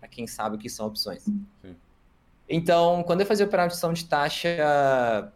Para 0.02 0.08
quem 0.08 0.26
sabe 0.26 0.56
o 0.56 0.58
que 0.58 0.68
são 0.68 0.88
opções. 0.88 1.22
Sim. 1.22 1.76
Então, 2.48 3.04
quando 3.04 3.20
eu 3.20 3.26
fazia 3.26 3.46
operação 3.46 3.92
de 3.92 4.04
taxa 4.04 5.32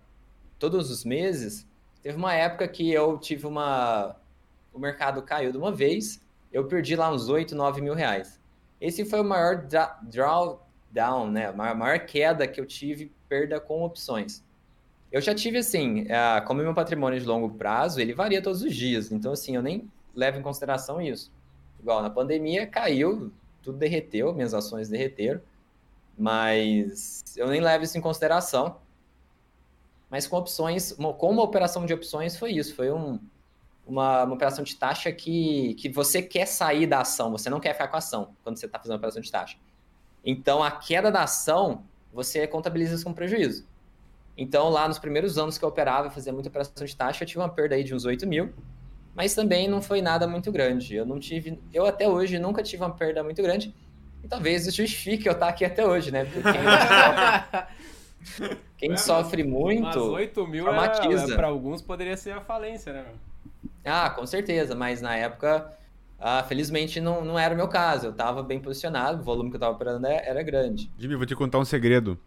todos 0.59 0.91
os 0.91 1.05
meses, 1.05 1.65
teve 2.03 2.17
uma 2.17 2.35
época 2.35 2.67
que 2.67 2.91
eu 2.91 3.17
tive 3.17 3.47
uma. 3.47 4.17
O 4.75 4.79
mercado 4.81 5.23
caiu 5.23 5.53
de 5.53 5.57
uma 5.57 5.71
vez, 5.71 6.21
eu 6.53 6.67
perdi 6.67 6.97
lá 6.97 7.13
uns 7.13 7.29
8, 7.29 7.55
9 7.55 7.81
mil 7.81 7.95
reais. 7.95 8.41
Esse 8.81 9.05
foi 9.05 9.21
o 9.21 9.25
maior 9.25 9.69
draw 10.03 10.69
down, 10.91 11.31
né? 11.31 11.47
A 11.47 11.53
maior 11.53 12.01
queda 12.01 12.45
que 12.49 12.61
eu 12.61 12.67
tive, 12.67 13.13
perda 13.29 13.61
com 13.61 13.85
opções. 13.85 14.45
Eu 15.13 15.21
já 15.21 15.33
tive, 15.33 15.59
assim, 15.59 16.09
como 16.45 16.61
meu 16.61 16.75
patrimônio 16.75 17.21
de 17.21 17.25
longo 17.25 17.51
prazo, 17.51 18.01
ele 18.01 18.13
varia 18.13 18.43
todos 18.43 18.63
os 18.63 18.75
dias. 18.75 19.13
Então, 19.13 19.31
assim, 19.31 19.55
eu 19.55 19.63
nem 19.63 19.89
levo 20.13 20.41
em 20.41 20.43
consideração 20.43 21.01
isso. 21.01 21.31
Igual 21.79 22.03
na 22.03 22.11
pandemia, 22.11 22.67
caiu, 22.67 23.33
tudo 23.67 23.79
derreteu, 23.79 24.33
minhas 24.33 24.55
ações 24.55 24.89
derreteram. 24.89 25.41
Mas 26.17 27.25
eu 27.37 27.49
nem 27.49 27.61
levo 27.61 27.85
isso 27.85 27.99
em 27.99 28.01
consideração. 28.01 28.79
Mas 30.09 30.27
com 30.27 30.37
opções, 30.37 30.93
com 30.93 31.31
uma 31.31 31.43
operação 31.43 31.85
de 31.85 31.93
opções, 31.93 32.37
foi 32.37 32.53
isso. 32.53 32.75
Foi 32.75 32.93
um, 32.93 33.19
uma, 33.85 34.23
uma, 34.23 34.35
operação 34.35 34.63
de 34.63 34.77
taxa 34.77 35.11
que, 35.11 35.75
que 35.75 35.89
você 35.89 36.23
quer 36.23 36.47
sair 36.47 36.87
da 36.87 37.01
ação, 37.01 37.33
você 37.33 37.51
não 37.51 37.59
quer 37.59 37.73
ficar 37.73 37.89
com 37.89 37.97
a 37.97 37.99
ação 37.99 38.35
quando 38.43 38.57
você 38.57 38.67
está 38.67 38.79
fazendo 38.79 38.97
operação 38.97 39.21
de 39.21 39.31
taxa. 39.31 39.59
Então, 40.25 40.63
a 40.63 40.71
queda 40.71 41.11
da 41.11 41.25
ação, 41.25 41.85
você 42.13 42.47
contabiliza 42.47 42.95
isso 42.95 43.05
como 43.05 43.17
prejuízo. 43.17 43.67
Então, 44.37 44.69
lá 44.71 44.87
nos 44.87 44.99
primeiros 44.99 45.39
anos 45.39 45.59
que 45.59 45.65
eu 45.65 45.69
operava, 45.69 46.09
fazia 46.09 46.33
muita 46.33 46.49
operação 46.49 46.87
de 46.87 46.97
taxa, 46.97 47.25
eu 47.25 47.27
tive 47.27 47.41
uma 47.41 47.49
perda 47.49 47.75
aí 47.75 47.83
de 47.83 47.95
uns 47.95 48.05
8 48.05 48.27
mil, 48.27 48.55
mas 49.17 49.35
também 49.35 49.67
não 49.67 49.81
foi 49.81 50.03
nada 50.03 50.29
muito 50.29 50.53
grande. 50.53 50.95
Eu 50.95 51.07
não 51.07 51.19
tive, 51.19 51.59
eu 51.73 51.87
até 51.87 52.07
hoje 52.07 52.39
nunca 52.39 52.63
tive 52.63 52.83
uma 52.83 52.91
perda 52.91 53.25
muito 53.25 53.43
grande, 53.43 53.75
e 54.23 54.29
talvez 54.29 54.67
isso 54.67 54.77
justifique 54.77 55.27
eu 55.27 55.33
estar 55.33 55.49
aqui 55.49 55.65
até 55.65 55.87
hoje, 55.87 56.11
né? 56.11 56.27
Porque 56.27 56.53
quem, 56.53 56.63
sofre, 58.37 58.57
quem 58.77 58.93
é, 58.93 58.97
sofre 58.97 59.43
muito. 59.43 59.83
Mas 59.83 59.97
8 59.97 60.47
mil 60.47 60.67
para 61.35 61.47
alguns 61.47 61.81
poderia 61.81 62.17
ser 62.17 62.33
a 62.33 62.41
falência, 62.41 62.93
né? 62.93 63.05
Ah, 63.85 64.11
com 64.11 64.27
certeza, 64.27 64.75
mas 64.75 65.01
na 65.01 65.17
época 65.17 65.73
ah, 66.19 66.43
felizmente 66.43 67.01
não, 67.01 67.25
não 67.25 67.39
era 67.39 67.55
o 67.55 67.57
meu 67.57 67.69
caso. 67.69 68.07
Eu 68.07 68.11
estava 68.11 68.43
bem 68.43 68.61
posicionado, 68.61 69.21
o 69.21 69.25
volume 69.25 69.49
que 69.51 69.57
eu 69.57 69.59
estava 69.59 69.75
operando 69.75 70.07
é, 70.07 70.29
era 70.29 70.43
grande. 70.43 70.91
Jimmy, 70.99 71.15
vou 71.15 71.27
te 71.27 71.35
contar 71.35 71.59
um 71.59 71.65
segredo. 71.65 72.19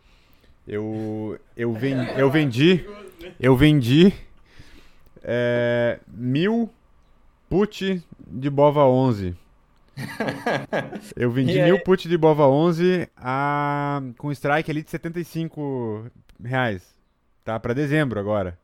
Eu, 0.67 1.39
eu, 1.57 1.73
vendi, 1.73 2.09
eu 2.17 2.29
vendi, 2.29 2.85
eu 3.39 3.57
vendi 3.57 4.13
é, 5.23 5.99
mil 6.07 6.69
put 7.49 8.03
de 8.27 8.49
Bova 8.49 8.85
11. 8.85 9.35
Eu 11.15 11.31
vendi 11.31 11.61
mil 11.61 11.83
put 11.83 12.07
de 12.07 12.17
Bova 12.17 12.47
11 12.47 13.09
a, 13.17 14.01
com 14.17 14.31
strike 14.31 14.71
ali 14.71 14.83
de 14.83 14.89
75 14.89 16.05
reais. 16.43 16.95
Tá 17.43 17.59
para 17.59 17.73
dezembro 17.73 18.19
agora. 18.19 18.57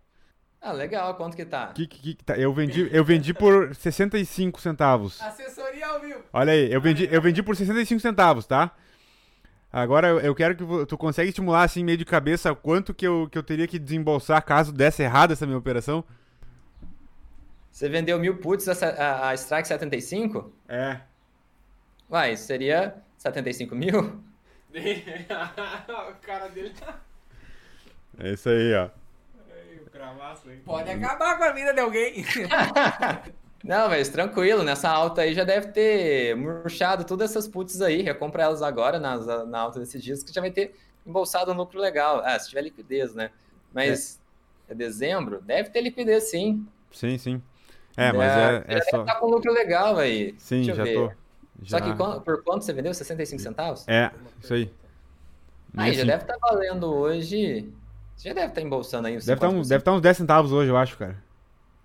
Ah, 0.61 0.71
legal. 0.71 1.15
Quanto 1.15 1.35
que 1.35 1.45
tá? 1.45 1.67
Que, 1.67 1.85
que, 1.85 2.15
que 2.15 2.23
tá? 2.23 2.37
Eu, 2.37 2.53
vendi, 2.53 2.89
eu 2.91 3.03
vendi 3.03 3.33
por 3.33 3.75
65 3.75 4.61
centavos. 4.61 5.21
Assessoria 5.21 5.87
ao 5.87 5.99
vivo. 5.99 6.19
Olha 6.31 6.53
aí, 6.53 6.71
eu 6.71 6.81
vendi, 6.81 7.07
eu 7.11 7.21
vendi 7.21 7.43
por 7.43 7.55
65 7.55 7.99
centavos, 7.99 8.45
tá? 8.45 8.71
Agora 9.71 10.07
eu 10.07 10.33
quero 10.33 10.55
que 10.55 10.85
tu 10.85 10.97
consegue 10.97 11.29
estimular 11.29 11.63
assim 11.63 11.83
meio 11.83 11.97
de 11.97 12.05
cabeça 12.05 12.55
quanto 12.55 12.93
que 12.93 13.05
eu, 13.05 13.27
que 13.29 13.37
eu 13.37 13.43
teria 13.43 13.67
que 13.67 13.77
desembolsar 13.77 14.41
caso 14.43 14.71
desse 14.71 15.03
errado 15.03 15.33
essa 15.33 15.45
minha 15.45 15.57
operação. 15.57 16.03
Você 17.75 17.89
vendeu 17.89 18.17
mil 18.17 18.37
puts 18.37 18.69
a, 18.69 18.71
a, 18.71 19.29
a 19.29 19.33
Strike 19.33 19.67
75? 19.67 20.53
É. 20.69 21.01
Uai, 22.09 22.37
seria 22.37 22.95
75 23.17 23.75
mil? 23.75 24.23
o 24.71 26.15
cara 26.21 26.47
dele 26.47 26.69
tá. 26.79 27.01
É 28.17 28.31
isso 28.31 28.47
aí, 28.47 28.73
ó 28.75 28.89
cravaço 30.05 30.49
aí. 30.49 30.57
Pode 30.57 30.89
acabar 30.89 31.37
com 31.37 31.43
a 31.43 31.51
vida 31.51 31.73
de 31.73 31.79
alguém. 31.79 32.25
Não, 33.63 33.89
mas 33.89 34.09
tranquilo, 34.09 34.61
nessa 34.61 34.89
alta 34.89 35.21
aí 35.21 35.33
já 35.33 35.43
deve 35.43 35.69
ter 35.69 36.35
murchado 36.35 37.03
todas 37.03 37.31
essas 37.31 37.47
puts 37.47 37.81
aí, 37.81 38.01
recompra 38.01 38.43
elas 38.43 38.61
agora 38.61 38.99
nas, 38.99 39.25
na 39.47 39.59
alta 39.59 39.79
desses 39.79 40.03
dias, 40.03 40.21
que 40.21 40.31
já 40.31 40.39
vai 40.39 40.51
ter 40.51 40.75
embolsado 41.05 41.51
um 41.51 41.55
lucro 41.55 41.79
legal. 41.79 42.21
Ah, 42.23 42.37
se 42.37 42.49
tiver 42.49 42.61
liquidez, 42.61 43.15
né? 43.15 43.31
Mas 43.73 44.19
é, 44.69 44.73
é 44.73 44.75
dezembro, 44.75 45.41
deve 45.41 45.69
ter 45.69 45.81
liquidez 45.81 46.29
sim. 46.29 46.65
Sim, 46.91 47.17
sim. 47.17 47.41
É, 47.97 48.11
mas 48.11 48.31
é, 48.31 48.63
é, 48.67 48.77
é 48.77 48.81
só... 48.81 49.03
tá 49.03 49.15
com 49.15 49.27
lucro 49.27 49.51
legal 49.53 49.97
aí. 49.97 50.35
Sim, 50.37 50.63
já 50.63 50.73
ver. 50.83 50.93
tô. 50.93 51.11
Já... 51.61 51.79
Só 51.79 51.85
que 51.85 51.93
por 52.23 52.43
quanto 52.43 52.65
você 52.65 52.73
vendeu? 52.73 52.93
65 52.93 53.41
centavos? 53.41 53.87
É, 53.87 54.11
isso 54.41 54.53
aí. 54.53 54.71
Aí, 55.77 55.93
já 55.93 56.03
deve 56.03 56.23
estar 56.23 56.37
tá 56.37 56.47
valendo 56.49 56.93
hoje 56.93 57.71
você 58.15 58.29
já 58.29 58.33
deve 58.33 58.47
estar 58.47 58.61
embolsando 58.61 59.07
aí 59.07 59.17
uns 59.17 59.25
Deve 59.25 59.37
estar 59.37 59.49
tá 59.49 59.53
um, 59.53 59.61
deve 59.61 59.75
estar 59.75 59.91
tá 59.91 59.97
uns 59.97 60.01
10 60.01 60.17
centavos 60.17 60.51
hoje, 60.51 60.69
eu 60.69 60.77
acho, 60.77 60.97
cara. 60.97 61.15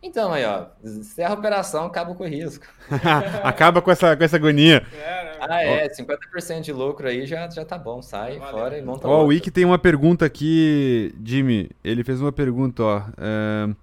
Então, 0.02 0.32
aí, 0.32 0.44
ó. 0.46 0.66
Encerra 0.82 1.34
a 1.34 1.38
operação, 1.38 1.84
acaba 1.84 2.14
com 2.14 2.24
o 2.24 2.26
risco. 2.26 2.64
acaba 3.42 3.82
com 3.82 3.90
essa, 3.90 4.16
com 4.16 4.24
essa 4.24 4.36
agonia. 4.36 4.86
É, 4.94 5.24
né? 5.24 5.38
Ah, 5.40 5.62
é. 5.62 5.88
50% 5.88 6.60
de 6.62 6.72
lucro 6.72 7.06
aí 7.06 7.26
já, 7.26 7.50
já 7.50 7.64
tá 7.64 7.76
bom. 7.76 8.00
Sai 8.00 8.38
Valeu. 8.38 8.52
fora 8.52 8.78
e 8.78 8.82
monta 8.82 9.06
Ó, 9.06 9.24
o 9.24 9.26
Wiki 9.26 9.50
tem 9.50 9.64
uma 9.64 9.78
pergunta 9.78 10.24
aqui, 10.24 11.14
Jimmy. 11.22 11.70
Ele 11.84 12.02
fez 12.02 12.20
uma 12.20 12.32
pergunta, 12.32 12.82
ó. 12.82 12.98
Uh, 13.00 13.76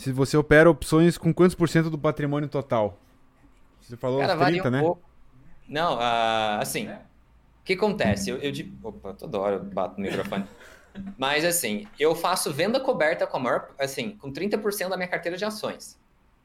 se 0.00 0.12
você 0.12 0.34
opera 0.34 0.70
opções 0.70 1.18
com 1.18 1.32
quantos 1.32 1.54
por 1.54 1.68
cento 1.68 1.90
do 1.90 1.98
patrimônio 1.98 2.48
total? 2.48 2.98
Você 3.82 3.98
falou 3.98 4.20
Cara, 4.20 4.46
30, 4.46 4.66
um 4.66 4.70
né? 4.70 4.80
Pouco. 4.80 5.02
Não, 5.68 5.96
uh, 5.96 6.58
assim... 6.58 6.88
O 6.88 7.62
que 7.62 7.74
acontece? 7.74 8.30
Eu, 8.30 8.38
eu 8.38 8.50
de... 8.50 8.72
Opa, 8.82 9.12
toda 9.12 9.38
hora 9.38 9.56
eu 9.56 9.62
bato 9.62 10.00
no 10.00 10.06
microfone. 10.06 10.46
Mas 11.18 11.44
assim, 11.44 11.86
eu 11.98 12.14
faço 12.14 12.50
venda 12.50 12.80
coberta 12.80 13.26
com 13.26 13.36
a 13.36 13.40
maior, 13.40 13.68
assim, 13.78 14.12
com 14.16 14.32
30% 14.32 14.88
da 14.88 14.96
minha 14.96 15.06
carteira 15.06 15.36
de 15.36 15.44
ações. 15.44 16.00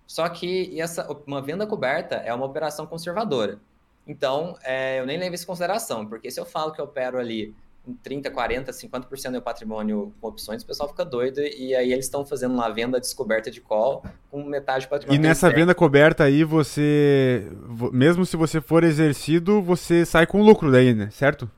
Só 0.06 0.28
que 0.28 0.80
essa, 0.80 1.10
uma 1.26 1.42
venda 1.42 1.66
coberta 1.66 2.16
é 2.16 2.34
uma 2.34 2.46
operação 2.46 2.86
conservadora. 2.86 3.58
Então, 4.06 4.58
é, 4.64 5.00
eu 5.00 5.06
nem 5.06 5.18
levo 5.18 5.34
isso 5.34 5.46
em 5.46 5.48
consideração, 5.48 6.06
porque 6.06 6.30
se 6.30 6.40
eu 6.40 6.46
falo 6.46 6.74
que 6.74 6.82
eu 6.82 6.86
opero 6.86 7.18
ali 7.18 7.56
30, 8.04 8.32
40, 8.32 8.72
50% 8.72 9.24
do 9.24 9.32
meu 9.32 9.42
patrimônio 9.42 10.14
com 10.20 10.28
opções, 10.28 10.64
o 10.64 10.66
pessoal 10.66 10.90
fica 10.90 11.06
doido 11.06 11.40
e 11.40 11.76
aí 11.76 11.92
eles 11.92 12.06
estão 12.06 12.26
fazendo 12.26 12.54
uma 12.54 12.70
venda 12.70 13.00
descoberta 13.00 13.52
de 13.52 13.62
call 13.62 14.04
com 14.32 14.44
metade 14.44 14.86
do 14.86 14.90
patrimônio. 14.90 15.20
E 15.20 15.22
nessa 15.22 15.50
venda 15.50 15.76
coberta 15.76 16.24
aí, 16.24 16.44
você, 16.44 17.52
mesmo 17.92 18.26
se 18.26 18.36
você 18.36 18.60
for 18.60 18.84
exercido, 18.84 19.62
você 19.62 20.06
sai 20.06 20.26
com 20.26 20.42
lucro 20.42 20.72
daí, 20.72 20.94
né? 20.94 21.10
Certo? 21.12 21.50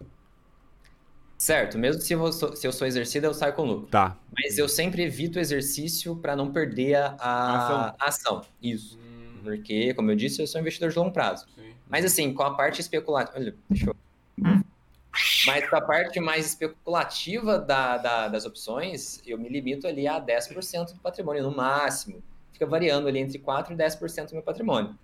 Certo, 1.37 1.77
mesmo 1.77 2.01
se 2.01 2.13
eu, 2.13 2.31
sou, 2.33 2.55
se 2.55 2.65
eu 2.65 2.71
sou 2.71 2.87
exercido, 2.87 3.27
eu 3.27 3.33
saio 3.33 3.53
com 3.53 3.63
lucro. 3.63 3.87
Tá. 3.87 4.17
Mas 4.35 4.57
eu 4.57 4.67
sempre 4.67 5.03
evito 5.03 5.37
o 5.37 5.41
exercício 5.41 6.15
para 6.15 6.35
não 6.35 6.51
perder 6.51 6.95
a, 6.95 7.15
a 7.19 7.57
ação. 7.57 7.95
ação. 7.99 8.41
Isso. 8.61 8.97
Hum. 8.97 9.39
Porque, 9.43 9.93
como 9.93 10.09
eu 10.09 10.15
disse, 10.15 10.41
eu 10.41 10.47
sou 10.47 10.59
investidor 10.59 10.89
de 10.89 10.97
longo 10.97 11.11
prazo. 11.11 11.45
Sim. 11.55 11.73
Mas 11.87 12.03
assim, 12.03 12.33
com 12.33 12.41
a 12.41 12.55
parte 12.55 12.81
especulativa. 12.81 13.37
Olha, 13.37 13.55
deixa 13.69 13.89
eu. 13.89 13.95
Mas 15.47 15.73
a 15.73 15.81
parte 15.81 16.19
mais 16.19 16.45
especulativa 16.45 17.57
da, 17.57 17.97
da, 17.97 18.27
das 18.27 18.45
opções, 18.45 19.21
eu 19.25 19.37
me 19.37 19.49
limito 19.49 19.87
ali 19.87 20.07
a 20.07 20.21
10% 20.21 20.93
do 20.93 20.99
patrimônio, 20.99 21.41
no 21.41 21.55
máximo. 21.55 22.21
Fica 22.51 22.65
variando 22.65 23.07
ali 23.07 23.19
entre 23.19 23.39
4% 23.39 23.71
e 23.71 23.75
10% 23.75 24.27
do 24.27 24.33
meu 24.33 24.43
patrimônio. 24.43 24.95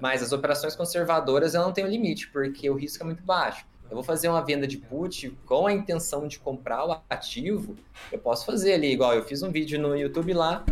Mas 0.00 0.22
as 0.22 0.32
operações 0.32 0.76
conservadoras 0.76 1.54
eu 1.54 1.62
não 1.62 1.72
tenho 1.72 1.88
limite, 1.88 2.28
porque 2.28 2.68
o 2.68 2.74
risco 2.74 3.02
é 3.02 3.06
muito 3.06 3.22
baixo 3.24 3.66
eu 3.90 3.94
vou 3.94 4.02
fazer 4.02 4.28
uma 4.28 4.44
venda 4.44 4.66
de 4.66 4.76
put 4.76 5.30
com 5.46 5.66
a 5.66 5.72
intenção 5.72 6.26
de 6.26 6.38
comprar 6.38 6.84
o 6.86 7.00
ativo, 7.08 7.76
eu 8.10 8.18
posso 8.18 8.44
fazer 8.44 8.74
ali, 8.74 8.92
igual 8.92 9.14
eu 9.14 9.24
fiz 9.24 9.42
um 9.42 9.50
vídeo 9.50 9.80
no 9.80 9.96
YouTube 9.96 10.32
lá, 10.32 10.64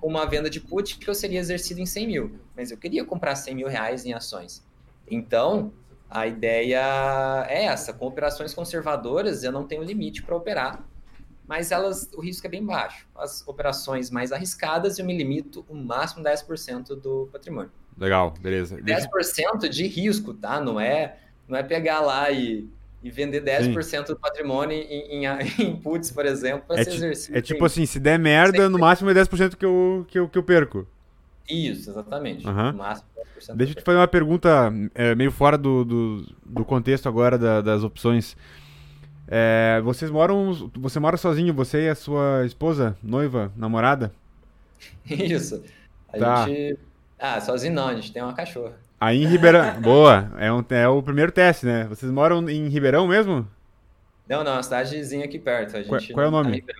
com 0.00 0.08
uma 0.08 0.24
venda 0.24 0.48
de 0.48 0.60
put 0.60 0.98
que 0.98 1.08
eu 1.08 1.14
seria 1.14 1.38
exercido 1.38 1.80
em 1.80 1.86
100 1.86 2.06
mil, 2.06 2.40
mas 2.56 2.70
eu 2.70 2.78
queria 2.78 3.04
comprar 3.04 3.36
100 3.36 3.54
mil 3.54 3.68
reais 3.68 4.06
em 4.06 4.14
ações. 4.14 4.64
Então, 5.10 5.72
a 6.14 6.28
ideia 6.28 7.44
é 7.48 7.64
essa, 7.64 7.92
com 7.92 8.06
operações 8.06 8.54
conservadoras 8.54 9.42
eu 9.42 9.50
não 9.50 9.66
tenho 9.66 9.82
limite 9.82 10.22
para 10.22 10.36
operar, 10.36 10.80
mas 11.44 11.72
elas, 11.72 12.08
o 12.14 12.20
risco 12.20 12.46
é 12.46 12.50
bem 12.50 12.64
baixo. 12.64 13.06
As 13.16 13.46
operações 13.48 14.10
mais 14.10 14.30
arriscadas 14.30 14.98
eu 14.98 15.04
me 15.04 15.14
limito 15.14 15.66
o 15.68 15.74
máximo 15.74 16.22
10% 16.22 16.94
do 17.00 17.28
patrimônio. 17.32 17.72
Legal, 17.98 18.32
beleza. 18.40 18.76
10% 18.76 19.68
de 19.68 19.86
risco, 19.88 20.32
tá? 20.32 20.60
Não 20.60 20.80
é 20.80 21.18
não 21.48 21.58
é 21.58 21.62
pegar 21.62 22.00
lá 22.00 22.30
e, 22.30 22.68
e 23.02 23.10
vender 23.10 23.42
10% 23.42 23.84
Sim. 23.84 24.02
do 24.04 24.16
patrimônio 24.18 24.76
em, 24.76 25.24
em, 25.24 25.26
em 25.26 25.76
puts, 25.82 26.12
por 26.12 26.24
exemplo, 26.24 26.64
para 26.66 26.80
é 26.80 26.84
ser 26.84 26.94
exercido. 26.94 27.36
É 27.36 27.42
tipo 27.42 27.64
assim, 27.64 27.84
se 27.84 27.98
der 27.98 28.18
merda, 28.18 28.70
no 28.70 28.78
máximo 28.78 29.10
é 29.10 29.14
10% 29.14 29.56
que 29.56 29.64
eu, 29.66 30.06
que, 30.08 30.18
eu, 30.18 30.28
que 30.28 30.38
eu 30.38 30.42
perco. 30.42 30.86
Isso, 31.48 31.90
exatamente. 31.90 32.46
Uhum. 32.46 32.72
Máximo 32.72 33.08
10%. 33.38 33.56
Deixa 33.56 33.72
eu 33.72 33.76
te 33.76 33.82
fazer 33.82 33.98
uma 33.98 34.08
pergunta 34.08 34.72
é, 34.94 35.14
meio 35.14 35.30
fora 35.30 35.58
do, 35.58 35.84
do, 35.84 36.34
do 36.44 36.64
contexto 36.64 37.08
agora 37.08 37.36
da, 37.36 37.60
das 37.60 37.82
opções. 37.82 38.36
É, 39.26 39.80
vocês 39.82 40.10
moram. 40.10 40.70
Você 40.76 41.00
mora 41.00 41.16
sozinho, 41.16 41.52
você 41.54 41.86
e 41.86 41.88
a 41.88 41.94
sua 41.94 42.44
esposa, 42.44 42.96
noiva, 43.02 43.52
namorada? 43.56 44.12
Isso. 45.08 45.62
A 46.12 46.18
tá. 46.18 46.46
gente. 46.46 46.78
Ah, 47.18 47.40
sozinho 47.40 47.72
não, 47.72 47.88
a 47.88 47.94
gente 47.94 48.12
tem 48.12 48.22
uma 48.22 48.34
cachorra. 48.34 48.74
Aí 49.00 49.22
em 49.22 49.26
Ribeirão. 49.26 49.80
Boa, 49.80 50.30
é, 50.38 50.52
um, 50.52 50.64
é 50.70 50.88
o 50.88 51.02
primeiro 51.02 51.32
teste, 51.32 51.66
né? 51.66 51.84
Vocês 51.84 52.10
moram 52.10 52.48
em 52.48 52.68
Ribeirão 52.68 53.06
mesmo? 53.06 53.46
Não, 54.28 54.42
não, 54.42 54.52
uma 54.52 54.62
cidadezinha 54.62 55.24
aqui 55.24 55.38
perto. 55.38 55.76
A 55.76 55.82
gente 55.82 55.88
qual, 55.88 56.00
qual 56.12 56.26
é 56.26 56.28
o 56.28 56.32
tá 56.32 56.42
nome? 56.42 56.62
Tá 56.62 56.74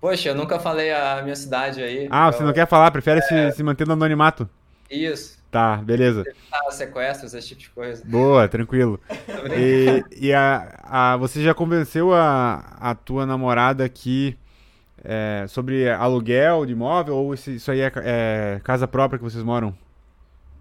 Poxa, 0.00 0.30
eu 0.30 0.34
nunca 0.34 0.58
falei 0.58 0.92
a 0.92 1.20
minha 1.22 1.36
cidade 1.36 1.82
aí. 1.82 2.08
Ah, 2.10 2.28
então... 2.28 2.32
você 2.32 2.44
não 2.44 2.52
quer 2.52 2.66
falar, 2.66 2.90
prefere 2.90 3.20
é... 3.20 3.22
se, 3.22 3.56
se 3.56 3.62
manter 3.62 3.86
no 3.86 3.92
anonimato? 3.92 4.48
Isso. 4.90 5.38
Tá, 5.50 5.76
beleza. 5.76 6.24
Sequestros, 6.70 7.34
esse 7.34 7.48
tipo 7.48 7.60
de 7.60 7.70
coisa. 7.70 8.04
Boa, 8.06 8.48
tranquilo. 8.48 9.00
e 9.56 10.04
e 10.28 10.32
a, 10.32 10.80
a, 10.84 11.16
você 11.16 11.42
já 11.42 11.52
convenceu 11.52 12.14
a, 12.14 12.76
a 12.80 12.94
tua 12.94 13.26
namorada 13.26 13.84
aqui 13.84 14.38
é, 15.04 15.44
sobre 15.48 15.90
aluguel 15.90 16.64
de 16.64 16.72
imóvel 16.72 17.16
ou 17.16 17.34
isso, 17.34 17.50
isso 17.50 17.70
aí 17.70 17.80
é, 17.80 17.92
é 17.96 18.60
casa 18.62 18.86
própria 18.86 19.18
que 19.18 19.24
vocês 19.24 19.42
moram? 19.42 19.74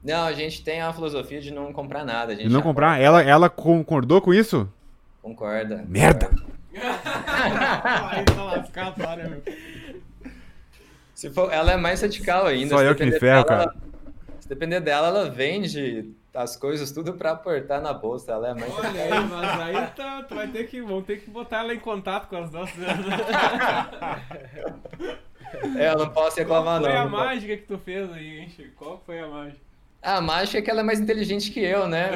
Não, 0.03 0.25
a 0.25 0.33
gente 0.33 0.63
tem 0.63 0.81
a 0.81 0.91
filosofia 0.91 1.39
de 1.39 1.51
não 1.51 1.71
comprar 1.71 2.03
nada. 2.03 2.35
de 2.35 2.49
não 2.49 2.61
comprar? 2.61 2.99
Ela, 2.99 3.21
ela 3.21 3.49
concordou 3.49 4.21
com 4.21 4.33
isso? 4.33 4.67
Concorda. 5.21 5.85
Merda! 5.87 6.29
Se 11.19 11.29
for, 11.29 11.51
ela 11.51 11.73
é 11.73 11.77
mais 11.77 12.01
radical 12.01 12.45
ainda. 12.45 12.75
Só 12.75 12.81
eu 12.81 12.95
que 12.95 13.05
me 13.05 13.19
ferro, 13.19 13.43
dela, 13.43 13.65
cara. 13.65 13.75
Se 14.39 14.47
depender 14.47 14.79
dela, 14.79 15.09
ela 15.09 15.29
vende 15.29 16.13
as 16.33 16.55
coisas 16.55 16.93
tudo 16.93 17.15
pra 17.15 17.31
aportar 17.31 17.81
na 17.81 17.91
bolsa. 17.91 18.31
Ela 18.31 18.51
é 18.51 18.53
mais 18.53 18.73
Olha 18.73 19.03
aí, 19.03 19.09
mas 19.09 19.59
aí 19.59 19.87
tá, 19.95 20.23
tu 20.23 20.35
vai 20.35 20.47
ter 20.47 20.67
que, 20.67 20.81
vão 20.81 21.01
ter 21.01 21.19
que 21.19 21.29
botar 21.29 21.59
ela 21.59 21.73
em 21.73 21.79
contato 21.79 22.29
com 22.29 22.37
as 22.37 22.49
nossas. 22.51 22.77
é, 25.77 25.89
eu 25.89 25.97
não 25.97 26.09
posso 26.09 26.37
reclamar, 26.37 26.79
Qual 26.79 26.89
não. 26.89 26.89
Qual 26.89 26.91
foi 26.91 26.97
a 26.97 27.03
não 27.03 27.11
mágica 27.11 27.57
que 27.57 27.63
tu 27.63 27.77
fez 27.77 28.09
aí, 28.13 28.39
hein, 28.39 28.49
Chico? 28.55 28.71
Qual 28.77 29.03
foi 29.05 29.19
a 29.19 29.27
mágica? 29.27 29.59
A 30.01 30.21
mágica 30.21 30.59
é 30.59 30.61
que 30.61 30.71
ela 30.71 30.79
é 30.79 30.83
mais 30.83 31.01
inteligente 31.01 31.51
que 31.51 31.59
eu, 31.59 31.85
né? 31.85 32.11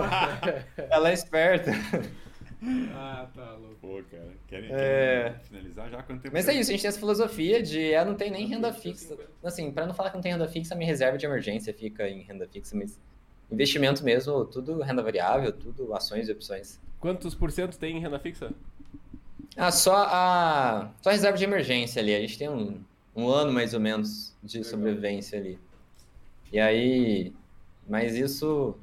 ela 0.90 1.08
é 1.08 1.14
esperta. 1.14 1.70
Ah, 2.94 3.26
tá 3.34 3.52
louco. 3.52 3.67
Pô, 3.80 4.02
cara, 4.10 4.32
querem, 4.48 4.70
é... 4.72 5.36
finalizar 5.44 5.88
já 5.88 6.02
quanto 6.02 6.22
tempo? 6.22 6.34
Mas 6.34 6.48
é 6.48 6.54
isso, 6.54 6.70
a 6.70 6.72
gente 6.72 6.80
tem 6.80 6.88
essa 6.88 6.98
filosofia 6.98 7.62
de 7.62 7.92
ela 7.92 8.10
não 8.10 8.16
tem 8.16 8.30
nem 8.30 8.46
renda 8.46 8.72
fixa. 8.72 9.16
Assim, 9.42 9.70
para 9.70 9.86
não 9.86 9.94
falar 9.94 10.10
que 10.10 10.16
não 10.16 10.22
tem 10.22 10.32
renda 10.32 10.48
fixa, 10.48 10.74
minha 10.74 10.88
reserva 10.88 11.16
de 11.16 11.24
emergência 11.24 11.72
fica 11.72 12.08
em 12.08 12.22
renda 12.22 12.46
fixa, 12.48 12.76
mas 12.76 12.98
investimento 13.50 14.04
mesmo, 14.04 14.44
tudo 14.44 14.80
renda 14.80 15.02
variável, 15.02 15.52
tudo 15.52 15.94
ações 15.94 16.28
e 16.28 16.32
opções. 16.32 16.80
Quantos 16.98 17.34
por 17.34 17.52
cento 17.52 17.78
tem 17.78 17.96
em 17.96 18.00
renda 18.00 18.18
fixa? 18.18 18.52
Ah, 19.56 19.72
só 19.72 20.04
a, 20.08 20.90
só 21.00 21.10
a 21.10 21.12
reserva 21.12 21.38
de 21.38 21.44
emergência 21.44 22.00
ali. 22.00 22.14
A 22.14 22.20
gente 22.20 22.38
tem 22.38 22.48
um, 22.48 22.80
um 23.14 23.28
ano 23.28 23.52
mais 23.52 23.74
ou 23.74 23.80
menos 23.80 24.34
de 24.42 24.58
Legal. 24.58 24.70
sobrevivência 24.70 25.38
ali. 25.38 25.58
E 26.52 26.60
aí. 26.60 27.32
Mas 27.88 28.14
isso. 28.14 28.76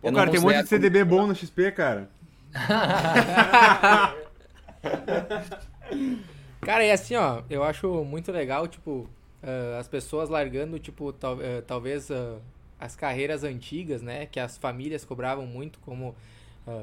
Pô, 0.00 0.12
cara, 0.12 0.30
tem 0.30 0.40
um 0.40 0.44
monte 0.44 0.62
de 0.62 0.68
CDB 0.68 1.04
bom 1.04 1.26
no 1.26 1.34
XP, 1.34 1.72
cara. 1.72 2.08
cara, 6.60 6.84
é 6.84 6.92
assim, 6.92 7.14
ó, 7.14 7.42
eu 7.48 7.62
acho 7.62 8.04
muito 8.04 8.32
legal, 8.32 8.66
tipo, 8.66 9.08
uh, 9.42 9.78
as 9.78 9.88
pessoas 9.88 10.28
largando, 10.28 10.78
tipo, 10.78 11.12
tal, 11.12 11.36
uh, 11.36 11.62
talvez 11.66 12.10
uh, 12.10 12.38
as 12.78 12.96
carreiras 12.96 13.44
antigas, 13.44 14.02
né, 14.02 14.26
que 14.26 14.40
as 14.40 14.56
famílias 14.56 15.04
cobravam 15.04 15.46
muito, 15.46 15.78
como 15.80 16.14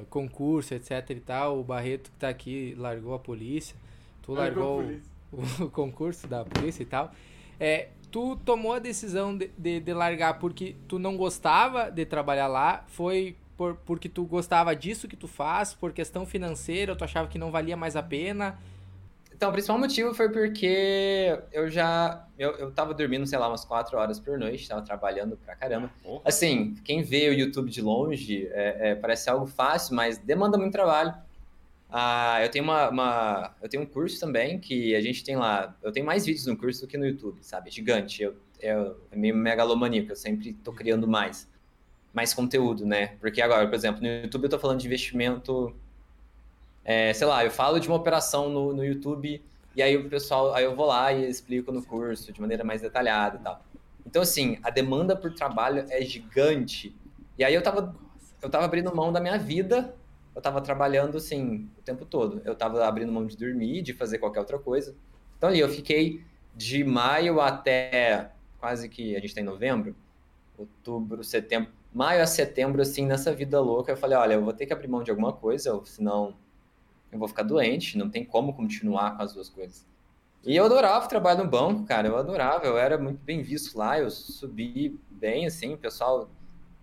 concurso, 0.10 0.74
etc 0.74 1.12
e 1.12 1.20
tal. 1.20 1.60
O 1.60 1.64
Barreto 1.64 2.10
que 2.10 2.18
tá 2.18 2.28
aqui 2.28 2.74
largou 2.76 3.14
a 3.14 3.20
polícia, 3.20 3.76
tu 4.24 4.34
largou, 4.34 4.78
largou 4.78 5.00
o, 5.32 5.44
o 5.66 5.70
concurso 5.70 6.26
da 6.26 6.44
polícia 6.44 6.82
e 6.82 6.88
tal. 6.88 7.12
É, 7.60 7.90
tu 8.12 8.36
tomou 8.38 8.74
a 8.74 8.80
decisão 8.80 9.38
de, 9.38 9.52
de, 9.58 9.80
de, 9.80 9.94
largar 9.94 10.40
porque 10.40 10.76
tu 10.88 10.98
não 10.98 11.16
gostava 11.16 11.92
de 11.92 12.06
trabalhar 12.06 12.48
lá? 12.48 12.84
Foi 12.88 13.36
por, 13.58 13.76
porque 13.86 14.10
tu 14.10 14.26
gostava 14.26 14.76
disso 14.76 15.08
que 15.08 15.16
tu 15.16 15.28
faz? 15.28 15.74
Por 15.74 15.94
questão 15.94 16.26
financeira? 16.26 16.96
Tu 16.96 17.04
achava 17.04 17.28
que 17.28 17.38
não 17.38 17.52
valia 17.52 17.76
mais 17.76 17.96
a 17.96 18.04
pena? 18.04 18.58
Então, 19.36 19.50
o 19.50 19.52
principal 19.52 19.78
motivo 19.78 20.14
foi 20.14 20.30
porque 20.30 21.38
eu 21.52 21.70
já. 21.70 22.26
Eu, 22.40 22.52
eu 22.52 22.72
tava 22.72 22.94
dormindo, 22.94 23.28
sei 23.28 23.38
lá, 23.38 23.50
umas 23.50 23.66
4 23.66 23.98
horas 23.98 24.18
por 24.18 24.38
noite, 24.40 24.68
tava 24.68 24.82
trabalhando 24.82 25.36
pra 25.36 25.56
caramba. 25.56 25.92
Assim, 26.24 26.76
quem 26.86 27.04
vê 27.04 27.30
o 27.30 27.34
YouTube 27.34 27.70
de 27.70 27.82
longe 27.82 28.48
é, 28.52 28.92
é, 28.92 28.96
parece 28.96 29.30
algo 29.30 29.46
fácil, 29.46 29.94
mas 29.94 30.18
demanda 30.18 30.58
muito 30.58 30.72
trabalho. 30.72 31.14
Ah, 31.90 32.40
eu 32.42 32.50
tenho 32.50 32.64
uma, 32.64 32.90
uma, 32.90 33.56
eu 33.62 33.68
tenho 33.68 33.84
um 33.84 33.86
curso 33.86 34.20
também 34.20 34.58
que 34.58 34.96
a 34.96 35.02
gente 35.02 35.22
tem 35.24 35.36
lá. 35.36 35.76
Eu 35.84 35.92
tenho 35.92 36.06
mais 36.06 36.26
vídeos 36.26 36.46
no 36.46 36.56
curso 36.56 36.82
do 36.82 36.88
que 36.88 36.98
no 36.98 37.06
YouTube, 37.06 37.38
sabe? 37.42 37.70
Gigante. 37.70 38.24
Eu, 38.24 38.36
eu 38.62 38.98
é 39.12 39.16
meio 39.18 39.36
megalomaníaco, 39.36 40.12
eu 40.12 40.16
sempre 40.16 40.54
tô 40.54 40.72
criando 40.72 41.08
mais, 41.08 41.50
mais 42.16 42.34
conteúdo, 42.34 42.86
né? 42.86 43.16
Porque 43.20 43.42
agora, 43.42 43.68
por 43.68 43.76
exemplo, 43.76 44.02
no 44.02 44.08
YouTube 44.08 44.46
eu 44.46 44.50
tô 44.50 44.60
falando 44.60 44.80
de 44.80 44.88
investimento. 44.88 45.76
É, 46.84 47.14
sei 47.14 47.28
lá, 47.28 47.44
eu 47.44 47.52
falo 47.52 47.80
de 47.80 47.88
uma 47.88 47.98
operação 47.98 48.50
no, 48.50 48.74
no 48.74 48.86
YouTube 48.86 49.44
e 49.76 49.82
aí 49.82 49.98
o 49.98 50.10
pessoal, 50.10 50.54
aí 50.54 50.64
eu 50.64 50.76
vou 50.76 50.86
lá 50.86 51.12
e 51.12 51.28
explico 51.30 51.72
no 51.72 51.84
curso 51.84 52.32
de 52.32 52.40
maneira 52.40 52.64
mais 52.64 52.82
detalhada 52.82 53.38
e 53.38 53.40
tal. 53.40 53.62
Então, 54.06 54.22
assim, 54.22 54.58
a 54.64 54.70
demanda 54.70 55.16
por 55.16 55.34
trabalho 55.34 55.86
é 55.90 56.02
gigante. 56.02 56.96
E 57.38 57.44
aí 57.44 57.54
eu 57.54 57.62
tava, 57.62 57.96
eu 58.42 58.50
tava 58.50 58.66
abrindo 58.66 58.96
mão 58.96 59.12
da 59.12 59.20
minha 59.20 59.38
vida 59.38 59.94
eu 60.36 60.40
estava 60.40 60.60
trabalhando 60.60 61.18
assim 61.18 61.70
o 61.80 61.82
tempo 61.82 62.06
todo. 62.06 62.42
Eu 62.44 62.54
estava 62.54 62.86
abrindo 62.86 63.12
mão 63.12 63.26
de 63.26 63.38
dormir, 63.38 63.82
de 63.82 63.94
fazer 63.94 64.18
qualquer 64.18 64.42
outra 64.42 64.60
coisa. 64.60 64.94
Então 65.38 65.50
ali 65.50 65.62
eu 65.62 65.70
fiquei 65.70 66.22
de 66.54 66.84
maio 66.84 67.40
até 67.40 68.32
quase 68.60 68.90
que 68.90 69.16
a 69.16 69.20
gente 69.20 69.30
está 69.30 69.40
em 69.40 69.46
novembro, 69.46 69.96
outubro, 70.58 71.24
setembro, 71.24 71.72
maio 71.96 72.22
a 72.22 72.28
setembro, 72.28 72.82
assim, 72.82 73.06
nessa 73.06 73.34
vida 73.34 73.58
louca, 73.62 73.90
eu 73.94 73.96
falei, 73.96 74.18
olha, 74.18 74.34
eu 74.34 74.44
vou 74.44 74.52
ter 74.52 74.66
que 74.66 74.74
abrir 74.74 74.90
mão 74.90 75.02
de 75.02 75.10
alguma 75.10 75.32
coisa, 75.32 75.82
senão 75.86 76.36
eu 77.10 77.18
vou 77.18 77.26
ficar 77.26 77.44
doente, 77.44 77.98
não 77.98 78.10
tem 78.10 78.26
como 78.26 78.54
continuar 78.54 79.16
com 79.16 79.24
as 79.24 79.32
duas 79.34 79.48
coisas. 79.48 79.88
E 80.44 80.58
eu 80.58 80.66
adorava 80.66 81.08
trabalhar 81.08 81.42
no 81.42 81.50
banco, 81.50 81.86
cara, 81.86 82.10
eu 82.10 82.18
adorava, 82.18 82.66
eu 82.66 82.78
era 82.78 82.98
muito 82.98 83.24
bem 83.24 83.42
visto 83.42 83.78
lá, 83.78 83.98
eu 83.98 84.12
subi 84.12 85.00
bem, 85.10 85.46
assim, 85.46 85.74
o 85.74 85.78
pessoal, 85.78 86.30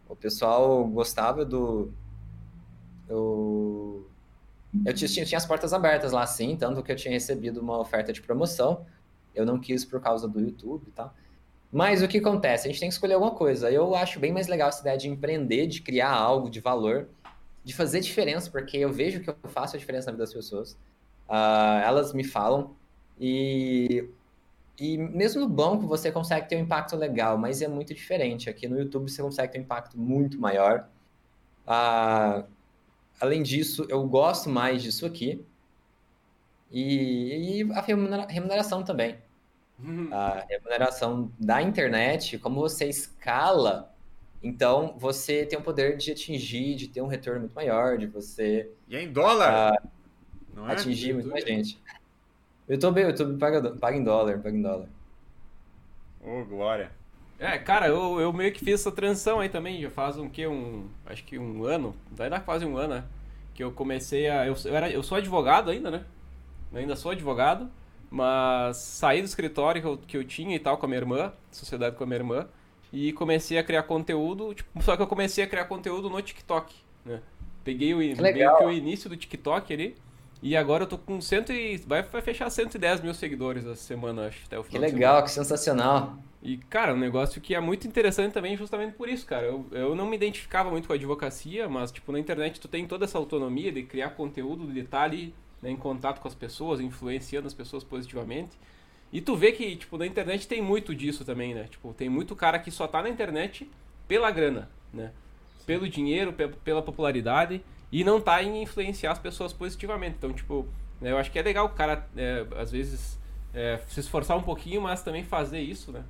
o 0.08 0.16
pessoal 0.16 0.82
gostava 0.86 1.44
do... 1.44 1.92
Eu, 3.06 4.08
eu 4.86 4.94
tinha, 4.94 5.26
tinha 5.26 5.36
as 5.36 5.44
portas 5.44 5.74
abertas 5.74 6.12
lá, 6.12 6.26
sim, 6.26 6.56
tanto 6.56 6.82
que 6.82 6.90
eu 6.90 6.96
tinha 6.96 7.12
recebido 7.12 7.60
uma 7.60 7.78
oferta 7.78 8.14
de 8.14 8.22
promoção, 8.22 8.86
eu 9.34 9.44
não 9.44 9.58
quis 9.58 9.84
por 9.84 10.00
causa 10.00 10.26
do 10.26 10.40
YouTube 10.40 10.84
e 10.88 10.90
tal. 10.90 11.14
Mas 11.72 12.02
o 12.02 12.08
que 12.08 12.18
acontece? 12.18 12.68
A 12.68 12.70
gente 12.70 12.80
tem 12.80 12.88
que 12.90 12.94
escolher 12.94 13.14
alguma 13.14 13.30
coisa. 13.30 13.70
Eu 13.70 13.94
acho 13.94 14.20
bem 14.20 14.30
mais 14.30 14.46
legal 14.46 14.68
essa 14.68 14.82
ideia 14.82 14.98
de 14.98 15.08
empreender, 15.08 15.66
de 15.66 15.80
criar 15.80 16.12
algo 16.12 16.50
de 16.50 16.60
valor, 16.60 17.08
de 17.64 17.74
fazer 17.74 18.00
diferença, 18.00 18.50
porque 18.50 18.76
eu 18.76 18.92
vejo 18.92 19.20
que 19.20 19.30
eu 19.30 19.36
faço 19.44 19.74
a 19.74 19.78
diferença 19.78 20.06
na 20.06 20.12
vida 20.12 20.24
das 20.24 20.34
pessoas. 20.34 20.72
Uh, 21.26 21.80
elas 21.82 22.12
me 22.12 22.24
falam. 22.24 22.76
E, 23.18 24.06
e 24.78 24.98
mesmo 24.98 25.40
no 25.40 25.48
banco 25.48 25.86
você 25.86 26.12
consegue 26.12 26.46
ter 26.46 26.56
um 26.56 26.60
impacto 26.60 26.94
legal, 26.94 27.38
mas 27.38 27.62
é 27.62 27.68
muito 27.68 27.94
diferente. 27.94 28.50
Aqui 28.50 28.68
no 28.68 28.78
YouTube 28.78 29.10
você 29.10 29.22
consegue 29.22 29.52
ter 29.54 29.58
um 29.58 29.62
impacto 29.62 29.98
muito 29.98 30.38
maior. 30.38 30.86
Uh, 31.66 32.44
além 33.18 33.42
disso, 33.42 33.86
eu 33.88 34.06
gosto 34.06 34.50
mais 34.50 34.82
disso 34.82 35.06
aqui. 35.06 35.42
E, 36.70 37.62
e 37.62 37.72
a 37.72 37.80
remuneração 38.28 38.82
também. 38.82 39.16
Uhum. 39.78 40.08
A 40.12 40.44
remuneração 40.48 41.30
da 41.38 41.60
internet, 41.60 42.38
como 42.38 42.60
você 42.60 42.86
escala, 42.86 43.92
então 44.42 44.94
você 44.98 45.46
tem 45.46 45.58
o 45.58 45.62
poder 45.62 45.96
de 45.96 46.12
atingir, 46.12 46.74
de 46.74 46.88
ter 46.88 47.00
um 47.00 47.06
retorno 47.06 47.40
muito 47.40 47.54
maior, 47.54 47.96
de 47.96 48.06
você. 48.06 48.70
E 48.88 48.96
é 48.96 49.02
em 49.02 49.12
dólar? 49.12 49.74
Uh, 49.74 49.88
Não 50.54 50.68
é? 50.68 50.72
Atingir 50.72 51.14
muito 51.14 51.28
mais 51.28 51.44
gente. 51.44 51.78
O 52.68 52.72
YouTube, 52.72 53.00
YouTube 53.00 53.38
paga, 53.38 53.70
paga 53.76 53.96
em 53.96 54.04
dólar, 54.04 54.38
paga 54.38 54.56
em 54.56 54.62
dólar. 54.62 54.88
Ô, 56.20 56.40
oh, 56.40 56.44
glória. 56.44 56.90
É, 57.38 57.58
cara, 57.58 57.88
eu, 57.88 58.20
eu 58.20 58.32
meio 58.32 58.52
que 58.52 58.64
fiz 58.64 58.74
essa 58.74 58.92
transição 58.92 59.40
aí 59.40 59.48
também, 59.48 59.82
já 59.82 59.90
faz 59.90 60.16
um 60.16 60.28
que 60.28 60.46
um, 60.46 60.88
acho 61.04 61.24
que 61.24 61.36
um 61.36 61.64
ano, 61.64 61.94
vai 62.12 62.30
dar 62.30 62.38
quase 62.38 62.64
um 62.64 62.76
ano, 62.76 62.94
né? 62.94 63.04
Que 63.52 63.64
eu 63.64 63.72
comecei 63.72 64.28
a, 64.28 64.46
eu, 64.46 64.54
eu, 64.64 64.76
era, 64.76 64.88
eu 64.88 65.02
sou 65.02 65.18
advogado 65.18 65.68
ainda, 65.68 65.90
né? 65.90 66.04
Eu 66.72 66.78
ainda 66.78 66.94
sou 66.94 67.10
advogado, 67.10 67.68
mas 68.12 68.76
saí 68.76 69.22
do 69.22 69.24
escritório 69.24 69.80
que 69.80 69.88
eu, 69.88 69.96
que 69.96 70.16
eu 70.18 70.24
tinha 70.24 70.54
e 70.54 70.58
tal 70.58 70.76
com 70.76 70.84
a 70.84 70.88
minha 70.88 71.00
irmã, 71.00 71.32
sociedade 71.50 71.96
com 71.96 72.04
a 72.04 72.06
minha 72.06 72.18
irmã, 72.18 72.46
e 72.92 73.10
comecei 73.14 73.56
a 73.56 73.64
criar 73.64 73.84
conteúdo, 73.84 74.52
tipo, 74.52 74.82
só 74.82 74.94
que 74.94 75.02
eu 75.02 75.06
comecei 75.06 75.42
a 75.42 75.46
criar 75.46 75.64
conteúdo 75.64 76.10
no 76.10 76.20
TikTok, 76.20 76.74
né? 77.06 77.22
Peguei 77.64 77.94
o, 77.94 77.98
meio 77.98 78.16
que 78.18 78.64
o 78.64 78.70
início 78.70 79.08
do 79.08 79.16
TikTok 79.16 79.72
ali, 79.72 79.96
e 80.42 80.54
agora 80.54 80.82
eu 80.82 80.86
tô 80.86 80.98
com 80.98 81.22
cento 81.22 81.52
e... 81.52 81.78
vai, 81.78 82.02
vai 82.02 82.20
fechar 82.20 82.50
110 82.50 83.00
mil 83.00 83.14
seguidores 83.14 83.64
essa 83.64 83.76
semana, 83.76 84.26
acho, 84.26 84.44
até 84.44 84.58
o 84.58 84.62
final 84.62 84.82
Que 84.82 84.94
legal, 84.94 85.22
que 85.22 85.30
sensacional. 85.30 86.18
E, 86.42 86.58
cara, 86.58 86.92
um 86.92 86.98
negócio 86.98 87.40
que 87.40 87.54
é 87.54 87.60
muito 87.60 87.86
interessante 87.86 88.34
também 88.34 88.58
justamente 88.58 88.92
por 88.94 89.08
isso, 89.08 89.24
cara. 89.24 89.46
Eu, 89.46 89.66
eu 89.70 89.94
não 89.94 90.06
me 90.06 90.16
identificava 90.16 90.68
muito 90.68 90.86
com 90.86 90.92
a 90.92 90.96
advocacia, 90.96 91.66
mas, 91.66 91.90
tipo, 91.90 92.12
na 92.12 92.18
internet 92.18 92.60
tu 92.60 92.68
tem 92.68 92.86
toda 92.86 93.06
essa 93.06 93.16
autonomia 93.16 93.72
de 93.72 93.84
criar 93.84 94.10
conteúdo, 94.10 94.66
de 94.66 94.80
estar 94.80 95.04
ali 95.04 95.32
né, 95.62 95.70
em 95.70 95.76
contato 95.76 96.20
com 96.20 96.28
as 96.28 96.34
pessoas, 96.34 96.80
influenciando 96.80 97.46
as 97.46 97.54
pessoas 97.54 97.84
positivamente. 97.84 98.58
E 99.12 99.20
tu 99.20 99.36
vê 99.36 99.52
que, 99.52 99.76
tipo, 99.76 99.96
na 99.96 100.06
internet 100.06 100.48
tem 100.48 100.60
muito 100.60 100.94
disso 100.94 101.24
também, 101.24 101.54
né? 101.54 101.68
Tipo, 101.70 101.92
tem 101.94 102.08
muito 102.08 102.34
cara 102.34 102.58
que 102.58 102.70
só 102.70 102.88
tá 102.88 103.02
na 103.02 103.08
internet 103.08 103.70
pela 104.08 104.30
grana, 104.30 104.68
né? 104.92 105.12
Pelo 105.66 105.88
dinheiro, 105.88 106.32
pela 106.32 106.82
popularidade 106.82 107.62
e 107.92 108.02
não 108.02 108.20
tá 108.20 108.42
em 108.42 108.62
influenciar 108.62 109.12
as 109.12 109.18
pessoas 109.18 109.52
positivamente. 109.52 110.16
Então, 110.16 110.32
tipo, 110.32 110.66
né, 111.00 111.12
eu 111.12 111.18
acho 111.18 111.30
que 111.30 111.38
é 111.38 111.42
legal 111.42 111.66
o 111.66 111.70
cara, 111.70 112.08
é, 112.16 112.46
às 112.56 112.72
vezes, 112.72 113.18
é, 113.54 113.78
se 113.86 114.00
esforçar 114.00 114.36
um 114.36 114.42
pouquinho, 114.42 114.80
mas 114.80 115.02
também 115.02 115.22
fazer 115.22 115.60
isso, 115.60 115.92
né? 115.92 116.02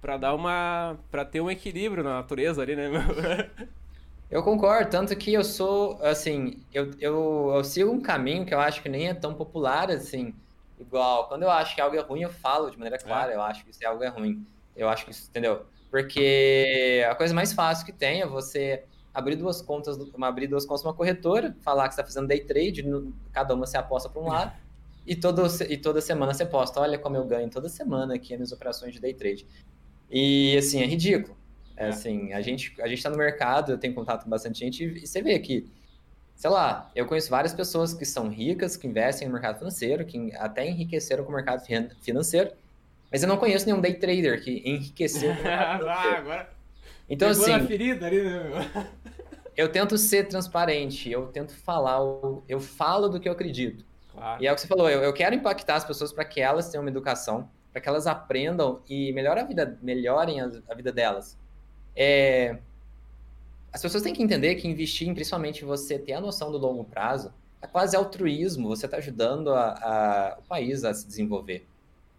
Pra 0.00 0.16
dar 0.16 0.34
uma. 0.34 0.98
pra 1.10 1.24
ter 1.24 1.40
um 1.40 1.50
equilíbrio 1.50 2.02
na 2.02 2.14
natureza 2.14 2.62
ali, 2.62 2.74
né? 2.76 2.88
Eu 4.30 4.42
concordo, 4.42 4.90
tanto 4.90 5.16
que 5.16 5.32
eu 5.32 5.42
sou, 5.42 5.98
assim, 6.02 6.60
eu, 6.72 6.90
eu, 7.00 7.52
eu 7.54 7.64
sigo 7.64 7.90
um 7.90 8.00
caminho 8.00 8.44
que 8.44 8.52
eu 8.52 8.60
acho 8.60 8.82
que 8.82 8.88
nem 8.88 9.08
é 9.08 9.14
tão 9.14 9.32
popular, 9.32 9.90
assim, 9.90 10.34
igual, 10.78 11.28
quando 11.28 11.44
eu 11.44 11.50
acho 11.50 11.74
que 11.74 11.80
algo 11.80 11.96
é 11.96 12.00
ruim, 12.00 12.22
eu 12.22 12.30
falo 12.30 12.70
de 12.70 12.76
maneira 12.76 12.96
é. 12.96 12.98
clara, 12.98 13.32
é. 13.32 13.36
eu 13.36 13.42
acho 13.42 13.64
que 13.64 13.70
isso 13.70 13.82
é 13.82 13.86
algo 13.86 14.04
é 14.04 14.08
ruim, 14.08 14.46
eu 14.76 14.86
acho 14.86 15.06
que 15.06 15.12
isso, 15.12 15.28
entendeu? 15.30 15.64
Porque 15.90 17.02
a 17.10 17.14
coisa 17.14 17.32
mais 17.32 17.54
fácil 17.54 17.86
que 17.86 17.92
tem 17.92 18.20
é 18.20 18.26
você 18.26 18.84
abrir 19.14 19.36
duas 19.36 19.62
contas, 19.62 19.96
uma, 19.96 20.28
abrir 20.28 20.46
duas 20.46 20.66
contas 20.66 20.84
uma 20.84 20.92
corretora, 20.92 21.56
falar 21.62 21.88
que 21.88 21.94
você 21.94 22.02
está 22.02 22.12
fazendo 22.12 22.28
day 22.28 22.40
trade, 22.40 22.84
cada 23.32 23.54
uma 23.54 23.66
você 23.66 23.78
aposta 23.78 24.10
para 24.10 24.20
um 24.20 24.28
lado, 24.28 24.52
e, 25.06 25.16
todo, 25.16 25.42
e 25.70 25.78
toda 25.78 26.02
semana 26.02 26.34
você 26.34 26.44
posta, 26.44 26.80
olha 26.80 26.98
como 26.98 27.16
eu 27.16 27.24
ganho 27.24 27.48
toda 27.48 27.70
semana 27.70 28.14
aqui 28.14 28.36
nas 28.36 28.52
operações 28.52 28.92
de 28.92 29.00
day 29.00 29.14
trade. 29.14 29.46
E, 30.10 30.54
assim, 30.58 30.82
é 30.82 30.86
ridículo. 30.86 31.37
É, 31.78 31.86
é, 31.86 31.88
assim, 31.88 32.32
a 32.32 32.40
gente, 32.40 32.74
a 32.80 32.88
gente 32.88 33.02
tá 33.02 33.08
no 33.08 33.16
mercado, 33.16 33.70
eu 33.70 33.78
tenho 33.78 33.94
contato 33.94 34.24
com 34.24 34.30
bastante 34.30 34.58
gente 34.58 34.84
e 34.84 35.06
você 35.06 35.22
vê 35.22 35.38
que, 35.38 35.70
sei 36.34 36.50
lá, 36.50 36.90
eu 36.94 37.06
conheço 37.06 37.30
várias 37.30 37.54
pessoas 37.54 37.94
que 37.94 38.04
são 38.04 38.28
ricas, 38.28 38.76
que 38.76 38.88
investem 38.88 39.28
no 39.28 39.34
mercado 39.34 39.58
financeiro, 39.58 40.04
que 40.04 40.34
até 40.36 40.68
enriqueceram 40.68 41.24
com 41.24 41.30
o 41.30 41.34
mercado 41.34 41.64
financeiro, 42.02 42.50
mas 43.10 43.22
eu 43.22 43.28
não 43.28 43.36
conheço 43.36 43.64
nenhum 43.64 43.80
day 43.80 43.94
trader 43.94 44.42
que 44.42 44.62
enriqueceu 44.68 45.34
com 45.34 45.40
o 45.40 45.44
mercado 45.44 45.86
ah, 45.88 46.18
agora... 46.18 46.50
Então, 47.08 47.30
assim... 47.30 47.52
Ali, 47.52 47.94
né, 47.94 48.70
eu 49.56 49.68
tento 49.70 49.96
ser 49.96 50.28
transparente, 50.28 51.10
eu 51.10 51.26
tento 51.28 51.52
falar, 51.52 51.98
eu 52.48 52.60
falo 52.60 53.08
do 53.08 53.18
que 53.18 53.28
eu 53.28 53.32
acredito. 53.32 53.84
Claro. 54.12 54.42
E 54.42 54.46
é 54.46 54.52
o 54.52 54.54
que 54.54 54.60
você 54.60 54.66
falou, 54.66 54.90
eu, 54.90 55.02
eu 55.02 55.12
quero 55.12 55.34
impactar 55.34 55.76
as 55.76 55.84
pessoas 55.84 56.12
para 56.12 56.24
que 56.24 56.40
elas 56.40 56.68
tenham 56.68 56.82
uma 56.82 56.90
educação, 56.90 57.48
para 57.72 57.80
que 57.80 57.88
elas 57.88 58.06
aprendam 58.06 58.82
e 58.88 59.12
melhorem 59.12 59.42
a 59.42 59.46
vida, 59.46 59.78
melhorem 59.80 60.40
a, 60.40 60.50
a 60.68 60.74
vida 60.74 60.92
delas. 60.92 61.36
É... 61.98 62.56
As 63.72 63.82
pessoas 63.82 64.04
têm 64.04 64.14
que 64.14 64.22
entender 64.22 64.54
que 64.54 64.68
investir, 64.68 65.12
principalmente 65.12 65.64
você 65.64 65.98
ter 65.98 66.12
a 66.12 66.20
noção 66.20 66.52
do 66.52 66.56
longo 66.56 66.84
prazo, 66.84 67.34
é 67.60 67.66
quase 67.66 67.96
altruísmo, 67.96 68.68
você 68.68 68.86
está 68.86 68.98
ajudando 68.98 69.52
a, 69.52 69.72
a, 69.72 70.38
o 70.38 70.42
país 70.42 70.84
a 70.84 70.94
se 70.94 71.06
desenvolver. 71.06 71.66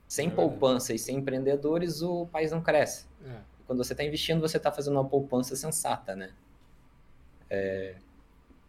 Sem 0.05 0.27
é 0.27 0.31
poupança 0.31 0.93
e 0.93 0.99
sem 0.99 1.17
empreendedores, 1.17 2.01
o 2.01 2.27
país 2.27 2.51
não 2.51 2.61
cresce. 2.61 3.05
É. 3.25 3.37
Quando 3.65 3.83
você 3.83 3.93
está 3.93 4.03
investindo, 4.03 4.41
você 4.41 4.57
está 4.57 4.71
fazendo 4.71 4.93
uma 4.93 5.05
poupança 5.05 5.55
sensata, 5.55 6.15
né? 6.15 6.31
É... 7.49 7.95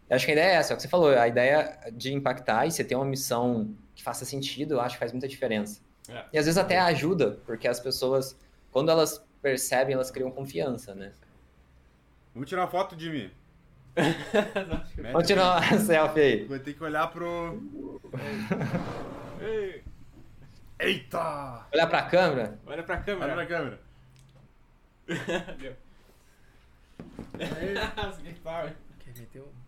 Eu 0.09 0.15
acho 0.15 0.25
que 0.25 0.31
a 0.31 0.35
ideia 0.35 0.51
é 0.51 0.55
essa, 0.55 0.71
é 0.71 0.73
o 0.73 0.77
que 0.77 0.83
você 0.83 0.89
falou, 0.89 1.09
a 1.09 1.27
ideia 1.27 1.79
de 1.93 2.13
impactar 2.13 2.65
e 2.65 2.71
você 2.71 2.83
ter 2.83 2.95
uma 2.95 3.05
missão 3.05 3.73
que 3.95 4.03
faça 4.03 4.25
sentido, 4.25 4.75
eu 4.75 4.81
acho 4.81 4.95
que 4.95 4.99
faz 4.99 5.11
muita 5.11 5.27
diferença. 5.27 5.81
É. 6.09 6.25
E 6.33 6.37
às 6.37 6.45
vezes 6.45 6.57
até 6.57 6.79
ajuda, 6.79 7.39
porque 7.45 7.67
as 7.67 7.79
pessoas, 7.79 8.35
quando 8.71 8.89
elas 8.89 9.23
percebem, 9.41 9.93
elas 9.93 10.11
criam 10.11 10.31
confiança, 10.31 10.93
né? 10.95 11.11
Vamos 12.33 12.47
tirar 12.47 12.61
uma 12.61 12.67
foto, 12.67 12.97
Jimmy. 12.99 13.31
Vamos 15.11 15.27
tirar 15.27 15.61
uma 15.61 15.79
selfie 15.79 16.19
aí. 16.21 16.45
Vai 16.45 16.59
ter 16.59 16.73
que 16.73 16.83
olhar 16.83 17.07
pro. 17.07 17.61
Eita! 20.79 21.67
Olhar 21.73 21.87
pra 21.87 22.03
câmera? 22.03 22.59
Olha 22.65 22.83
pra 22.83 22.97
câmera. 22.97 23.25
Olha 23.25 23.35
pra 23.35 23.45
câmera. 23.45 23.79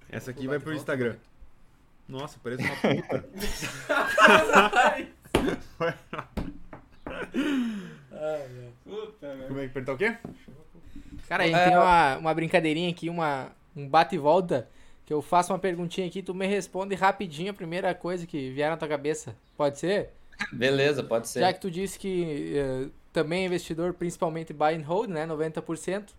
Essa 0.10 0.32
aqui 0.32 0.48
vai 0.48 0.60
pro 0.60 0.74
Instagram. 0.74 1.18
Nossa, 2.08 2.40
parece 2.42 2.64
uma 2.64 2.76
puta. 2.82 3.24
Como 9.48 9.60
é 9.60 9.64
que 9.64 9.70
apertar 9.70 9.94
o 9.94 9.98
quê? 9.98 10.18
Cara, 11.28 11.44
a 11.44 11.48
gente 11.48 11.58
é... 11.58 11.70
tem 11.70 11.78
uma, 11.78 12.18
uma 12.18 12.34
brincadeirinha 12.34 12.90
aqui, 12.90 13.10
uma, 13.10 13.52
um 13.76 13.88
bate 13.88 14.16
e 14.16 14.18
volta, 14.18 14.70
que 15.06 15.14
eu 15.14 15.22
faço 15.22 15.54
uma 15.54 15.60
perguntinha 15.60 16.08
aqui, 16.08 16.22
tu 16.22 16.34
me 16.34 16.48
responde 16.48 16.96
rapidinho 16.96 17.52
a 17.52 17.54
primeira 17.54 17.94
coisa 17.94 18.26
que 18.26 18.52
vier 18.52 18.70
na 18.70 18.78
tua 18.78 18.88
cabeça. 18.88 19.36
Pode 19.58 19.80
ser? 19.80 20.10
Beleza, 20.52 21.04
pode 21.04 21.28
ser. 21.28 21.42
Já 21.42 21.54
que 21.54 21.60
tu 21.60 21.70
disse 21.70 21.98
que 22.00 22.54
uh, 22.56 22.92
também 23.12 23.44
é 23.44 23.46
investidor, 23.46 23.94
principalmente 23.94 24.54
buy 24.54 24.74
and 24.76 24.84
hold, 24.84 25.10
né, 25.10 25.26
90%. 25.26 26.10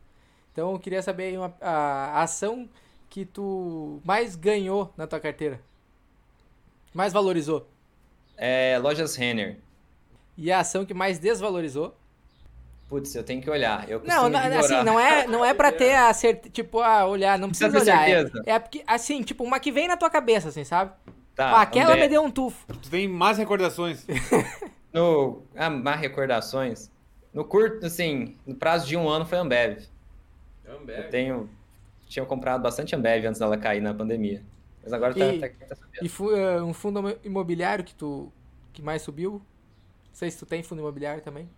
Então 0.53 0.73
eu 0.73 0.79
queria 0.79 1.03
saber 1.03 1.37
uma, 1.37 1.55
a, 1.61 2.19
a 2.19 2.23
ação 2.23 2.69
que 3.11 3.25
tu 3.25 4.01
mais 4.05 4.37
ganhou 4.37 4.93
na 4.97 5.07
tua 5.07 5.21
carteira. 5.21 5.61
Mais 6.93 7.13
valorizou. 7.13 7.69
É, 8.37 8.79
lojas 8.79 9.17
Renner. 9.17 9.59
E 10.37 10.51
a 10.51 10.61
ação 10.61 10.85
que 10.85 10.95
mais 10.95 11.19
desvalorizou? 11.19 11.97
Putz, 12.89 13.15
eu 13.15 13.25
tenho 13.25 13.41
que 13.41 13.49
olhar. 13.49 13.89
Eu 13.89 14.03
não, 14.05 14.29
não 14.29 14.39
assim, 14.59 14.83
não 14.85 15.01
é, 15.01 15.27
não 15.27 15.45
é 15.45 15.55
pra 15.55 15.73
ter 15.73 15.95
a 15.95 16.13
certeza, 16.13 16.53
tipo, 16.53 16.81
ah, 16.81 17.07
olhar, 17.07 17.39
não 17.39 17.49
precisa 17.49 17.79
olhar. 17.81 18.09
É, 18.09 18.25
é, 18.47 18.59
porque, 18.59 18.85
assim, 18.87 19.23
tipo, 19.23 19.43
uma 19.43 19.59
que 19.59 19.73
vem 19.73 19.89
na 19.89 19.97
tua 19.97 20.11
cabeça, 20.11 20.49
assim, 20.49 20.65
sabe? 20.65 20.93
Tá, 21.35 21.51
ah, 21.51 21.63
aquela 21.63 21.97
me 21.97 22.09
deu 22.09 22.23
um 22.23 22.31
tufo. 22.31 22.65
Tu 22.83 22.91
tem 22.91 23.09
más 23.09 23.39
recordações. 23.39 24.07
no, 24.93 25.43
ah, 25.57 25.71
más 25.71 25.99
recordações? 26.01 26.91
No 27.33 27.45
curto, 27.45 27.87
assim, 27.87 28.37
no 28.47 28.55
prazo 28.55 28.87
de 28.87 28.97
um 28.97 29.09
ano 29.09 29.27
foi 29.27 29.39
Ambev. 29.39 29.79
Ambev? 30.69 31.05
Eu 31.05 31.11
tenho, 31.11 31.51
tinham 32.07 32.27
comprado 32.27 32.63
bastante 32.63 32.95
Ambev 32.95 33.27
antes 33.27 33.41
dela 33.41 33.57
cair 33.57 33.81
na 33.81 33.93
pandemia. 33.93 34.43
Mas 34.83 34.93
agora 34.93 35.15
tá, 35.15 35.25
E- 35.25 35.41
tá, 35.41 35.49
tá 35.69 35.75
subindo. 35.75 36.05
E 36.05 36.09
fu- 36.09 36.31
uh, 36.31 36.63
um 36.65 36.73
fundo 36.73 37.19
imobiliário 37.25 37.83
que 37.83 37.95
tu 37.95 38.31
que 38.73 38.83
mais 38.83 39.03
subiu? 39.03 39.43
Não 40.15 40.19
sei 40.21 40.31
se 40.31 40.39
tu 40.39 40.47
tem 40.47 40.63
fundo 40.63 40.79
imobiliário 40.79 41.21
também. 41.21 41.51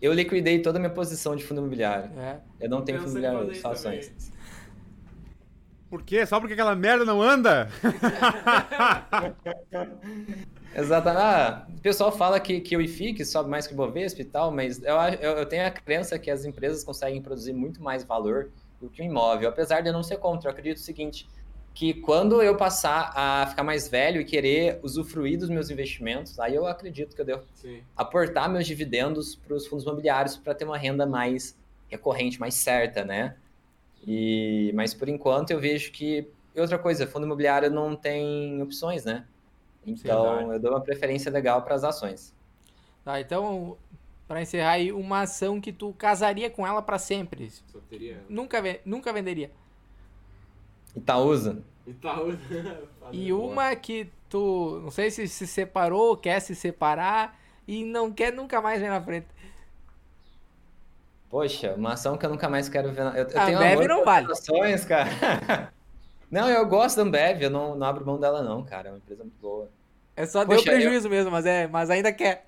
Eu 0.00 0.14
liquidei 0.14 0.62
toda 0.62 0.78
a 0.78 0.80
minha 0.80 0.90
posição 0.90 1.36
de 1.36 1.44
fundo 1.44 1.60
imobiliário. 1.60 2.10
É. 2.18 2.40
Eu 2.58 2.70
não 2.70 2.82
tenho 2.82 2.96
Eu 2.96 3.02
fundo 3.02 3.18
imobiliário, 3.18 3.54
só 3.60 3.72
ações. 3.72 4.32
Por 5.90 6.02
quê? 6.02 6.24
Só 6.24 6.40
porque 6.40 6.54
aquela 6.54 6.74
merda 6.74 7.04
não 7.04 7.20
anda? 7.20 7.68
Exatamente. 10.74 11.22
Ah, 11.22 11.66
o 11.68 11.80
pessoal 11.82 12.10
fala 12.10 12.40
que, 12.40 12.58
que 12.60 12.74
o 12.74 12.80
IFIX 12.80 13.28
sobe 13.28 13.50
mais 13.50 13.66
que 13.66 13.74
o 13.74 13.76
Bovespa 13.76 14.22
e 14.22 14.24
tal, 14.24 14.50
mas 14.50 14.82
eu, 14.82 14.96
eu, 15.20 15.32
eu 15.32 15.44
tenho 15.44 15.66
a 15.66 15.70
crença 15.70 16.18
que 16.18 16.30
as 16.30 16.46
empresas 16.46 16.82
conseguem 16.82 17.20
produzir 17.20 17.52
muito 17.52 17.82
mais 17.82 18.02
valor 18.02 18.48
do 18.80 18.88
que 18.88 19.02
o 19.02 19.04
imóvel. 19.04 19.50
Apesar 19.50 19.82
de 19.82 19.90
eu 19.90 19.92
não 19.92 20.02
ser 20.02 20.16
contra, 20.16 20.48
eu 20.48 20.52
acredito 20.52 20.78
o 20.78 20.80
seguinte, 20.80 21.28
que 21.74 21.94
quando 21.94 22.42
eu 22.42 22.56
passar 22.56 23.12
a 23.14 23.46
ficar 23.46 23.62
mais 23.62 23.88
velho 23.88 24.20
e 24.20 24.24
querer 24.24 24.80
usufruir 24.82 25.38
dos 25.38 25.48
meus 25.48 25.70
investimentos, 25.70 26.38
aí 26.40 26.54
eu 26.54 26.66
acredito 26.66 27.14
que 27.14 27.20
eu 27.20 27.24
devo 27.24 27.44
Sim. 27.54 27.82
aportar 27.96 28.50
meus 28.50 28.66
dividendos 28.66 29.36
para 29.36 29.54
os 29.54 29.66
fundos 29.66 29.84
imobiliários 29.84 30.36
para 30.36 30.54
ter 30.54 30.64
uma 30.64 30.76
renda 30.76 31.06
mais 31.06 31.56
recorrente, 31.88 32.40
mais 32.40 32.54
certa, 32.54 33.04
né? 33.04 33.36
E, 34.06 34.72
mas 34.74 34.94
por 34.94 35.08
enquanto 35.08 35.50
eu 35.50 35.60
vejo 35.60 35.92
que. 35.92 36.26
E 36.54 36.60
outra 36.60 36.78
coisa, 36.78 37.06
fundo 37.06 37.26
imobiliário 37.26 37.70
não 37.70 37.94
tem 37.94 38.60
opções, 38.62 39.04
né? 39.04 39.24
Então 39.86 40.24
Verdade. 40.24 40.52
eu 40.54 40.60
dou 40.60 40.70
uma 40.72 40.80
preferência 40.80 41.30
legal 41.30 41.62
para 41.62 41.74
as 41.74 41.84
ações. 41.84 42.34
Tá, 43.04 43.20
então, 43.20 43.78
pra 44.26 44.42
encerrar 44.42 44.72
aí, 44.72 44.92
uma 44.92 45.22
ação 45.22 45.60
que 45.60 45.72
tu 45.72 45.94
casaria 45.94 46.50
com 46.50 46.66
ela 46.66 46.82
pra 46.82 46.98
sempre. 46.98 47.50
Só 47.50 47.78
teria. 47.88 48.22
Nunca, 48.28 48.62
nunca 48.84 49.12
venderia. 49.12 49.50
Itaúsa. 50.98 51.62
Itaú. 51.86 52.36
E 53.10 53.32
uma 53.32 53.74
que 53.74 54.10
tu, 54.28 54.80
não 54.82 54.90
sei 54.90 55.10
se 55.10 55.26
se 55.26 55.46
separou, 55.46 56.14
quer 56.14 56.40
se 56.40 56.54
separar 56.54 57.40
e 57.66 57.82
não 57.82 58.12
quer 58.12 58.30
nunca 58.34 58.60
mais 58.60 58.82
ver 58.82 58.90
na 58.90 59.00
frente. 59.00 59.26
Poxa, 61.30 61.74
uma 61.74 61.92
ação 61.94 62.16
que 62.16 62.24
eu 62.26 62.30
nunca 62.30 62.48
mais 62.48 62.68
quero 62.68 62.92
ver. 62.92 63.04
na- 63.04 63.10
Eu, 63.16 63.26
eu 63.28 63.40
A 63.40 63.44
tenho 63.46 63.58
Ambev 63.58 63.86
não 63.86 64.04
vale. 64.04 64.30
ações, 64.30 64.84
cara. 64.84 65.08
Não, 66.30 66.46
eu 66.50 66.66
gosto 66.66 66.96
da 66.98 67.02
Ambev, 67.04 67.40
eu 67.40 67.48
não, 67.48 67.74
não 67.74 67.86
abro 67.86 68.04
mão 68.04 68.20
dela, 68.20 68.42
não, 68.42 68.62
cara. 68.62 68.88
É 68.88 68.92
uma 68.92 68.98
empresa 68.98 69.22
muito 69.24 69.38
boa. 69.40 69.70
É 70.14 70.26
só 70.26 70.44
deu 70.44 70.58
Poxa, 70.58 70.68
eu- 70.70 70.74
prejuízo 70.74 71.08
mesmo, 71.08 71.30
mas 71.30 71.46
é, 71.46 71.66
mas 71.66 71.88
ainda 71.88 72.12
quer. 72.12 72.44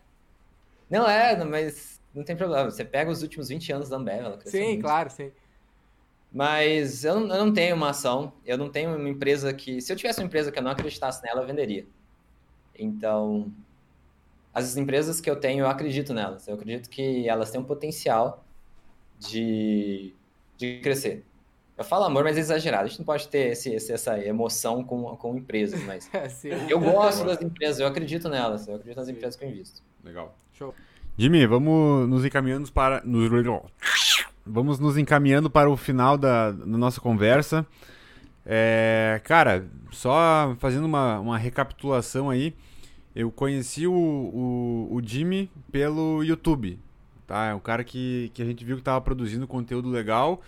Não 0.91 1.09
é, 1.09 1.43
mas 1.43 1.99
não 2.15 2.23
tem 2.23 2.37
problema. 2.37 2.71
Você 2.71 2.85
pega 2.85 3.11
os 3.11 3.23
últimos 3.23 3.49
20 3.49 3.73
anos 3.73 3.89
da 3.89 3.97
Ambev, 3.97 4.21
ela 4.27 4.37
cresceu 4.37 4.61
Sim, 4.61 4.67
muito. 4.73 4.83
claro, 4.83 5.09
sim. 5.09 5.33
Mas 6.33 7.05
eu 7.05 7.19
não, 7.21 7.35
eu 7.37 7.45
não 7.47 7.53
tenho 7.53 7.75
uma 7.75 7.91
ação, 7.91 8.33
eu 8.47 8.57
não 8.57 8.69
tenho 8.71 8.95
uma 8.97 9.09
empresa 9.09 9.53
que. 9.53 9.81
Se 9.81 9.93
eu 9.93 9.97
tivesse 9.97 10.21
uma 10.21 10.27
empresa 10.27 10.53
que 10.53 10.59
eu 10.59 10.63
não 10.63 10.71
acreditasse 10.71 11.23
nela, 11.25 11.41
eu 11.43 11.47
venderia. 11.47 11.87
Então, 12.79 13.53
as 14.55 14.77
empresas 14.77 15.21
que 15.21 15.29
eu 15.29 15.37
tenho, 15.37 15.61
eu 15.65 15.69
acredito 15.69 16.15
nelas. 16.15 16.47
Eu 16.47 16.55
acredito 16.55 16.89
que 16.89 17.29
elas 17.29 17.51
têm 17.51 17.61
um 17.61 17.65
potencial 17.65 18.45
de, 19.19 20.15
de 20.57 20.79
crescer. 20.81 21.25
Eu 21.77 21.85
falo 21.85 22.05
amor, 22.05 22.25
mas 22.25 22.37
é 22.37 22.41
exagerado. 22.41 22.85
A 22.85 22.87
gente 22.89 22.99
não 22.99 23.07
pode 23.07 23.27
ter 23.29 23.53
esse, 23.53 23.73
esse- 23.75 23.93
essa 23.93 24.19
emoção 24.25 24.85
com, 24.85 25.17
com 25.17 25.37
empresas, 25.37 25.83
mas 25.85 26.09
É, 26.15 26.29
sim. 26.29 26.51
eu 26.69 26.79
gosto 26.79 27.25
das 27.25 27.41
empresas, 27.43 27.81
eu 27.81 27.87
acredito 27.87 28.29
nelas, 28.29 28.69
eu 28.69 28.75
acredito 28.77 28.99
nas 28.99 29.09
empresas 29.09 29.35
que 29.37 29.45
eu 29.45 29.49
invisto. 29.49 29.83
Legal. 30.05 30.37
Show. 30.53 30.75
Jimmy, 31.17 31.47
vamos 31.47 32.09
nos 32.09 32.25
encaminhando 32.25 32.71
para. 32.71 33.03
nos- 33.05 33.31
Vamos 34.53 34.81
nos 34.81 34.99
encaminhando 34.99 35.49
para 35.49 35.71
o 35.71 35.77
final 35.77 36.19
da, 36.19 36.51
da 36.51 36.67
nossa 36.67 37.01
conversa. 37.01 37.65
É, 38.45 39.21
cara, 39.23 39.65
só 39.93 40.57
fazendo 40.59 40.87
uma, 40.87 41.21
uma 41.21 41.39
recapitulação 41.39 42.29
aí, 42.29 42.53
eu 43.15 43.31
conheci 43.31 43.87
o, 43.87 43.93
o, 43.93 44.89
o 44.91 45.01
Jimmy 45.05 45.49
pelo 45.71 46.25
YouTube. 46.25 46.81
Tá? 47.29 47.47
É 47.47 47.55
um 47.55 47.61
cara 47.61 47.85
que, 47.85 48.33
que 48.35 48.43
a 48.43 48.45
gente 48.45 48.65
viu 48.65 48.75
que 48.75 48.81
estava 48.81 49.01
produzindo 49.01 49.47
conteúdo 49.47 49.89
legal. 49.89 50.43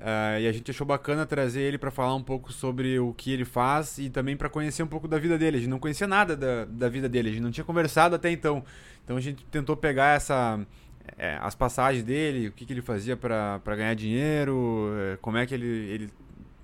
ah, 0.00 0.40
e 0.40 0.48
a 0.48 0.52
gente 0.52 0.70
achou 0.70 0.86
bacana 0.86 1.26
trazer 1.26 1.60
ele 1.60 1.76
para 1.76 1.90
falar 1.90 2.14
um 2.14 2.22
pouco 2.22 2.50
sobre 2.50 2.98
o 2.98 3.12
que 3.12 3.30
ele 3.30 3.44
faz 3.44 3.98
e 3.98 4.08
também 4.08 4.38
para 4.38 4.48
conhecer 4.48 4.82
um 4.82 4.86
pouco 4.86 5.06
da 5.06 5.18
vida 5.18 5.36
dele. 5.36 5.58
A 5.58 5.60
gente 5.60 5.68
não 5.68 5.78
conhecia 5.78 6.06
nada 6.06 6.34
da, 6.34 6.64
da 6.64 6.88
vida 6.88 7.10
dele, 7.10 7.28
a 7.28 7.32
gente 7.32 7.42
não 7.42 7.50
tinha 7.50 7.64
conversado 7.64 8.14
até 8.14 8.30
então. 8.30 8.64
Então 9.04 9.18
a 9.18 9.20
gente 9.20 9.44
tentou 9.50 9.76
pegar 9.76 10.16
essa 10.16 10.58
é, 11.18 11.38
as 11.40 11.54
passagens 11.54 12.04
dele, 12.04 12.48
o 12.48 12.52
que, 12.52 12.64
que 12.64 12.72
ele 12.72 12.82
fazia 12.82 13.16
para 13.16 13.60
ganhar 13.66 13.94
dinheiro, 13.94 14.90
é, 14.98 15.16
como 15.20 15.36
é 15.36 15.46
que 15.46 15.54
ele, 15.54 15.66
ele 15.66 16.10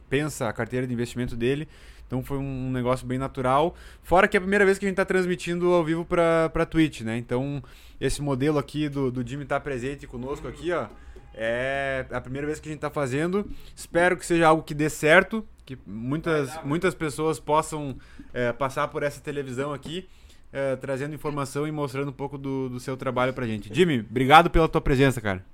pensa 0.09 0.49
a 0.49 0.53
carteira 0.53 0.87
de 0.87 0.93
investimento 0.93 1.37
dele. 1.37 1.69
Então 2.07 2.25
foi 2.25 2.39
um, 2.39 2.73
negócio 2.73 3.07
bem 3.07 3.19
natural. 3.19 3.75
Fora 4.03 4.27
que 4.27 4.37
é 4.37 4.39
a 4.39 4.41
primeira 4.41 4.65
vez 4.65 4.79
que 4.79 4.85
a 4.85 4.89
gente 4.89 4.95
está 4.95 5.05
transmitindo 5.05 5.73
ao 5.73 5.85
vivo 5.85 6.05
para 6.05 6.67
Twitch, 6.67 7.03
né? 7.03 7.17
Então 7.17 7.63
esse 8.01 8.21
modelo 8.21 8.59
aqui 8.59 8.89
do, 8.89 9.13
do 9.13 9.27
Jimmy 9.27 9.45
estar 9.45 9.61
presente 9.61 10.09
conosco 10.09 10.49
aqui, 10.49 10.73
ó. 10.73 10.89
É 11.33 12.05
a 12.11 12.21
primeira 12.21 12.47
vez 12.49 12.59
que 12.59 12.69
a 12.69 12.73
gente 12.73 12.79
está 12.79 12.91
fazendo. 12.91 13.49
Espero 13.77 14.17
que 14.17 14.27
seja 14.27 14.49
algo 14.49 14.65
que 14.65 14.75
dê 14.75 14.91
certo, 14.91 15.47
que 15.65 15.79
muitas, 15.87 16.61
muitas 16.65 16.97
pessoas 16.97 17.39
possam 17.39 17.97
é, 18.35 18.53
passar 18.53 18.89
por 18.89 19.05
essa 19.05 19.21
televisão 19.21 19.73
aqui, 19.73 20.09
é, 20.53 20.77
trazendo 20.77 21.15
informação 21.15 21.67
e 21.67 21.73
mostrando 21.73 22.09
um 22.09 22.13
pouco 22.13 22.37
do, 22.37 22.69
do 22.69 22.81
seu 22.81 22.97
trabalho 22.97 23.33
pra 23.33 23.47
gente. 23.47 23.73
Jimmy, 23.73 24.01
obrigado 24.01 24.51
pela 24.51 24.69
tua 24.69 24.81
presença, 24.81 25.21
cara. 25.21 25.45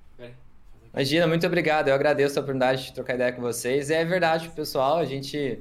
Imagina, 0.96 1.26
muito 1.26 1.46
obrigado. 1.46 1.88
Eu 1.88 1.94
agradeço 1.94 2.38
a 2.38 2.40
oportunidade 2.40 2.86
de 2.86 2.94
trocar 2.94 3.16
ideia 3.16 3.30
com 3.30 3.42
vocês. 3.42 3.90
É 3.90 4.02
verdade, 4.02 4.48
pessoal, 4.48 4.96
a 4.96 5.04
gente. 5.04 5.60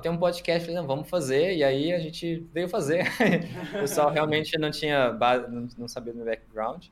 Tem 0.00 0.12
um 0.12 0.16
podcast, 0.16 0.72
vamos 0.72 1.10
fazer, 1.10 1.56
e 1.56 1.64
aí 1.64 1.92
a 1.92 1.98
gente 1.98 2.46
veio 2.54 2.68
fazer. 2.68 3.04
o 3.74 3.80
pessoal 3.80 4.08
realmente 4.12 4.56
não 4.56 4.70
tinha 4.70 5.10
base, 5.10 5.50
não, 5.50 5.66
não 5.76 5.88
sabia 5.88 6.12
do 6.12 6.18
meu 6.18 6.26
background. 6.26 6.86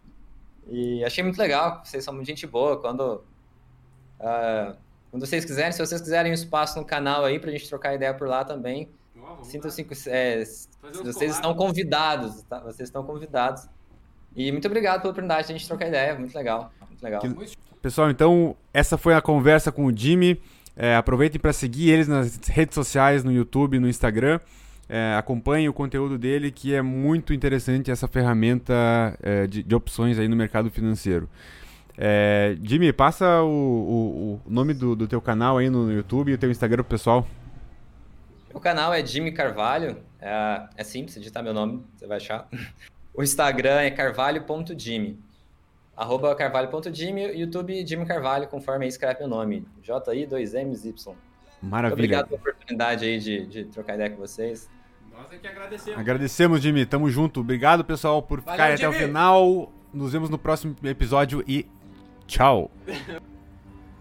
E 0.68 1.04
achei 1.04 1.22
muito 1.22 1.38
legal, 1.38 1.80
vocês 1.84 2.02
são 2.02 2.12
muito 2.12 2.26
gente 2.26 2.44
boa. 2.48 2.80
Quando, 2.80 3.22
ah, 4.18 4.74
quando 5.12 5.24
vocês 5.24 5.44
quiserem, 5.44 5.70
se 5.70 5.78
vocês 5.78 6.00
quiserem 6.00 6.32
um 6.32 6.34
espaço 6.34 6.76
no 6.80 6.84
canal 6.84 7.24
aí 7.24 7.38
pra 7.38 7.52
gente 7.52 7.68
trocar 7.68 7.94
ideia 7.94 8.12
por 8.12 8.26
lá 8.26 8.44
também, 8.44 8.88
sintam-se. 9.42 9.86
É, 10.08 10.42
vocês 11.04 11.32
estão 11.34 11.54
convidados, 11.54 12.42
tá? 12.42 12.60
Vocês 12.60 12.88
estão 12.88 13.02
convidados. 13.04 13.66
E 14.34 14.50
muito 14.50 14.66
obrigado 14.66 15.00
pela 15.02 15.10
oportunidade 15.10 15.46
de 15.46 15.52
a 15.52 15.56
gente 15.56 15.66
trocar 15.68 15.88
ideia, 15.88 16.18
muito 16.18 16.34
legal. 16.34 16.72
Muito 16.88 17.02
legal. 17.02 17.20
Que- 17.20 17.56
Pessoal, 17.82 18.10
então 18.10 18.54
essa 18.72 18.96
foi 18.96 19.12
a 19.14 19.20
conversa 19.20 19.72
com 19.72 19.86
o 19.86 19.96
Jimmy. 19.96 20.40
É, 20.76 20.94
aproveitem 20.96 21.40
para 21.40 21.52
seguir 21.52 21.90
eles 21.90 22.06
nas 22.08 22.36
redes 22.48 22.74
sociais, 22.74 23.24
no 23.24 23.32
YouTube, 23.32 23.78
no 23.78 23.88
Instagram. 23.88 24.38
É, 24.88 25.14
acompanhem 25.18 25.68
o 25.68 25.72
conteúdo 25.72 26.16
dele, 26.16 26.50
que 26.50 26.74
é 26.74 26.80
muito 26.80 27.32
interessante 27.34 27.90
essa 27.90 28.06
ferramenta 28.08 28.72
é, 29.22 29.46
de, 29.46 29.62
de 29.62 29.74
opções 29.74 30.18
aí 30.18 30.28
no 30.28 30.36
mercado 30.36 30.70
financeiro. 30.70 31.28
É, 31.98 32.56
Jimmy, 32.62 32.92
passa 32.92 33.42
o, 33.42 33.46
o- 33.48 34.40
o 34.46 34.50
nome 34.50 34.72
do, 34.74 34.94
do 34.96 35.06
teu 35.06 35.20
canal 35.20 35.58
aí 35.58 35.68
no 35.68 35.90
YouTube 35.92 36.30
e 36.30 36.34
o 36.34 36.38
teu 36.38 36.50
Instagram 36.50 36.82
pro 36.84 36.90
pessoal. 36.90 37.26
O 38.54 38.60
canal 38.60 38.92
é 38.92 39.04
Jimmy 39.04 39.32
Carvalho. 39.32 40.02
É, 40.20 40.68
é 40.76 40.84
simples, 40.84 41.14
digitar 41.14 41.42
meu 41.42 41.54
nome, 41.54 41.84
você 41.96 42.06
vai 42.06 42.16
achar. 42.18 42.48
O 43.14 43.22
Instagram 43.22 43.80
é 43.80 43.90
carvalho.jimmy. 43.90 45.18
Arroba 45.96 46.34
carvalho.jimmy. 46.34 47.38
YouTube 47.38 47.86
Jimmy 47.86 48.06
Carvalho, 48.06 48.48
conforme 48.48 48.84
aí 48.84 48.88
escreve 48.88 49.20
meu 49.20 49.28
nome. 49.28 49.66
J-I-2-M-Y. 49.82 51.14
Maravilha. 51.62 51.94
Obrigado 51.94 52.28
pela 52.28 52.40
oportunidade 52.40 53.04
aí 53.04 53.18
de, 53.18 53.46
de 53.46 53.64
trocar 53.66 53.94
ideia 53.94 54.10
com 54.10 54.16
vocês. 54.16 54.68
Nós 55.12 55.30
é 55.30 55.36
que 55.36 55.46
agradecemos. 55.46 56.00
Agradecemos, 56.00 56.60
Jimmy. 56.60 56.86
Tamo 56.86 57.10
junto. 57.10 57.40
Obrigado, 57.40 57.84
pessoal, 57.84 58.22
por 58.22 58.40
Valeu, 58.40 58.52
ficarem 58.52 58.74
até 58.74 58.88
o 58.88 58.92
final. 58.92 59.72
Nos 59.92 60.12
vemos 60.12 60.30
no 60.30 60.38
próximo 60.38 60.74
episódio 60.82 61.44
e 61.46 61.66
tchau. 62.26 62.70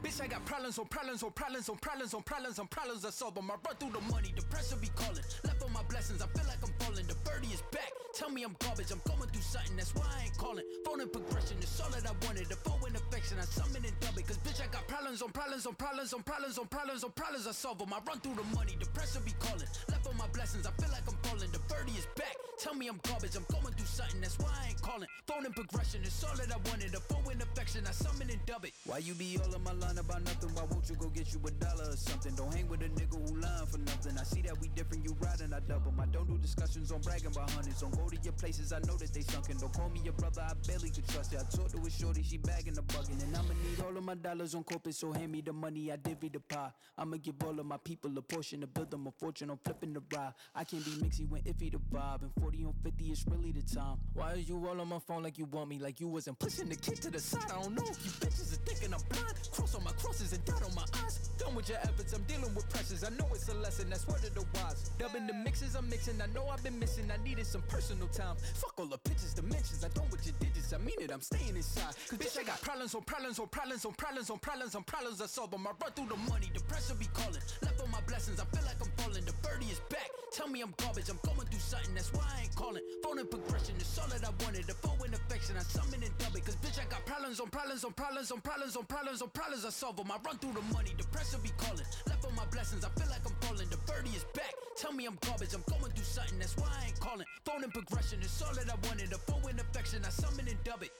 Bitch, 0.02 0.20
I 0.20 0.28
got 0.28 0.44
problems 0.46 0.80
on 0.80 0.86
problems 0.88 1.22
on 1.22 1.32
problems 1.32 1.70
on 1.70 1.78
problems 1.78 2.14
on 2.14 2.24
problems 2.24 2.60
on 2.60 2.68
problems 2.68 3.06
I 3.06 3.12
solve 3.12 3.38
'em. 3.38 3.52
I 3.52 3.56
run 3.64 3.76
through 3.78 3.92
the 3.92 4.02
money, 4.12 4.34
the 4.36 4.42
pressure 4.44 4.76
be 4.78 4.90
calling. 4.96 5.24
Left 5.44 5.62
on 5.62 5.72
my 5.74 5.84
blessings, 5.84 6.22
I 6.22 6.28
feel 6.28 6.46
like 6.48 6.58
I'm 6.64 6.74
falling. 6.80 7.06
The 7.06 7.16
birdie 7.24 7.54
is 7.54 7.62
back. 7.72 7.92
Tell 8.16 8.30
me 8.30 8.44
I'm 8.44 8.56
garbage, 8.60 8.92
I'm 8.92 9.02
going 9.06 9.30
through 9.30 9.42
something, 9.42 9.78
that's 9.78 9.94
why 9.94 10.06
I 10.18 10.24
ain't 10.26 10.38
calling. 10.38 10.66
Phone 10.86 11.02
in 11.02 11.10
progression, 11.10 11.58
it's 11.62 11.80
all 11.80 11.90
that 11.92 12.06
I 12.10 12.14
wanted. 12.26 12.50
The 12.50 12.56
phone 12.58 12.82
in 12.88 12.96
affection, 12.96 13.38
I 13.40 13.46
summon 13.46 13.86
and 13.86 14.00
dub 14.00 14.18
it. 14.18 14.28
Cause 14.28 14.40
bitch, 14.40 14.60
I 14.60 14.68
got 14.68 14.88
problems 14.88 15.22
on 15.22 15.32
problems 15.32 15.68
on 15.68 15.76
problems 15.76 16.14
on 16.14 16.24
problems 16.24 16.58
on 16.58 16.68
problems 16.68 17.04
on 17.04 17.12
problems 17.12 17.48
I 17.48 17.52
solve 17.52 17.82
'em. 17.82 17.94
I 17.94 18.00
run 18.00 18.20
through 18.22 18.36
the 18.36 18.44
money, 18.58 18.76
the 18.80 18.88
pressure 18.88 19.22
be 19.22 19.34
calling. 19.34 19.70
Left 19.88 20.08
on 20.08 20.18
my 20.18 20.28
blessings, 20.34 20.66
I 20.66 20.72
feel 20.82 20.90
like 20.90 21.08
I'm 21.08 21.18
falling. 21.24 21.52
The 21.52 21.60
birdie 21.70 21.98
is 21.98 22.08
back. 22.18 22.41
Tell 22.62 22.76
me 22.76 22.88
I'm 22.88 23.00
garbage, 23.02 23.36
I'm 23.36 23.46
going 23.50 23.74
through 23.74 23.88
something, 23.88 24.22
that's 24.22 24.38
why 24.38 24.54
I 24.54 24.68
ain't 24.70 24.82
calling. 24.84 25.08
Phone 25.26 25.48
in 25.48 25.52
progression, 25.52 26.02
it's 26.04 26.24
all 26.24 26.36
that 26.38 26.54
I 26.54 26.58
wanted. 26.70 26.94
A 26.94 27.00
phone 27.00 27.34
in 27.34 27.42
affection, 27.42 27.88
I 27.88 27.92
summon 27.92 28.30
and 28.30 28.38
dub 28.46 28.66
it. 28.66 28.74
Why 28.86 29.00
you 29.00 29.16
be 29.16 29.40
all 29.42 29.56
on 29.56 29.64
my 29.64 29.74
line 29.74 29.98
about 29.98 30.22
nothing? 30.22 30.54
Why 30.54 30.70
won't 30.70 30.88
you 30.88 30.94
go 30.94 31.08
get 31.10 31.34
you 31.34 31.42
a 31.44 31.50
dollar 31.58 31.90
or 31.90 31.98
something? 31.98 32.36
Don't 32.36 32.54
hang 32.54 32.70
with 32.70 32.84
a 32.84 32.90
nigga 32.90 33.18
who 33.18 33.42
lying 33.42 33.66
for 33.66 33.80
nothing. 33.80 34.16
I 34.16 34.22
see 34.22 34.44
that 34.44 34.62
we 34.62 34.68
different, 34.76 35.04
you 35.04 35.18
riding, 35.20 35.52
I 35.54 35.60
double. 35.62 35.92
I 36.00 36.06
don't 36.06 36.28
do 36.28 36.38
discussions 36.38 36.92
on 36.92 37.02
bragging 37.02 37.34
about 37.34 37.50
hundreds. 37.50 37.82
Don't 37.82 37.98
go 37.98 38.08
to 38.08 38.18
your 38.22 38.34
places, 38.34 38.72
I 38.72 38.78
know 38.86 38.94
that 38.94 39.12
they 39.12 39.22
sunken. 39.22 39.58
Don't 39.58 39.74
call 39.74 39.90
me 39.90 40.02
your 40.04 40.14
brother, 40.14 40.46
I 40.46 40.54
barely 40.68 40.92
could 40.92 41.08
trust 41.08 41.34
it. 41.34 41.40
I 41.42 41.50
talked 41.50 41.72
to 41.72 41.82
a 41.82 41.90
shorty, 41.90 42.22
she 42.22 42.38
bagging 42.38 42.76
the 42.76 42.84
bugging. 42.84 43.24
And 43.24 43.36
I'ma 43.36 43.58
need 43.66 43.82
all 43.84 43.98
of 43.98 44.04
my 44.04 44.14
dollars 44.14 44.54
on 44.54 44.64
corporate, 44.66 44.94
so 44.94 45.12
hand 45.12 45.32
me 45.32 45.42
the 45.42 45.52
money, 45.52 45.92
I 45.92 45.96
divvy 45.96 46.30
the 46.30 46.40
pie. 46.40 46.70
I'ma 46.96 47.18
give 47.18 47.42
all 47.44 47.60
of 47.60 47.66
my 47.66 47.78
people 47.78 48.16
a 48.16 48.22
portion 48.22 48.62
to 48.62 48.68
build 48.68 48.92
them 48.92 49.08
a 49.08 49.12
fortune. 49.12 49.50
I'm 49.50 49.58
flipping 49.58 49.94
the 49.94 50.04
ride. 50.16 50.34
I 50.54 50.64
can't 50.64 50.86
be 50.86 50.92
mixy 50.92 51.28
when 51.28 51.42
iffy 51.42 51.72
the 51.72 51.80
vibe. 51.92 52.22
And 52.22 52.32
40 52.40 52.51
on 52.60 52.74
50 52.84 53.06
is 53.12 53.26
really 53.28 53.52
the 53.52 53.62
time. 53.64 53.98
Why 54.14 54.34
is 54.34 54.50
you 54.50 54.56
all 54.68 54.80
on 54.80 54.88
my 54.88 55.00
phone 55.00 55.24
like 55.24 55.38
you 55.38 55.46
want 55.46 55.70
me? 55.70 55.80
Like 55.80 56.00
you 56.00 56.08
wasn't 56.08 56.38
pushing 56.38 56.70
the 56.70 56.76
kid 56.76 57.02
to 57.02 57.10
the 57.10 57.20
side. 57.20 57.50
I 57.50 57.62
don't 57.62 57.76
know 57.76 57.84
if 57.90 58.04
you 58.04 58.12
bitches 58.12 58.54
are 58.54 58.62
thinking 58.68 58.94
I'm 58.94 59.02
blind. 59.10 59.36
Cross 59.52 59.76
on 59.76 59.84
my 59.84 59.92
crosses 59.92 60.34
and 60.34 60.44
dot 60.46 60.62
on 60.64 60.76
my 60.76 60.86
eyes. 61.04 61.30
Done 61.38 61.56
with 61.56 61.70
your 61.70 61.80
efforts, 61.80 62.14
I'm 62.14 62.24
dealing 62.24 62.54
with 62.54 62.70
pressures. 62.70 63.04
I 63.04 63.10
know 63.10 63.28
it's 63.34 63.50
a 63.50 63.54
lesson, 63.56 63.90
that's 63.90 64.08
word 64.08 64.24
of 64.24 64.36
the 64.36 64.46
wise. 64.56 64.92
Dubbing 65.00 65.28
the 65.28 65.34
mixes 65.34 65.76
I'm 65.76 65.90
mixing, 65.90 66.22
I 66.22 66.28
know 66.28 66.48
I've 66.52 66.64
been 66.64 66.78
missing. 66.78 67.10
I 67.12 67.22
needed 67.24 67.46
some 67.46 67.64
personal 67.64 68.08
time. 68.08 68.36
Fuck 68.56 68.76
all 68.78 68.86
the 68.86 68.98
pictures, 69.00 69.34
dimensions. 69.34 69.84
I 69.84 69.90
don't 69.90 70.12
with 70.12 70.26
your 70.26 70.36
digits, 70.40 70.74
I 70.74 70.78
mean 70.78 71.00
it, 71.00 71.12
I'm 71.12 71.22
staying 71.22 71.56
inside. 71.56 71.96
Cause 72.10 72.20
bitch, 72.20 72.40
I 72.40 72.44
got 72.44 72.62
problems 72.62 72.94
on 72.96 73.04
problems 73.04 73.40
on 73.40 73.48
problems 73.48 73.86
on 73.86 73.94
problems 73.94 74.30
on 74.30 74.40
problems 74.40 74.76
on 74.76 74.84
problems 74.84 75.22
I 75.22 75.26
solve 75.26 75.52
them. 75.52 75.66
I 75.66 75.72
run 75.82 75.92
through 75.96 76.10
the 76.10 76.20
money, 76.30 76.52
the 76.54 76.62
pressure 76.62 76.96
be 76.96 77.08
calling. 77.14 77.42
Left 77.64 77.82
on 77.82 77.92
my 77.92 78.02
blessings, 78.08 78.40
I 78.40 78.46
feel 78.46 78.66
like 78.66 78.78
I'm 78.82 78.92
falling. 78.98 79.26
The 79.26 79.34
birdie 79.42 79.72
is 79.72 79.80
back. 79.90 80.10
Tell 80.32 80.48
me 80.48 80.62
I'm 80.62 80.74
garbage, 80.78 81.10
I'm 81.10 81.20
going 81.24 81.48
through 81.48 81.60
something, 81.60 81.94
that's 81.94 82.14
why 82.14 82.24
I 82.24 82.41
ain't 82.42 82.56
calling. 82.56 82.84
Phone 83.04 83.20
in 83.20 83.28
progression, 83.28 83.76
it's 83.78 83.98
all 83.98 84.08
that 84.10 84.24
I 84.26 84.32
wanted. 84.44 84.66
The 84.66 84.74
phone 84.74 85.00
in 85.06 85.14
affection, 85.14 85.56
I 85.58 85.64
summon 85.64 86.02
and 86.04 86.16
dub 86.18 86.36
it. 86.36 86.46
Cause 86.46 86.58
bitch, 86.58 86.82
I 86.82 86.86
got 86.90 87.06
problems 87.06 87.40
on 87.40 87.50
problems 87.50 87.86
on 87.86 87.94
problems 87.94 88.32
on 88.32 88.42
problems 88.42 88.76
on 88.76 88.86
problems 88.86 89.22
on 89.22 89.30
problems 89.30 89.66
I 89.66 89.70
solve 89.70 89.98
them. 89.98 90.12
I 90.12 90.18
run 90.26 90.38
through 90.38 90.54
the 90.58 90.66
money, 90.74 90.92
the 90.98 91.06
pressure 91.14 91.38
be 91.40 91.52
calling. 91.58 91.86
Left 92.08 92.26
on 92.26 92.36
my 92.36 92.46
blessings, 92.52 92.84
I 92.84 92.90
feel 92.98 93.10
like 93.10 93.24
I'm 93.26 93.38
falling. 93.46 93.70
The 93.70 93.78
birdie 93.86 94.16
is 94.16 94.26
back. 94.34 94.54
Tell 94.78 94.94
me 94.94 95.06
I'm 95.06 95.18
garbage, 95.22 95.54
I'm 95.54 95.64
going 95.70 95.92
through 95.94 96.08
something, 96.08 96.40
that's 96.40 96.58
why 96.58 96.68
I 96.82 96.88
ain't 96.90 97.00
calling. 97.00 97.28
Phone 97.46 97.64
in 97.64 97.72
progression, 97.72 98.20
it's 98.22 98.42
all 98.42 98.54
that 98.56 98.66
I 98.66 98.78
wanted. 98.88 99.12
The 99.12 99.20
phone 99.30 99.46
in 99.50 99.60
affection, 99.60 100.02
I 100.06 100.10
summon 100.10 100.48
and 100.48 100.58
dub 100.64 100.82
it. 100.82 100.92